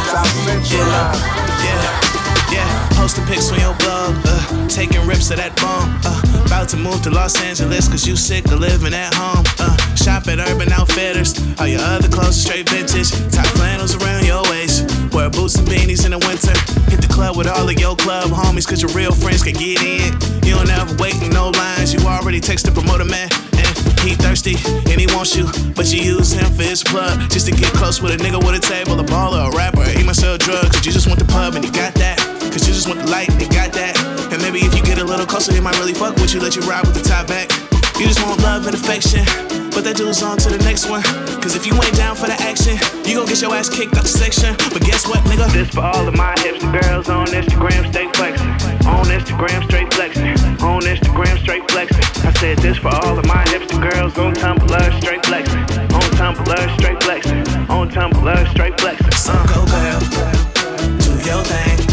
South 0.08 0.32
Central 0.48 0.80
love. 0.80 1.20
Yeah, 1.60 2.56
yeah. 2.56 2.88
Posting 2.96 3.26
pics 3.26 3.52
on 3.52 3.60
your 3.60 3.74
blog, 3.84 4.16
uh, 4.24 4.68
taking 4.68 5.06
rips 5.06 5.30
of 5.30 5.36
that 5.36 5.54
bomb. 5.56 6.00
Uh, 6.02 6.46
about 6.46 6.70
to 6.70 6.78
move 6.78 7.02
to 7.02 7.10
Los 7.10 7.36
Angeles, 7.42 7.86
cause 7.86 8.06
you 8.06 8.16
sick 8.16 8.46
of 8.46 8.60
living 8.60 8.94
at 8.94 9.12
home. 9.12 9.44
Uh, 9.58 9.76
shop 9.96 10.26
at 10.28 10.38
Urban 10.38 10.72
Outfitters, 10.72 11.34
all 11.60 11.66
your 11.66 11.80
other 11.80 12.08
clothes 12.08 12.38
are 12.40 12.46
straight 12.48 12.68
vintage. 12.68 13.10
Top 13.30 13.46
flannels 13.58 13.94
around 13.96 14.26
your 14.26 14.42
waist. 14.50 14.88
Wear 15.12 15.30
boots 15.30 15.56
and 15.56 15.66
beanies 15.68 16.04
in 16.04 16.12
the 16.12 16.18
winter. 16.26 16.54
Hit 16.90 17.00
the 17.00 17.10
club 17.10 17.36
with 17.36 17.48
all 17.48 17.68
of 17.68 17.78
your 17.78 17.94
club 17.96 18.30
homies, 18.30 18.66
cause 18.66 18.82
your 18.82 18.90
real 18.92 19.12
friends 19.12 19.42
can 19.42 19.54
get 19.54 19.82
in. 19.82 20.12
You 20.42 20.56
don't 20.56 20.70
ever 20.70 20.94
wait 20.98 21.20
in 21.22 21.30
no 21.30 21.50
lines, 21.50 21.92
you 21.92 22.00
already 22.06 22.40
text 22.40 22.66
the 22.66 22.72
promoter 22.72 23.04
man. 23.04 23.28
And 23.54 23.70
he 24.02 24.14
thirsty 24.14 24.56
and 24.90 24.98
he 24.98 25.06
wants 25.14 25.36
you, 25.36 25.46
but 25.74 25.86
you 25.92 26.02
use 26.02 26.32
him 26.32 26.50
for 26.52 26.64
his 26.64 26.82
plug. 26.82 27.30
Just 27.30 27.46
to 27.46 27.52
get 27.52 27.72
close 27.72 28.02
with 28.02 28.12
a 28.12 28.18
nigga 28.18 28.38
with 28.42 28.58
a 28.58 28.62
table, 28.62 28.98
a 28.98 29.04
baller, 29.04 29.46
a 29.46 29.56
rapper. 29.56 29.84
He 29.84 30.02
might 30.02 30.16
sell 30.16 30.36
drugs, 30.38 30.74
cause 30.74 30.84
you 30.84 30.92
just 30.92 31.06
want 31.06 31.18
the 31.18 31.28
pub 31.28 31.54
and 31.54 31.64
he 31.64 31.70
got 31.70 31.94
that. 31.94 32.18
Cause 32.50 32.66
you 32.66 32.74
just 32.74 32.88
want 32.88 33.00
the 33.00 33.10
light, 33.10 33.30
they 33.38 33.48
got 33.48 33.72
that. 33.72 33.94
And 34.32 34.42
maybe 34.42 34.60
if 34.60 34.74
you 34.74 34.82
get 34.82 34.98
a 34.98 35.04
little 35.04 35.26
closer, 35.26 35.52
they 35.52 35.60
might 35.60 35.78
really 35.78 35.94
fuck 35.94 36.16
with 36.16 36.34
you, 36.34 36.40
let 36.40 36.56
you 36.56 36.62
ride 36.62 36.86
with 36.86 36.94
the 36.94 37.02
top 37.02 37.26
back. 37.26 37.50
You 37.98 38.06
just 38.06 38.22
want 38.26 38.42
love 38.42 38.66
and 38.66 38.74
affection. 38.74 39.63
But 39.74 39.82
that 39.82 39.96
dude's 39.96 40.22
on 40.22 40.38
to 40.38 40.48
the 40.48 40.62
next 40.62 40.88
one. 40.88 41.02
Cause 41.42 41.56
if 41.56 41.66
you 41.66 41.74
ain't 41.74 41.96
down 41.96 42.14
for 42.14 42.26
the 42.26 42.38
action, 42.40 42.78
you 43.04 43.18
gon' 43.18 43.26
get 43.26 43.42
your 43.42 43.52
ass 43.54 43.68
kicked 43.68 43.96
out 43.98 44.06
the 44.06 44.08
section. 44.08 44.54
But 44.72 44.82
guess 44.82 45.06
what, 45.06 45.18
nigga? 45.26 45.50
This 45.52 45.68
for 45.74 45.82
all 45.82 46.06
of 46.06 46.16
my 46.16 46.34
hipster 46.38 46.70
girls 46.70 47.08
on 47.08 47.26
Instagram, 47.26 47.90
stay 47.90 48.06
flexing. 48.14 48.48
On 48.86 49.04
Instagram, 49.10 49.64
straight 49.64 49.92
flexing. 49.92 50.38
On 50.62 50.80
Instagram, 50.82 51.38
straight 51.42 51.68
flexing. 51.70 52.04
I 52.24 52.32
said 52.38 52.58
this 52.58 52.78
for 52.78 52.94
all 52.94 53.18
of 53.18 53.26
my 53.26 53.42
hipster 53.50 53.82
girls 53.82 54.16
on 54.16 54.34
Tumblr, 54.34 55.00
straight 55.02 55.26
flexing. 55.26 55.60
On 55.92 56.08
Tumblr, 56.14 56.78
straight 56.78 57.02
flexing. 57.02 57.42
On 57.68 57.90
Tumblr, 57.90 58.50
straight 58.52 58.80
flexing. 58.80 59.12
So 59.12 59.32
uh. 59.34 59.46
go 59.50 59.60
girl, 59.66 60.00
do 61.02 61.12
your 61.26 61.42
thing. 61.44 61.83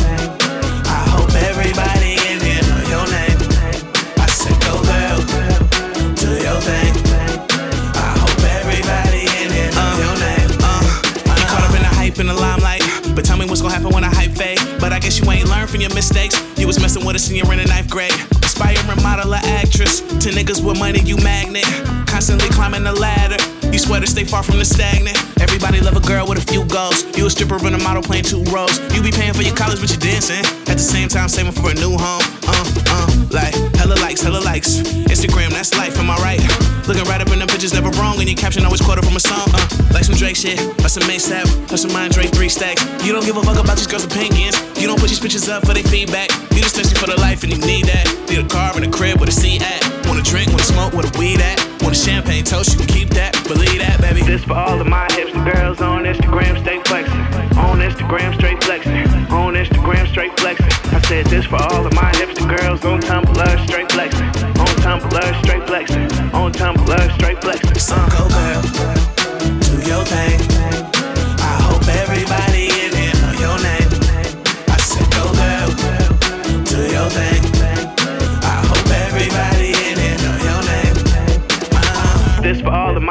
Your 15.91 15.95
mistakes. 15.95 16.35
You 16.57 16.67
was 16.67 16.79
messing 16.79 17.05
with 17.05 17.15
a 17.15 17.19
senior 17.19 17.43
in 17.51 17.59
the 17.59 17.65
ninth 17.65 17.89
grade. 17.89 18.13
Aspiring 18.43 18.85
model 19.03 19.33
or 19.33 19.43
actress. 19.59 20.01
To 20.23 20.29
niggas 20.29 20.63
with 20.63 20.79
money, 20.79 21.01
you 21.01 21.17
magnet. 21.17 21.65
Constantly 22.07 22.49
climbing 22.49 22.83
the 22.83 22.93
ladder. 22.93 23.37
You 23.71 23.79
swear 23.79 23.99
to 23.99 24.07
stay 24.07 24.23
far 24.23 24.43
from 24.43 24.57
the 24.57 24.65
stagnant. 24.65 25.17
Everybody 25.41 25.79
love 25.81 25.95
a 25.95 26.01
girl 26.01 26.27
with 26.27 26.37
a 26.37 26.45
few 26.51 26.65
goals. 26.65 27.05
You 27.17 27.25
a 27.25 27.29
stripper 27.29 27.55
and 27.65 27.75
a 27.75 27.79
model 27.79 28.03
playing 28.03 28.25
two 28.25 28.43
roles. 28.51 28.79
You 28.93 29.01
be 29.01 29.11
paying 29.11 29.33
for 29.33 29.43
your 29.43 29.55
college, 29.55 29.79
but 29.79 29.91
you 29.91 29.97
dancing. 29.97 30.43
At 30.67 30.77
the 30.77 30.85
same 30.85 31.09
time, 31.09 31.29
saving 31.29 31.53
for 31.53 31.71
a 31.71 31.75
new 31.75 31.97
home. 31.97 32.23
Uh, 32.47 32.65
uh, 32.87 33.07
like, 33.31 33.53
hella 33.75 33.95
likes, 33.99 34.21
hella 34.21 34.39
likes. 34.39 34.79
Instagram, 35.11 35.51
that's 35.51 35.73
life, 35.77 35.97
am 35.97 36.09
I 36.09 36.17
right? 36.17 36.80
Looking 36.87 37.05
right 37.05 37.21
up 37.21 37.29
in 37.29 37.39
them 37.39 37.47
pictures, 37.47 37.73
never 37.73 37.89
wrong. 38.01 38.19
And 38.19 38.27
your 38.27 38.37
caption 38.37 38.65
always 38.65 38.81
quoted 38.81 39.05
from 39.05 39.15
a 39.15 39.19
song. 39.19 39.47
Uh, 39.53 39.61
like 39.93 40.03
some 40.03 40.15
Drake 40.15 40.35
shit, 40.35 40.59
or 40.83 40.89
some 40.89 41.03
ASAP, 41.03 41.45
or 41.71 41.77
some 41.77 41.93
Mind 41.93 42.13
Drake 42.13 42.31
3 42.33 42.49
stacks. 42.49 42.81
You 43.05 43.13
don't 43.13 43.25
give 43.25 43.37
a 43.37 43.43
fuck 43.43 43.59
about 43.59 43.77
these 43.77 43.87
girls' 43.87 44.05
opinions. 44.05 44.57
You 44.79 44.87
don't 44.87 44.99
put 44.99 45.09
these 45.09 45.19
pictures 45.19 45.47
up 45.47 45.65
for 45.65 45.73
their 45.73 45.83
feedback. 45.83 46.29
You 46.51 46.61
just 46.61 46.75
thirsty 46.75 46.95
for 46.95 47.07
the 47.07 47.19
life 47.19 47.43
and 47.43 47.51
you 47.51 47.59
need 47.59 47.85
that. 47.85 48.05
Need 48.29 48.45
a 48.45 48.47
car 48.47 48.71
and 48.75 48.85
a 48.85 48.89
crib 48.89 49.19
with 49.19 49.29
a 49.29 49.31
seat 49.31 49.61
at. 49.61 49.81
Wanna 50.07 50.23
drink, 50.23 50.49
wanna 50.49 50.63
smoke, 50.63 50.93
with 50.93 51.07
a 51.07 51.19
weed 51.19 51.39
at. 51.39 51.59
Want 51.81 51.95
a 51.95 51.99
champagne 51.99 52.43
toast, 52.43 52.73
you 52.73 52.77
can 52.77 52.87
keep 52.87 53.09
that. 53.11 53.33
Believe 53.47 53.79
that, 53.79 54.01
baby. 54.01 54.21
This 54.21 54.43
for 54.43 54.53
all 54.53 54.79
of 54.79 54.87
my 54.87 55.07
hipster 55.09 55.43
girls 55.53 55.81
on 55.81 56.03
Instagram, 56.03 56.59
stay 56.61 56.81
flexing. 56.85 57.21
On 57.57 57.79
Instagram, 57.79 58.33
straight 58.35 58.63
flexing. 58.63 59.07
On 59.31 59.53
Instagram, 59.53 60.07
straight 60.07 60.37
flexing. 60.39 60.90
Said 61.07 61.25
this 61.27 61.45
for 61.45 61.61
all 61.61 61.85
of 61.85 61.93
my 61.93 62.11
hipster 62.13 62.47
girls 62.57 62.85
on 62.85 63.01
Tumblr, 63.01 63.67
straight 63.67 63.91
flexing. 63.91 64.25
On 64.59 64.75
Tumblr, 64.83 65.43
straight 65.43 65.67
flexing. 65.67 66.11
On 66.33 66.51
Tumblr, 66.51 67.13
straight 67.15 67.41
flexing. 67.41 67.75
So 67.75 67.95
go 67.95 68.29
girl, 68.29 68.61
do 69.59 69.89
your 69.89 70.05
thing. 70.05 70.50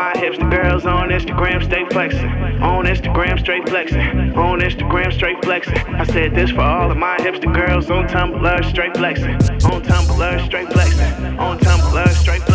My 0.01 0.15
hipster 0.15 0.51
girls 0.51 0.87
on 0.87 1.11
Instagram, 1.11 1.63
stay 1.63 1.85
flexing. 1.91 2.31
On 2.63 2.87
Instagram, 2.87 3.39
straight 3.39 3.69
flexing. 3.69 4.01
On 4.35 4.59
Instagram, 4.59 5.13
straight 5.13 5.45
flexing. 5.45 5.77
I 5.77 6.05
said 6.05 6.35
this 6.35 6.51
for 6.51 6.63
all 6.63 6.91
of 6.91 6.97
my 6.97 7.17
hips 7.21 7.41
hipster 7.41 7.55
girls 7.55 7.91
on 7.91 8.09
Tumblr, 8.09 8.71
straight 8.71 8.97
flexing. 8.97 9.35
On 9.35 9.83
Tumblr, 9.83 10.47
straight 10.47 10.73
flexing. 10.73 11.39
On 11.39 11.59
Tumblr, 11.59 12.09
straight 12.15 12.41
flexing. 12.45 12.50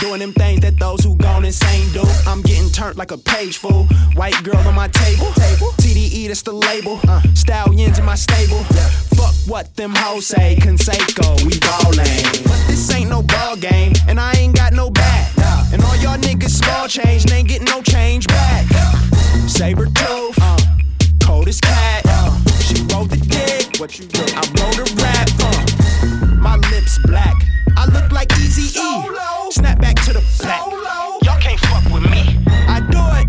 Doing 0.00 0.20
them 0.20 0.32
things 0.32 0.60
that 0.60 0.78
those 0.78 1.02
who 1.02 1.16
gone 1.16 1.44
insane 1.44 1.90
do. 1.92 2.02
I'm 2.26 2.42
getting 2.42 2.70
turned 2.70 2.98
like 2.98 3.10
a 3.10 3.18
page 3.18 3.56
fool. 3.56 3.84
White 4.14 4.42
girl 4.42 4.58
on 4.68 4.74
my 4.74 4.88
table. 4.88 5.28
TDE, 5.80 6.28
that's 6.28 6.42
the 6.42 6.52
label. 6.52 7.00
Uh, 7.08 7.22
stallions 7.34 7.98
in 7.98 8.04
my 8.04 8.14
stable. 8.16 8.62
Fuck 9.16 9.34
what 9.46 9.74
them 9.76 9.94
hoes 9.94 10.26
say. 10.26 10.56
Canseco, 10.56 11.42
we 11.46 11.58
ballin'. 11.60 12.44
But 12.44 12.60
this 12.68 12.94
ain't 12.94 13.08
no 13.08 13.22
ball 13.22 13.56
game, 13.56 13.92
and 14.08 14.20
I 14.20 14.32
ain't 14.34 14.54
got 14.54 14.72
no 14.72 14.90
bat. 14.90 15.32
And 15.72 15.82
all 15.82 15.96
y'all 15.96 16.18
niggas 16.18 16.50
small 16.62 16.86
change, 16.86 17.22
and 17.24 17.32
ain't 17.32 17.48
getting 17.48 17.66
no 17.66 17.80
change 17.82 18.26
back. 18.26 18.66
Saber 19.48 19.86
tooth, 19.86 20.38
uh, 20.42 20.58
cold 21.22 21.48
as 21.48 21.60
cat. 21.60 22.02
Uh, 22.06 22.30
she 22.60 22.76
rolled 22.92 23.10
the 23.10 23.16
dick. 23.16 23.80
What 23.80 23.98
you 23.98 24.04
do? 24.04 24.22
I 24.36 24.42
wrote 24.56 24.78
a 24.84 24.86
rap. 25.02 25.28
Uh, 25.40 26.26
my 26.36 26.56
lips 26.70 26.98
black. 27.06 27.36
I 27.76 27.86
look 27.86 28.10
like 28.12 28.32
Easy 28.38 28.78
E. 28.78 29.06
Snap 29.50 29.80
back 29.80 29.96
to 30.04 30.12
the 30.12 30.24
back. 30.42 30.60
Y'all 31.22 31.40
can't 31.40 31.60
fuck 31.60 31.84
with 31.92 32.10
me. 32.10 32.38
I 32.68 32.80
do 32.80 33.00
it. 33.20 33.26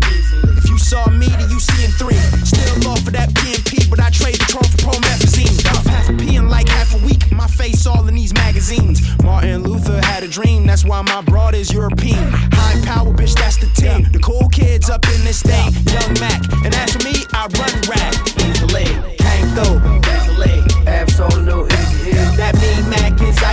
If 0.56 0.68
you 0.70 0.78
saw 0.78 1.08
me, 1.10 1.28
then 1.28 1.50
you 1.50 1.60
seeing 1.60 1.90
three. 1.92 2.16
Still 2.44 2.88
off 2.90 3.06
of 3.06 3.12
that 3.12 3.28
PNP, 3.30 3.90
but 3.90 4.00
I 4.00 4.10
trade 4.10 4.36
the 4.36 4.46
tron 4.48 4.64
for 4.64 4.78
promethazine. 4.78 5.54
Off 5.76 5.86
half 5.86 6.08
a 6.08 6.14
P 6.14 6.36
in 6.36 6.48
like 6.48 6.68
half 6.68 6.94
a 6.94 7.04
week. 7.04 7.30
My 7.30 7.46
face 7.46 7.86
all 7.86 8.08
in 8.08 8.14
these 8.14 8.34
magazines. 8.34 9.00
Martin 9.22 9.62
Luther 9.62 10.00
had 10.04 10.22
a 10.22 10.28
dream. 10.28 10.66
That's 10.66 10.84
why 10.84 11.02
my 11.02 11.20
broad 11.22 11.54
is 11.54 11.72
European. 11.72 12.32
High 12.52 12.80
power, 12.84 13.12
bitch, 13.12 13.34
that's 13.34 13.58
the 13.58 13.68
team. 13.76 14.10
The 14.12 14.18
cool 14.18 14.48
kids 14.48 14.88
up 14.90 15.04
in 15.14 15.24
this 15.24 15.42
thing. 15.42 15.72
Young 15.92 16.12
Mac. 16.20 16.40
And 16.64 16.74
as 16.74 16.92
for 16.92 17.04
me, 17.04 17.24
I 17.32 17.46
run 17.60 17.74
rap. 17.86 18.14
Easily. 18.48 18.88
Came 19.18 19.46
through. 19.54 19.78
Easily. 20.16 20.86
Absolute 20.86 21.77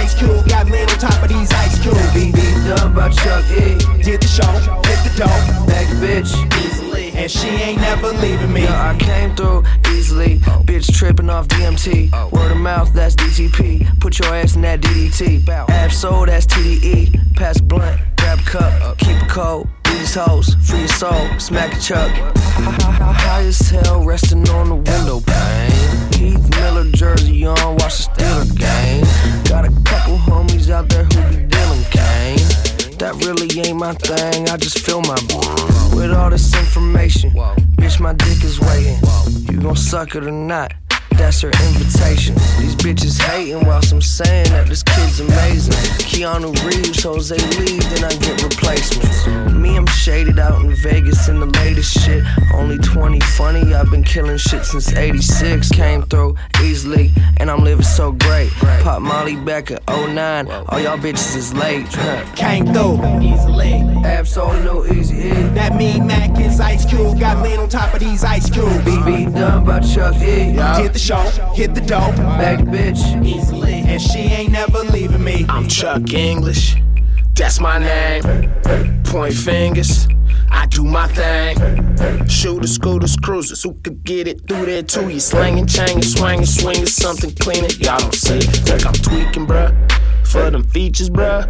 Ice 0.05 0.13
Cube. 0.13 0.47
Got 0.47 0.69
lit 0.69 0.91
on 0.93 0.99
top 0.99 1.23
of 1.23 1.29
these 1.29 1.51
ice 1.51 1.81
cubes. 1.81 2.13
Beat 2.13 2.35
beat 2.35 2.71
up 2.77 2.93
by 2.93 3.09
Chuck 3.09 3.43
eh? 3.49 3.73
E. 3.73 4.03
Did 4.03 4.21
the 4.21 4.27
show, 4.27 4.51
hit 4.85 4.99
the 5.01 5.11
dough. 5.17 5.65
Back 5.65 5.87
bitch. 5.97 6.31
Easily. 6.63 7.11
And 7.13 7.31
she 7.31 7.47
ain't 7.47 7.81
never 7.81 8.09
leaving 8.09 8.53
me. 8.53 8.65
Yeah, 8.65 8.91
I 8.91 8.95
came 8.99 9.35
through 9.35 9.63
easily. 9.89 10.41
Oh. 10.45 10.61
Bitch 10.63 10.93
tripping 10.93 11.31
off 11.31 11.47
DMT. 11.47 12.11
Oh. 12.13 12.29
Word 12.31 12.51
of 12.51 12.57
mouth, 12.57 12.93
that's 12.93 13.15
DTP. 13.15 13.99
Put 13.99 14.19
your 14.19 14.31
ass 14.35 14.55
in 14.55 14.61
that 14.61 14.81
DDT. 14.81 15.49
Ab-Soul, 15.49 16.27
that's 16.27 16.45
TDE. 16.45 17.35
Pass 17.35 17.59
blunt, 17.59 17.99
grab 18.17 18.37
a 18.37 18.43
cup, 18.43 18.97
keep 18.99 19.17
it 19.17 19.27
cold. 19.27 19.67
These 19.85 20.15
hoes, 20.15 20.55
free 20.61 20.79
your 20.79 20.87
soul, 20.87 21.39
smack 21.39 21.75
a 21.75 21.79
chuck. 21.79 22.11
High 23.25 23.43
as 23.43 23.59
hell, 23.69 24.03
resting 24.03 24.47
on 24.49 24.69
the 24.69 24.75
window 24.75 25.19
pane. 25.21 25.71
Heath 26.13 26.49
Miller 26.51 26.89
jersey 26.91 27.45
on, 27.45 27.75
watch 27.77 27.97
the 27.97 28.11
Steeler 28.13 28.57
game. 28.57 29.03
Got 29.45 29.65
a 29.65 29.71
couple 29.83 30.17
homies 30.17 30.69
out 30.69 30.89
there 30.89 31.03
who 31.03 31.21
be 31.29 31.45
dealing 31.45 31.83
cane. 31.91 32.37
That 32.99 33.15
really 33.25 33.59
ain't 33.67 33.77
my 33.77 33.93
thing, 33.93 34.49
I 34.49 34.57
just 34.57 34.79
feel 34.79 35.01
my 35.01 35.19
brain. 35.27 35.97
With 35.97 36.13
all 36.13 36.29
this 36.29 36.53
information, 36.55 37.31
bitch, 37.77 37.99
my 37.99 38.13
dick 38.13 38.43
is 38.43 38.59
waiting. 38.59 38.99
You 39.51 39.61
gon' 39.61 39.75
suck 39.75 40.15
it 40.15 40.25
or 40.25 40.31
not? 40.31 40.73
That's 41.17 41.41
her 41.41 41.51
invitation. 41.67 42.35
These 42.59 42.75
bitches 42.75 43.21
hating 43.21 43.65
whilst 43.65 43.91
I'm 43.91 44.01
saying 44.01 44.49
that 44.49 44.67
this 44.67 44.83
kid's 44.83 45.19
amazing. 45.19 45.73
Keanu 46.05 46.53
Reeves, 46.65 47.01
Jose 47.03 47.35
Lee, 47.35 47.79
then 47.79 48.03
I 48.03 48.13
get 48.17 48.43
replacements. 48.43 49.25
Me, 49.53 49.77
I'm 49.77 49.87
shaded 49.87 50.39
out 50.39 50.63
in 50.63 50.75
Vegas 50.75 51.27
in 51.27 51.39
the 51.39 51.45
latest 51.47 51.97
shit. 51.99 52.23
Only 52.53 52.77
20 52.77 53.19
funny, 53.37 53.73
I've 53.73 53.89
been 53.89 54.03
killing 54.03 54.37
shit 54.37 54.65
since 54.65 54.93
86. 54.93 55.71
Came 55.71 56.03
through 56.03 56.35
easily, 56.63 57.11
and 57.37 57.49
I'm 57.49 57.63
living 57.63 57.85
so 57.85 58.11
great. 58.11 58.51
Pop 58.83 59.01
Molly 59.01 59.35
back 59.35 59.71
in 59.71 59.79
09, 59.87 60.47
all 60.47 60.79
y'all 60.79 60.97
bitches 60.97 61.35
is 61.35 61.53
late. 61.53 61.87
Came 62.35 62.65
through 62.67 62.99
easily. 63.21 63.73
Absolute 64.03 64.91
easy. 64.91 65.31
That 65.55 65.75
mean 65.75 66.05
Mac 66.05 66.39
is 66.39 66.59
Ice 66.59 66.85
Cube. 66.85 67.19
Got 67.19 67.41
lit 67.41 67.57
on 67.57 67.69
top 67.69 67.93
of 67.93 67.99
these 67.99 68.23
ice 68.23 68.49
cubes. 68.49 68.77
Be, 68.85 69.01
beat 69.03 69.33
done 69.33 69.65
by 69.65 69.79
Chuck 69.79 70.15
E. 70.15 70.53
Did 70.53 70.93
the 70.93 70.99
show, 71.05 71.21
hit 71.53 71.75
the 71.75 71.81
dough. 71.81 72.11
Back 72.39 72.59
bitch. 72.59 73.23
Easily. 73.23 73.73
And 73.73 74.01
she 74.01 74.19
ain't 74.19 74.51
never 74.51 74.79
leaving 74.79 75.23
me. 75.23 75.45
I'm 75.49 75.67
Chuck 75.67 76.11
English. 76.11 76.75
That's 77.35 77.59
my 77.59 77.77
name. 77.77 78.23
Point 79.03 79.35
fingers. 79.35 80.07
I 80.49 80.65
do 80.67 80.83
my 80.83 81.07
thing. 81.07 81.57
Shooters, 82.27 82.73
scooters, 82.75 83.15
cruisers, 83.17 83.61
who 83.61 83.73
could 83.83 84.03
get 84.03 84.27
it 84.27 84.47
through 84.47 84.65
there 84.65 84.83
too? 84.83 85.09
You 85.09 85.19
slanging, 85.19 85.67
changing, 85.67 86.01
swinging, 86.01 86.45
swinging, 86.45 86.85
something 86.87 87.33
cleaning. 87.35 87.71
Y'all 87.79 87.99
don't 87.99 88.13
see. 88.13 88.39
Think 88.39 88.85
I'm 88.85 88.93
tweaking, 88.93 89.45
bruh. 89.45 89.73
For 90.25 90.49
them 90.49 90.63
features, 90.63 91.09
bruh. 91.09 91.45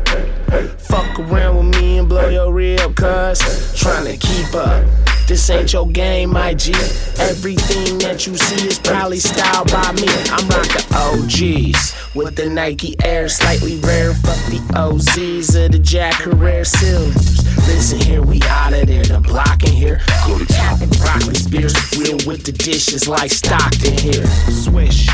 Fuck 0.81 1.19
around 1.19 1.57
with 1.57 1.81
me 1.81 1.99
and 1.99 2.09
blow 2.09 2.27
your 2.27 2.51
rib, 2.51 2.95
cuz. 2.95 3.39
Trying 3.79 4.05
to 4.05 4.17
keep 4.17 4.53
up. 4.53 5.04
This 5.27 5.49
ain't 5.49 5.73
your 5.73 5.87
game, 5.87 6.29
my 6.29 6.53
G. 6.53 6.71
Everything 7.17 7.97
that 7.97 8.27
you 8.27 8.37
see 8.37 8.67
is 8.67 8.77
probably 8.77 9.17
styled 9.17 9.71
by 9.71 9.91
me. 9.93 10.05
I'm 10.29 10.47
rocking 10.47 10.85
OGs 10.93 12.13
with 12.13 12.35
the 12.35 12.47
Nike 12.47 12.95
Air, 13.03 13.27
slightly 13.27 13.79
rare. 13.79 14.13
Fuck 14.13 14.37
the 14.51 14.61
OZs 14.75 15.65
of 15.65 15.71
the 15.71 15.79
Jack 15.79 16.13
Herrera 16.21 16.63
cylinders. 16.63 17.43
Listen 17.67 17.99
here, 17.99 18.21
we 18.21 18.39
out 18.43 18.73
of 18.73 18.85
there. 18.85 19.03
The 19.03 19.19
block 19.19 19.63
in 19.63 19.73
here. 19.73 19.99
Go 20.27 20.37
to 20.37 20.45
top 20.45 20.81
of 20.81 20.91
broccoli 20.91 21.33
spears. 21.33 21.73
Real 21.97 22.17
with 22.27 22.45
the 22.45 22.51
dishes 22.51 23.07
like 23.07 23.31
Stockton 23.31 23.97
here. 23.97 24.25
Swish. 24.51 25.09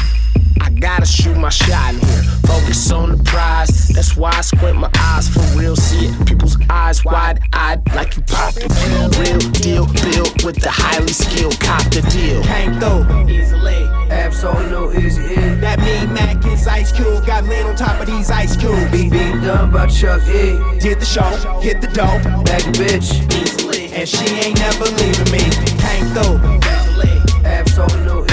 I 0.62 0.70
gotta 0.70 1.06
shoot 1.06 1.36
my 1.38 1.50
shot 1.50 1.94
in 1.94 2.00
here. 2.00 2.24
Focus 2.46 2.92
on 2.92 3.18
the 3.18 3.24
prize. 3.24 3.88
That's 3.90 4.16
why 4.16 4.32
I 4.32 4.42
squint 4.42 4.78
my 4.78 4.90
eyes 4.98 5.28
for 5.30 5.42
real. 5.58 5.76
See 5.76 6.08
it. 6.08 6.28
People's 6.28 6.58
eyes 6.70 7.04
wide 7.04 7.40
eyed 7.54 7.82
like 7.96 8.16
you 8.16 8.24
popped 8.24 8.58
a 8.58 8.70
pill. 8.70 9.10
Real 9.22 9.40
deal, 9.52 9.86
built 9.88 10.44
with 10.44 10.62
the 10.62 10.70
highly 10.70 11.14
skilled 11.14 11.60
cop 11.60 11.84
the 11.92 12.02
deal. 12.10 12.44
Came 12.44 12.80
through 12.80 13.30
easily. 13.30 13.84
Absolutely 14.12 15.06
easy. 15.06 15.36
That 15.62 15.80
mean 15.80 16.14
Mac 16.14 16.46
is 16.46 16.68
Ice 16.68 16.92
Cube. 16.92 17.26
Got 17.26 17.46
lean 17.46 17.66
on 17.66 17.76
top 17.76 18.00
of 18.02 18.08
these 18.08 18.30
ice 18.30 18.56
cubes. 18.56 18.92
Beat 18.92 19.12
beat 19.12 19.42
done 19.42 19.72
by 19.72 19.88
Chuck 19.88 20.22
E. 20.28 20.60
Did 20.80 21.00
the 21.00 21.06
show, 21.06 21.32
hit 21.62 21.82
the 21.82 21.88
dough. 21.88 22.20
Back 22.44 22.64
a 22.68 22.72
bitch. 22.72 23.10
Easily. 23.42 23.92
And 23.94 24.08
she 24.08 24.26
ain't 24.44 24.60
never 24.60 24.86
leaving 24.86 25.32
me. 25.32 25.44
Came 25.80 26.08
through 26.14 26.38
easily. 26.60 27.46
Absolutely 27.46 28.26
easy. 28.26 28.31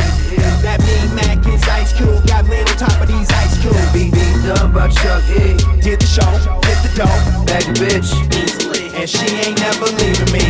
That 0.79 0.87
mean 0.87 1.15
Mac 1.15 1.47
is 1.47 1.63
Ice 1.69 1.93
Cube. 1.93 2.27
Got 2.27 2.47
lean 2.47 2.67
on 2.67 2.77
top 2.77 3.01
of 3.01 3.09
these 3.09 3.31
ice 3.31 3.59
cubes. 3.61 3.93
Beat 3.93 4.13
beat 4.13 4.43
done 4.47 4.73
by 4.73 4.89
Chuck 4.89 5.25
E. 5.31 5.57
Did 5.83 6.01
the 6.01 6.07
show, 6.07 6.31
hit 6.67 6.79
the 6.83 6.91
dough. 6.97 7.45
Back 7.47 7.67
a 7.69 7.73
bitch. 7.73 8.11
Easily. 8.35 8.89
And 8.95 9.09
she 9.09 9.27
ain't 9.45 9.59
never 9.61 9.87
leaving 9.87 10.33
me. 10.33 10.45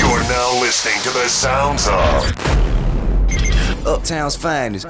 You're 0.00 0.24
now 0.28 0.60
listening 0.60 1.00
to 1.02 1.10
the 1.10 1.28
sounds 1.28 1.86
of 1.88 2.24
Uptown's 3.86 4.36
finest. 4.36 4.86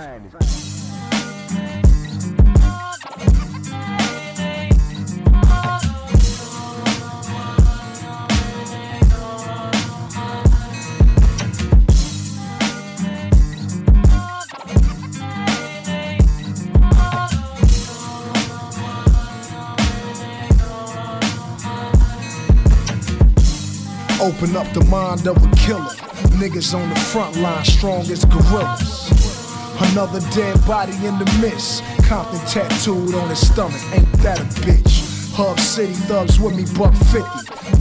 Open 24.30 24.54
up 24.54 24.72
the 24.72 24.84
mind 24.84 25.26
of 25.26 25.36
a 25.38 25.56
killer. 25.56 25.90
Niggas 26.38 26.72
on 26.72 26.88
the 26.88 26.94
front 26.94 27.34
line, 27.38 27.64
strong 27.64 28.02
as 28.02 28.24
gorillas. 28.26 29.10
Another 29.90 30.20
dead 30.30 30.54
body 30.66 30.94
in 31.04 31.18
the 31.18 31.24
mist. 31.42 31.82
Compton 32.04 32.38
tattooed 32.46 33.12
on 33.16 33.28
his 33.28 33.44
stomach, 33.44 33.82
ain't 33.92 34.12
that 34.22 34.38
a 34.38 34.44
bitch? 34.62 35.34
Hub 35.34 35.58
City 35.58 35.94
thugs 36.06 36.38
with 36.38 36.54
me, 36.54 36.62
buck 36.78 36.94
50. 37.10 37.26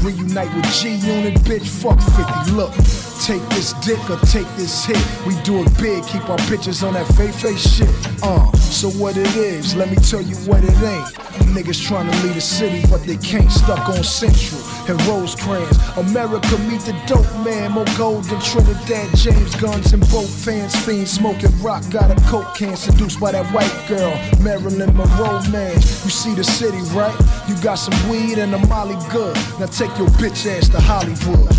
Reunite 0.04 0.52
with 0.56 0.66
G 0.74 0.96
Unit, 0.96 1.36
bitch, 1.42 1.68
fuck 1.68 2.02
50. 2.18 2.54
Look, 2.58 2.74
take 3.22 3.48
this 3.54 3.74
dick 3.86 4.02
or 4.10 4.18
take 4.26 4.50
this 4.58 4.86
hit. 4.86 4.98
We 5.28 5.40
do 5.44 5.62
it 5.62 5.70
big, 5.78 6.04
keep 6.08 6.28
our 6.32 6.40
bitches 6.50 6.82
on 6.82 6.96
that 6.96 7.06
fake 7.14 7.36
face 7.36 7.62
shit. 7.78 7.94
Uh, 8.24 8.52
so 8.54 8.90
what 8.90 9.18
it 9.18 9.36
is, 9.36 9.76
let 9.76 9.92
me 9.92 9.98
tell 9.98 10.22
you 10.22 10.36
what 10.50 10.64
it 10.64 10.82
ain't. 10.82 11.14
Niggas 11.54 11.86
trying 11.86 12.10
to 12.10 12.18
lead 12.26 12.36
a 12.36 12.42
city, 12.42 12.82
but 12.90 13.04
they 13.04 13.18
can't. 13.18 13.52
Stuck 13.52 13.88
on 13.90 14.04
Central 14.04 14.69
and 14.90 15.02
Rosecrans. 15.06 15.78
America 15.98 16.58
meet 16.68 16.82
the 16.82 16.94
dope 17.06 17.32
man. 17.46 17.72
More 17.72 17.86
gold 17.98 18.24
than 18.26 18.42
Trinidad 18.42 19.16
James 19.16 19.56
guns 19.56 19.94
and 19.94 20.02
both 20.10 20.30
fans. 20.30 20.76
Fiends 20.86 21.12
smoking 21.12 21.52
rock, 21.62 21.84
got 21.92 22.12
a 22.12 22.16
coke 22.30 22.56
can. 22.56 22.76
Seduced 22.76 23.20
by 23.20 23.32
that 23.32 23.46
white 23.54 23.74
girl, 23.88 24.12
Marilyn 24.42 24.96
Monroe 24.98 25.42
man. 25.50 25.76
You 25.76 26.10
see 26.10 26.34
the 26.34 26.44
city, 26.44 26.82
right? 26.98 27.16
You 27.48 27.56
got 27.62 27.76
some 27.76 28.10
weed 28.10 28.38
and 28.40 28.54
a 28.54 28.60
molly 28.68 28.98
good. 29.12 29.36
Now 29.60 29.68
take 29.68 29.96
your 29.98 30.08
bitch 30.18 30.46
ass 30.50 30.70
to 30.70 30.80
Hollywood. 30.80 31.50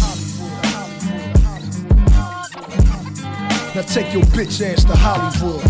Now 3.75 3.83
take 3.83 4.13
your 4.13 4.25
bitch 4.35 4.61
ass 4.67 4.85
to 4.85 4.97
Hollywood. 4.97 5.65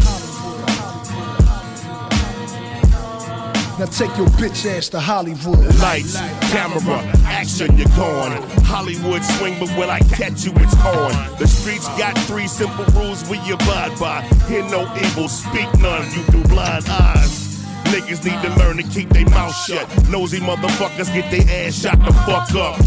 Now 3.78 3.86
take 3.86 4.16
your 4.16 4.28
bitch 4.36 4.66
ass 4.66 4.88
to 4.90 5.00
Hollywood. 5.00 5.74
Lights, 5.80 6.20
camera, 6.50 6.98
action, 7.26 7.76
you're 7.78 7.88
gone. 7.96 8.42
Hollywood 8.64 9.22
swing, 9.22 9.58
but 9.60 9.70
when 9.78 9.88
I 9.88 10.00
catch 10.00 10.44
you, 10.44 10.52
it's 10.56 10.74
on. 10.84 11.38
The 11.38 11.46
streets 11.46 11.86
got 11.96 12.18
three 12.26 12.48
simple 12.48 12.84
rules 12.86 13.28
we 13.28 13.38
abide 13.52 13.98
by. 13.98 14.22
Hear 14.48 14.64
no 14.64 14.82
evil, 14.96 15.28
speak 15.28 15.68
none, 15.78 16.04
you 16.12 16.22
through 16.24 16.44
blind 16.44 16.86
eyes. 16.88 17.58
Niggas 17.84 18.24
need 18.24 18.40
to 18.42 18.54
learn 18.58 18.76
to 18.78 18.82
keep 18.82 19.08
their 19.10 19.28
mouth 19.30 19.54
shut. 19.54 19.86
Nosy 20.08 20.38
motherfuckers 20.38 21.12
get 21.14 21.30
their 21.30 21.66
ass 21.66 21.80
shot 21.80 21.98
the 22.00 22.12
fuck 22.26 22.52
up. 22.54 22.80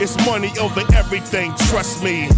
It's 0.00 0.16
money 0.24 0.52
over 0.60 0.82
everything, 0.94 1.52
trust 1.68 2.02
me. 2.04 2.28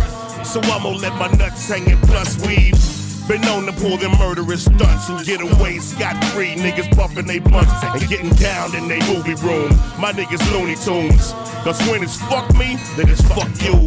So 0.44 0.60
I'ma 0.62 0.90
let 0.90 1.14
my 1.16 1.28
nuts 1.36 1.68
hang 1.68 1.90
and 1.90 2.02
plus 2.04 2.44
weave. 2.46 2.99
Been 3.30 3.42
known 3.42 3.64
to 3.66 3.72
pull 3.72 3.96
them 3.96 4.10
murderous 4.18 4.64
stunts 4.64 5.08
and 5.08 5.24
get 5.24 5.40
away 5.40 5.78
scot 5.78 6.16
free. 6.32 6.56
Niggas 6.56 6.90
buffing 6.98 7.28
they 7.28 7.38
blunts 7.38 7.70
and 7.84 8.08
getting 8.08 8.30
down 8.30 8.74
in 8.74 8.88
they 8.88 8.98
movie 9.06 9.34
room. 9.46 9.68
My 10.00 10.10
niggas 10.10 10.42
Looney 10.50 10.74
Tunes. 10.74 11.30
Cause 11.62 11.80
when 11.88 12.02
it's 12.02 12.16
fuck 12.22 12.52
me, 12.56 12.74
then 12.96 13.08
it's 13.08 13.22
fuck 13.28 13.46
you. 13.62 13.86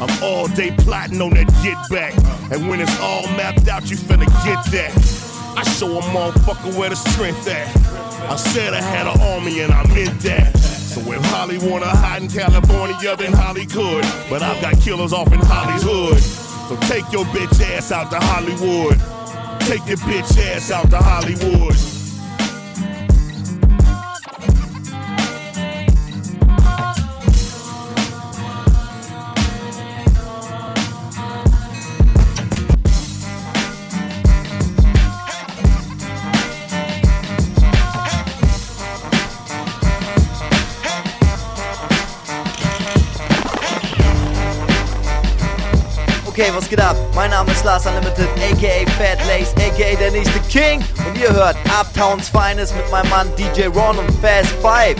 I'm 0.00 0.22
all 0.22 0.48
day 0.48 0.74
plotting 0.78 1.20
on 1.20 1.34
that 1.34 1.48
get 1.62 1.76
back. 1.90 2.14
And 2.50 2.70
when 2.70 2.80
it's 2.80 2.98
all 3.00 3.24
mapped 3.36 3.68
out, 3.68 3.90
you 3.90 3.98
finna 3.98 4.24
get 4.46 4.64
that. 4.72 4.96
I 5.58 5.62
show 5.64 5.98
a 5.98 6.00
motherfucker 6.00 6.74
where 6.78 6.88
the 6.88 6.96
strength 6.96 7.46
at. 7.48 7.68
I 8.30 8.36
said 8.36 8.72
I 8.72 8.80
had 8.80 9.06
an 9.06 9.20
army 9.20 9.60
and 9.60 9.74
I 9.74 9.86
meant 9.92 10.18
that. 10.20 10.56
So 10.56 11.02
if 11.12 11.22
Holly 11.26 11.58
wanna 11.58 11.84
hide 11.84 12.22
in 12.22 12.30
California, 12.30 13.14
then 13.14 13.34
Holly 13.34 13.66
could. 13.66 14.06
But 14.30 14.40
I've 14.40 14.62
got 14.62 14.80
killers 14.80 15.12
off 15.12 15.30
in 15.34 15.40
Hollywood. 15.40 16.39
So 16.70 16.76
take 16.82 17.10
your 17.10 17.24
bitch 17.24 17.60
ass 17.60 17.90
out 17.90 18.12
to 18.12 18.20
Hollywood. 18.20 18.96
Take 19.62 19.84
your 19.88 19.96
bitch 20.06 20.38
ass 20.38 20.70
out 20.70 20.88
to 20.90 20.98
Hollywood. 20.98 21.89
Okay, 46.40 46.56
was 46.56 46.70
geht 46.70 46.80
ab? 46.80 46.96
Mein 47.14 47.28
Name 47.28 47.52
ist 47.52 47.66
Lars 47.66 47.84
Unlimited, 47.84 48.26
aka 48.38 48.90
Fat 48.92 49.18
Lace, 49.26 49.52
aka 49.56 49.94
der 49.96 50.10
nächste 50.10 50.40
King. 50.48 50.82
Und 51.06 51.20
ihr 51.20 51.30
hört 51.30 51.54
Uptowns 51.68 52.30
Finest 52.30 52.74
mit 52.74 52.90
meinem 52.90 53.10
Mann 53.10 53.28
DJ 53.36 53.66
Ron 53.66 53.98
und 53.98 54.10
Fast 54.22 54.48
Five. 54.62 54.96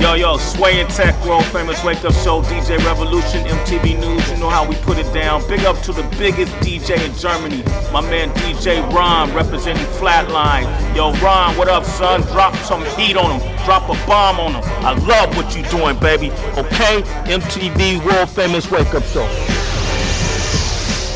Yo, 0.00 0.16
yo, 0.16 0.36
Sway 0.36 0.80
and 0.80 0.90
Tech, 0.90 1.14
world 1.24 1.44
famous 1.44 1.84
wake 1.84 2.04
up 2.04 2.12
show, 2.24 2.42
DJ 2.42 2.76
Revolution, 2.84 3.44
MTV 3.44 4.00
News, 4.00 4.28
you 4.32 4.36
know 4.38 4.50
how 4.50 4.66
we 4.68 4.74
put 4.82 4.98
it 4.98 5.06
down. 5.14 5.46
Big 5.46 5.64
up 5.64 5.80
to 5.82 5.92
the 5.92 6.02
biggest 6.18 6.52
DJ 6.54 7.06
in 7.06 7.14
Germany, 7.14 7.62
my 7.92 8.00
man 8.00 8.28
DJ 8.30 8.82
Ron, 8.92 9.32
representing 9.34 9.86
Flatline. 10.00 10.66
Yo, 10.96 11.12
Ron, 11.22 11.56
what 11.56 11.68
up, 11.68 11.84
son? 11.84 12.22
Drop 12.32 12.56
some 12.66 12.84
heat 12.96 13.16
on 13.16 13.38
him, 13.38 13.64
drop 13.64 13.88
a 13.88 13.94
bomb 14.08 14.40
on 14.40 14.54
him. 14.54 14.64
I 14.84 14.94
love 15.06 15.36
what 15.36 15.54
you 15.54 15.62
doing, 15.70 15.96
baby. 16.00 16.32
Okay? 16.58 17.02
MTV 17.30 18.04
world 18.04 18.28
famous 18.28 18.68
wake 18.72 18.92
up 18.92 19.04
show. 19.04 19.28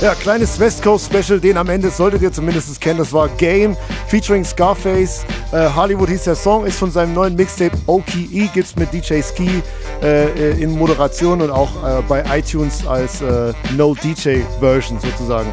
Ja, 0.03 0.17
kleines 0.17 0.59
West 0.59 0.83
Coast 0.83 1.13
Special, 1.13 1.39
den 1.39 1.57
am 1.57 1.69
Ende 1.69 1.89
solltet 1.89 2.23
ihr 2.23 2.33
zumindest 2.33 2.81
kennen. 2.81 2.99
Das 2.99 3.13
war 3.13 3.29
Game 3.29 3.77
featuring 4.09 4.45
Scarface. 4.45 5.25
Äh, 5.53 5.69
Hollywood 5.77 6.09
hieß 6.09 6.25
der 6.25 6.35
Song, 6.35 6.67
ist 6.67 6.77
von 6.77 6.91
seinem 6.91 7.15
neuen 7.15 7.37
Mixtape 7.37 7.79
OKE, 7.87 8.49
gibt's 8.53 8.75
mit 8.75 8.93
DJ 8.93 9.23
Ski 9.23 9.63
äh, 10.03 10.61
in 10.61 10.77
Moderation 10.77 11.41
und 11.41 11.53
auch 11.53 11.71
äh, 11.87 12.03
bei 12.09 12.25
iTunes 12.37 12.85
als 12.85 13.23
äh, 13.23 13.53
No 13.77 13.95
DJ 13.95 14.41
Version 14.59 14.99
sozusagen. 14.99 15.53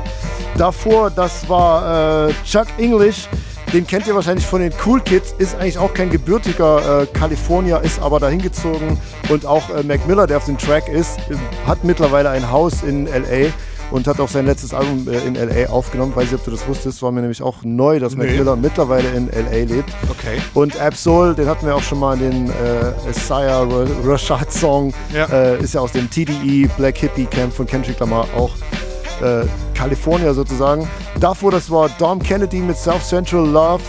Davor, 0.58 1.12
das 1.12 1.48
war 1.48 2.30
äh, 2.30 2.34
Chuck 2.44 2.66
English. 2.80 3.30
Den 3.72 3.86
kennt 3.86 4.08
ihr 4.08 4.16
wahrscheinlich 4.16 4.48
von 4.48 4.62
den 4.62 4.74
Cool 4.84 5.00
Kids, 5.00 5.36
ist 5.38 5.54
eigentlich 5.54 5.78
auch 5.78 5.94
kein 5.94 6.10
gebürtiger 6.10 7.04
äh, 7.04 7.06
Kalifornier, 7.06 7.82
ist 7.84 8.02
aber 8.02 8.20
dahin 8.20 8.42
gezogen. 8.42 9.00
Und 9.30 9.46
auch 9.46 9.70
äh, 9.70 9.84
Mac 9.84 10.08
Miller, 10.08 10.26
der 10.26 10.38
auf 10.38 10.46
dem 10.46 10.58
Track 10.58 10.90
ist, 10.90 11.20
äh, 11.30 11.36
hat 11.68 11.84
mittlerweile 11.84 12.32
ein 12.32 12.50
Haus 12.50 12.82
in 12.82 13.06
LA 13.06 13.52
und 13.92 14.08
hat 14.08 14.20
auch 14.20 14.30
sein 14.30 14.46
letztes 14.46 14.74
Album 14.74 15.08
äh, 15.08 15.18
in 15.28 15.36
LA 15.36 15.70
aufgenommen. 15.70 16.16
Weiß 16.16 16.26
nicht, 16.26 16.36
ob 16.36 16.44
du 16.46 16.52
das 16.52 16.68
wusstest, 16.68 17.02
war 17.02 17.12
mir 17.12 17.22
nämlich 17.22 17.42
auch 17.42 17.58
neu, 17.64 18.00
dass 18.00 18.16
Mac 18.16 18.28
Nee. 18.28 18.38
Miller 18.38 18.56
mittlerweile 18.56 19.10
in 19.10 19.28
LA 19.30 19.66
lebt. 19.74 19.90
Okay. 20.10 20.38
Und 20.54 20.80
Absol, 20.80 21.34
den 21.36 21.48
hatten 21.48 21.66
wir 21.66 21.76
auch 21.76 21.84
schon 21.84 22.00
mal 22.00 22.14
in 22.22 22.32
den 22.32 22.48
äh, 22.50 23.10
Isaiah 23.10 23.64
Ra- 23.64 23.88
Rashad 24.06 24.52
Song, 24.52 24.94
Ja. 25.14 25.26
äh, 25.26 25.62
ist 25.64 25.74
ja 25.74 25.82
aus 25.82 25.92
dem 25.92 26.10
TDE 26.10 26.70
Black 26.78 26.98
Hippie 26.98 27.26
Camp 27.26 27.54
von 27.54 27.66
Kendrick 27.66 28.00
Lamar 28.00 28.26
auch. 28.38 28.52
Äh, 29.22 29.46
California 29.74 30.34
sozusagen. 30.34 30.88
Davor, 31.20 31.52
das 31.52 31.70
war 31.72 31.90
Dom 32.00 32.20
Kennedy 32.22 32.58
mit 32.60 32.78
South 32.78 33.08
Central 33.08 33.46
Love. 33.48 33.82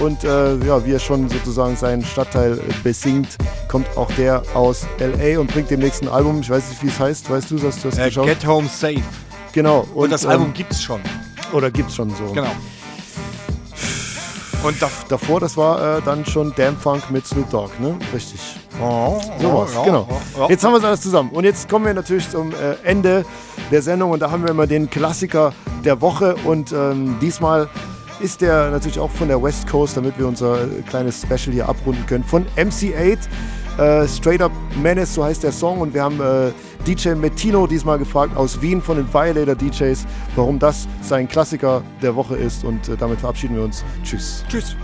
Und 0.00 0.24
äh, 0.24 0.56
ja, 0.66 0.84
wie 0.86 0.92
er 0.94 0.98
schon 0.98 1.28
sozusagen 1.28 1.76
seinen 1.76 2.04
Stadtteil 2.04 2.54
äh, 2.58 2.60
besingt, 2.82 3.36
kommt 3.68 3.86
auch 3.96 4.10
der 4.12 4.42
aus 4.54 4.86
LA 4.98 5.38
und 5.38 5.52
bringt 5.52 5.70
dem 5.70 5.80
nächsten 5.80 6.08
Album, 6.08 6.40
ich 6.40 6.50
weiß 6.50 6.70
nicht, 6.70 6.82
wie 6.82 6.88
es 6.88 6.98
heißt, 6.98 7.30
weißt 7.30 7.50
du, 7.50 7.56
dass 7.58 7.80
du 7.82 7.88
das 7.90 7.98
Äh, 7.98 8.06
geschaut 8.06 8.26
Get 8.26 8.46
Home 8.46 8.68
Safe. 8.68 9.02
Genau. 9.52 9.86
Und, 9.94 10.10
das 10.10 10.24
ähm, 10.24 10.30
Album 10.30 10.52
gibt's 10.52 10.82
schon. 10.82 11.00
Oder 11.52 11.70
gibt's 11.70 11.94
schon 11.94 12.10
so. 12.10 12.32
Genau. 12.32 12.50
Und 14.62 14.80
da 14.80 14.88
davor, 15.08 15.40
das 15.40 15.56
war 15.56 15.98
äh, 15.98 16.02
dann 16.02 16.24
schon 16.24 16.54
Damn 16.54 16.76
Funk 16.76 17.10
mit 17.10 17.26
Snoop 17.26 17.50
Dogg, 17.50 17.70
ne? 17.80 17.96
Richtig. 18.14 18.40
Oh, 18.80 19.20
So 19.40 19.54
was, 19.54 19.74
ja, 19.74 19.82
genau. 19.82 20.06
ja, 20.08 20.42
ja. 20.42 20.48
Jetzt 20.48 20.64
haben 20.64 20.72
wir 20.72 20.78
es 20.78 20.84
alles 20.84 21.00
zusammen. 21.00 21.30
Und 21.30 21.44
jetzt 21.44 21.68
kommen 21.68 21.84
wir 21.84 21.94
natürlich 21.94 22.30
zum 22.30 22.52
äh, 22.52 22.74
Ende 22.84 23.24
der 23.72 23.82
Sendung 23.82 24.12
und 24.12 24.20
da 24.20 24.30
haben 24.30 24.44
wir 24.44 24.50
immer 24.50 24.68
den 24.68 24.88
Klassiker 24.88 25.52
der 25.84 26.00
Woche 26.00 26.36
und 26.44 26.72
ähm, 26.72 27.16
diesmal 27.20 27.68
ist 28.20 28.40
der 28.40 28.70
natürlich 28.70 29.00
auch 29.00 29.10
von 29.10 29.28
der 29.28 29.42
West 29.42 29.68
Coast, 29.68 29.96
damit 29.96 30.16
wir 30.16 30.28
unser 30.28 30.62
äh, 30.62 30.66
kleines 30.88 31.22
Special 31.22 31.52
hier 31.52 31.68
abrunden 31.68 32.06
können, 32.06 32.22
von 32.22 32.46
MC8. 32.56 33.18
Äh, 33.78 34.06
Straight 34.06 34.42
Up 34.42 34.52
Menace, 34.82 35.14
so 35.14 35.24
heißt 35.24 35.42
der 35.42 35.52
Song 35.52 35.80
und 35.80 35.94
wir 35.94 36.02
haben 36.02 36.20
äh, 36.20 36.52
DJ 36.86 37.10
Mettino 37.10 37.66
diesmal 37.66 37.98
gefragt 37.98 38.36
aus 38.36 38.60
Wien 38.60 38.82
von 38.82 38.96
den 38.96 39.12
Violator 39.12 39.54
DJs, 39.54 40.04
warum 40.36 40.58
das 40.58 40.86
sein 41.00 41.26
Klassiker 41.26 41.82
der 42.02 42.14
Woche 42.14 42.36
ist 42.36 42.64
und 42.64 42.88
äh, 42.88 42.96
damit 42.96 43.20
verabschieden 43.20 43.56
wir 43.56 43.64
uns. 43.64 43.82
Tschüss. 44.04 44.44
Tschüss. 44.48 44.76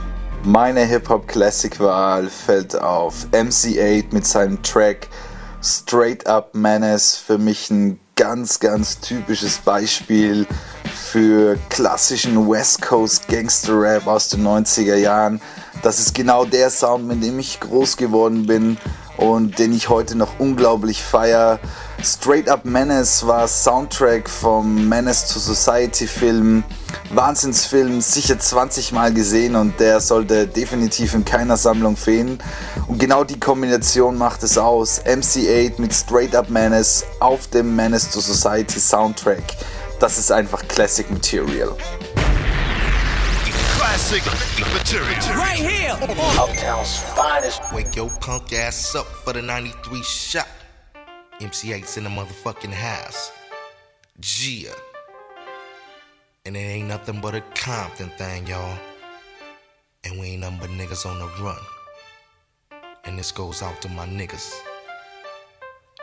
Meine 0.45 0.85
Hip-Hop-Classic-Wahl 0.85 2.29
fällt 2.29 2.81
auf 2.81 3.27
MC8 3.33 4.07
mit 4.13 4.25
seinem 4.25 4.63
Track 4.63 5.09
Straight 5.63 6.27
Up 6.27 6.55
Menace. 6.55 7.17
Für 7.17 7.39
mich 7.39 7.71
ein 7.71 7.99
ganz, 8.15 8.59
ganz 8.61 9.01
typisches 9.01 9.59
Beispiel 9.59 10.47
für 10.93 11.59
klassischen 11.69 12.49
West 12.49 12.83
Coast 12.83 13.29
Gangster 13.29 13.81
Rap 13.81 14.07
aus 14.07 14.29
den 14.29 14.47
90er 14.47 14.97
Jahren. 14.97 15.41
Das 15.83 16.01
ist 16.01 16.15
genau 16.15 16.45
der 16.45 16.71
Sound, 16.71 17.07
mit 17.07 17.23
dem 17.23 17.39
ich 17.39 17.61
groß 17.61 17.97
geworden 17.97 18.47
bin 18.47 18.79
und 19.17 19.59
den 19.59 19.73
ich 19.73 19.89
heute 19.89 20.17
noch 20.17 20.39
unglaublich 20.39 21.03
feier. 21.03 21.59
Straight 22.03 22.49
Up 22.49 22.65
Menace 22.65 23.27
war 23.27 23.49
Soundtrack 23.49 24.29
vom 24.31 24.89
Menace 24.89 25.27
to 25.29 25.39
Society 25.41 26.07
Film. 26.07 26.63
Wahnsinnsfilm, 27.11 28.01
sicher 28.01 28.39
20 28.39 28.93
Mal 28.93 29.13
gesehen 29.13 29.57
und 29.57 29.81
der 29.81 30.01
sollte 30.01 30.47
definitiv 30.47 31.15
in 31.15 31.25
keiner 31.25 31.57
Sammlung 31.57 31.97
fehlen. 31.97 32.39
Und 32.87 32.99
genau 32.99 33.25
die 33.25 33.41
Kombination 33.41 34.17
macht 34.17 34.43
es 34.43 34.57
aus. 34.59 35.01
MC8 35.05 35.81
mit 35.81 35.93
Straight 35.93 36.37
Up 36.37 36.51
Menace 36.51 37.05
auf 37.19 37.49
dem 37.49 37.75
Menace 37.75 38.11
to 38.11 38.21
Society 38.21 38.79
Soundtrack. 38.79 39.43
Das 39.99 40.19
ist 40.19 40.31
einfach 40.31 40.67
Classic 40.69 41.11
Material. 41.11 41.75
Classic 43.99 44.25
material. 44.73 45.37
Right 45.37 45.59
here. 45.59 45.91
Uptown's 46.39 47.01
finest. 47.01 47.61
Wake 47.75 47.97
your 47.97 48.09
punk 48.21 48.53
ass 48.53 48.95
up 48.95 49.07
for 49.07 49.33
the 49.33 49.43
93 49.43 50.03
shot. 50.05 50.47
MC 51.41 51.73
Eiht's 51.73 51.97
in 51.97 52.05
the 52.05 52.11
motherfucking 52.11 52.73
house. 52.73 53.33
Gia. 54.21 54.73
And 56.47 56.57
it 56.57 56.61
ain't 56.61 56.87
nothing 56.87 57.21
but 57.21 57.35
a 57.35 57.41
Compton 57.57 58.11
thing, 58.11 58.47
y'all. 58.47 58.79
And 60.05 60.21
we 60.21 60.29
ain't 60.29 60.43
nothing 60.43 60.59
but 60.61 60.71
niggas 60.71 61.05
on 61.05 61.19
the 61.19 61.27
run. 61.43 61.59
And 63.05 63.19
this 63.19 63.33
goes 63.33 63.63
out 63.63 63.83
to 63.83 63.89
my 63.89 64.07
niggas. 64.07 64.55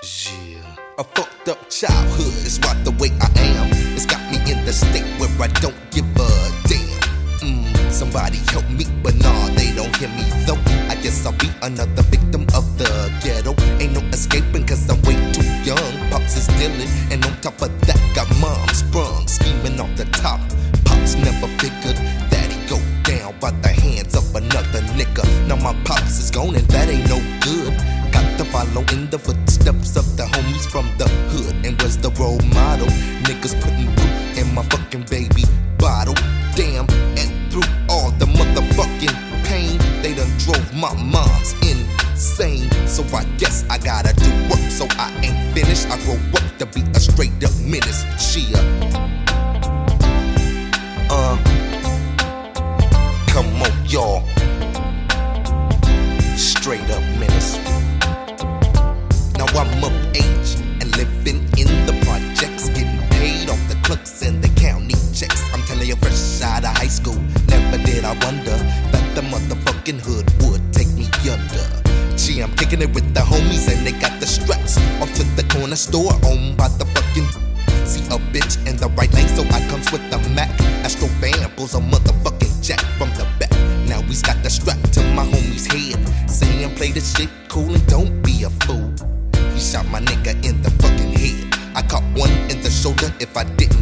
Yeah. 0.04 0.76
A 1.00 1.04
fucked 1.06 1.48
up 1.48 1.70
childhood 1.70 2.46
is 2.46 2.60
why 2.60 2.74
the 2.84 2.92
way 2.92 3.10
I 3.22 3.32
am. 3.40 3.70
It's 3.96 4.06
got 4.06 4.20
me 4.30 4.52
in 4.52 4.66
the 4.66 4.74
state 4.74 5.08
where 5.18 5.30
I 5.40 5.48
don't 5.48 5.76
give 5.92 6.06
a 6.18 6.68
damn. 6.68 7.05
Mm, 7.42 7.92
somebody 7.92 8.38
help 8.50 8.68
me, 8.70 8.86
but 9.04 9.16
nah, 9.16 9.48
they 9.56 9.74
don't 9.76 9.94
hear 9.98 10.10
me 10.10 10.24
though. 10.46 10.60
I 10.88 10.96
guess 10.96 11.26
I'll 11.26 11.34
be 11.34 11.50
another 11.62 12.02
victim 12.04 12.44
of 12.56 12.66
the 12.78 12.88
ghetto. 13.24 13.54
Ain't 13.82 13.94
no 13.94 14.02
escaping 14.10 14.66
cause 14.66 14.90
I'm 14.90 15.02
way 15.04 15.16
too 15.34 15.44
young. 15.68 15.94
Pops 16.10 16.38
is 16.38 16.48
dealing, 16.56 16.88
and 17.12 17.26
on 17.26 17.36
top 17.42 17.62
of 17.62 17.72
that, 17.88 18.00
got 18.16 18.30
mom 18.40 18.68
sprung, 18.70 19.28
scheming 19.28 19.80
off 19.80 19.94
the 19.98 20.06
top. 20.06 20.40
Pops 20.86 21.16
never 21.16 21.48
figured 21.60 21.98
that 22.32 22.48
he 22.52 22.58
go 22.70 22.80
down 23.04 23.38
by 23.40 23.52
the 23.52 23.70
hands 23.70 24.16
of 24.16 24.34
another 24.36 24.82
nigga. 24.96 25.26
Now 25.48 25.58
my 25.58 25.74
pops 25.84 26.20
is 26.20 26.32
gone, 26.32 26.56
and 26.56 26.68
that 26.70 26.88
ain't 26.88 27.10
no 27.10 27.20
good. 27.44 27.74
Got 28.14 28.38
to 28.38 28.46
follow 28.46 28.86
in 28.94 29.10
the 29.10 29.20
footsteps 29.20 29.98
of 29.98 30.16
the 30.16 30.24
homies 30.24 30.66
from 30.72 30.88
the 30.98 31.08
hood. 31.30 31.66
And 31.66 31.82
was 31.82 31.98
the 31.98 32.12
role 32.12 32.40
model. 32.56 32.88
Niggas 33.28 33.60
putting 33.62 33.88
root 33.88 34.38
in 34.38 34.54
my 34.54 34.64
fucking 34.64 35.04
baby 35.10 35.35
my 40.86 41.04
mom's 41.04 41.54
insane. 41.64 42.70
So 42.88 43.04
I 43.16 43.24
guess 43.38 43.66
I 43.70 43.78
gotta 43.80 44.14
do 44.14 44.30
work, 44.50 44.70
so 44.70 44.86
I 44.92 45.10
ain't 45.24 45.56
finished. 45.56 45.88
I 45.90 45.98
grow 46.06 46.20
up 46.38 46.58
to 46.60 46.66
be 46.68 46.82
a 46.94 47.00
straight 47.00 47.44
up 47.44 47.56
menace. 47.62 48.04
Chia. 48.22 48.60
Uh, 51.10 51.38
come 53.34 53.50
on, 53.66 53.74
y'all. 53.88 54.22
Straight 56.38 56.90
up 56.92 57.04
menace. 57.18 57.58
Now 59.38 59.48
I'm 59.58 59.84
of 59.84 59.96
age 60.16 60.52
and 60.82 60.96
living 60.98 61.42
in 61.58 61.70
the 61.88 61.98
projects, 62.06 62.70
getting 62.70 63.00
paid 63.18 63.50
off 63.50 63.64
the 63.70 63.78
clerks 63.84 64.22
and 64.22 64.44
the 64.44 64.50
county 64.62 64.94
checks. 65.16 65.42
I'm 65.52 65.64
telling 65.64 65.88
you, 65.88 65.96
fresh 65.96 66.42
out 66.42 66.64
of 66.64 66.78
high 66.78 66.94
school, 67.00 67.20
never 67.48 67.84
did 67.84 68.04
I 68.06 68.14
wonder 68.26 68.58
that 68.92 69.16
the 69.16 69.22
motherfucking 69.22 70.00
hood 70.02 70.30
would. 70.44 70.65
I'm 72.44 72.56
kicking 72.56 72.82
it 72.82 72.94
with 72.94 73.14
the 73.14 73.22
homies 73.22 73.72
and 73.72 73.86
they 73.86 73.92
got 73.94 74.20
the 74.20 74.28
straps 74.28 74.78
off 75.02 75.14
to 75.16 75.24
the 75.36 75.44
corner 75.54 75.76
store 75.76 76.14
owned 76.24 76.58
by 76.58 76.68
the 76.68 76.86
fucking. 76.86 77.28
See 77.86 78.04
a 78.08 78.18
bitch 78.34 78.58
in 78.68 78.78
the 78.78 78.88
right 78.98 79.12
lane, 79.14 79.28
so 79.28 79.44
I 79.44 79.60
comes 79.70 79.92
with 79.92 80.02
the 80.10 80.18
Mac. 80.30 80.50
Astro 80.84 81.08
Bam 81.22 81.52
pulls 81.52 81.76
a 81.76 81.80
motherfucking 81.80 82.64
jack 82.64 82.82
from 82.98 83.10
the 83.12 83.28
back. 83.40 83.52
Now 83.88 84.02
he's 84.02 84.22
got 84.22 84.42
the 84.44 84.50
strap 84.50 84.82
to 84.94 85.04
my 85.14 85.24
homie's 85.26 85.68
head, 85.68 86.00
saying 86.30 86.76
play 86.76 86.92
the 86.92 87.02
shit 87.02 87.30
cool 87.48 87.74
and 87.74 87.86
don't 87.88 88.22
be 88.22 88.44
a 88.44 88.50
fool. 88.66 88.92
He 89.54 89.60
shot 89.60 89.86
my 89.88 90.00
nigga 90.02 90.34
in 90.44 90.62
the 90.62 90.72
fucking 90.82 91.14
head. 91.14 91.56
I 91.76 91.82
caught 91.82 92.04
one 92.16 92.32
in 92.50 92.62
the 92.62 92.72
shoulder. 92.72 93.14
If 93.20 93.36
I 93.36 93.44
didn't 93.44 93.75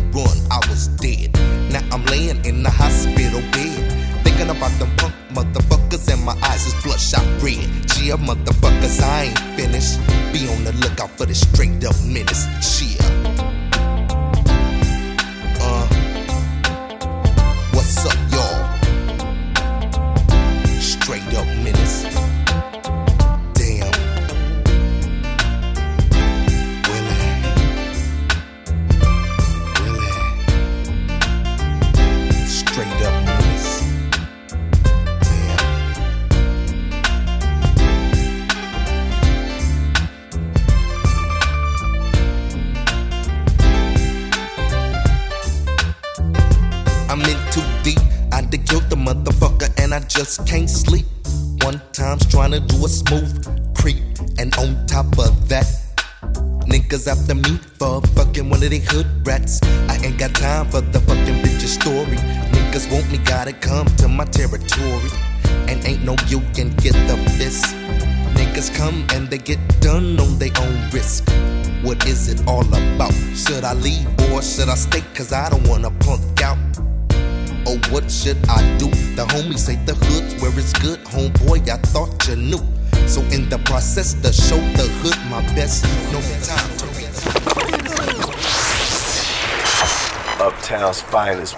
motherfuckers, 8.24 9.02
I 9.02 9.24
ain't 9.26 9.40
finished. 9.60 10.00
Be 10.32 10.48
on 10.48 10.64
the 10.64 10.74
lookout 10.82 11.12
for 11.18 11.26
the 11.26 11.36
straight 11.36 11.84
up 11.86 11.96
menace. 12.06 12.48
Chia. 12.62 13.03
Can't 50.38 50.70
sleep. 50.70 51.06
One 51.62 51.82
time's 51.92 52.26
trying 52.26 52.52
to 52.52 52.60
do 52.60 52.86
a 52.86 52.90
smooth 52.90 53.76
creep, 53.76 54.02
and 54.40 54.56
on 54.58 54.86
top 54.88 55.18
of 55.20 55.50
that, 55.50 55.66
niggas 56.66 57.08
after 57.08 57.36
me 57.36 57.58
for 57.78 58.02
fucking 58.16 58.50
one 58.50 58.64
of 58.64 58.70
they 58.70 58.80
hood 58.80 59.08
rats. 59.28 59.62
I 59.90 59.98
ain't 60.04 60.18
got 60.18 60.34
time 60.34 60.70
for 60.70 60.82
the 60.82 61.00
fucking 61.02 61.42
bitch's 61.44 61.74
story. 61.74 62.18
Niggas 62.56 62.92
want 62.92 63.12
me, 63.12 63.20
gotta 63.20 63.54
come 63.54 63.86
to 63.98 64.08
my 64.08 64.26
territory. 64.26 65.10
And 65.68 65.86
ain't 65.86 66.04
no 66.04 66.16
you 66.28 66.40
can 66.54 66.70
get 66.78 66.94
the 67.08 67.18
fist. 67.38 67.76
Niggas 68.34 68.76
come 68.76 69.06
and 69.14 69.30
they 69.30 69.38
get 69.38 69.60
done 69.82 70.20
on 70.20 70.40
their 70.40 70.52
own 70.60 70.90
risk. 70.92 71.30
What 71.84 72.06
is 72.08 72.28
it 72.30 72.48
all 72.48 72.66
about? 72.66 73.14
Should 73.36 73.64
I 73.64 73.74
leave 73.74 74.08
or 74.32 74.42
should 74.42 74.70
I 74.70 74.76
stay? 74.76 75.04
Cause 75.14 75.32
I 75.32 75.50
don't 75.50 75.68
wanna 75.68 75.92
punk 76.00 76.33
what 77.94 78.10
should 78.10 78.38
I 78.50 78.78
do? 78.80 78.90
The 79.16 79.24
homies 79.30 79.60
say 79.60 79.76
the 79.86 79.94
hood's 79.94 80.42
where 80.42 80.52
it's 80.58 80.74
good, 80.74 81.00
homeboy. 81.06 81.70
I 81.70 81.78
thought 81.78 82.28
you 82.28 82.36
knew. 82.36 82.60
So 83.08 83.22
in 83.30 83.48
the 83.50 83.60
process, 83.66 84.16
to 84.16 84.34
show 84.34 84.58
the 84.74 84.90
hood 85.02 85.16
my 85.30 85.42
best, 85.54 85.84
no 86.12 86.20
time 86.42 86.78
to 86.80 86.88
Uptown's 90.44 91.02
finest 91.02 91.56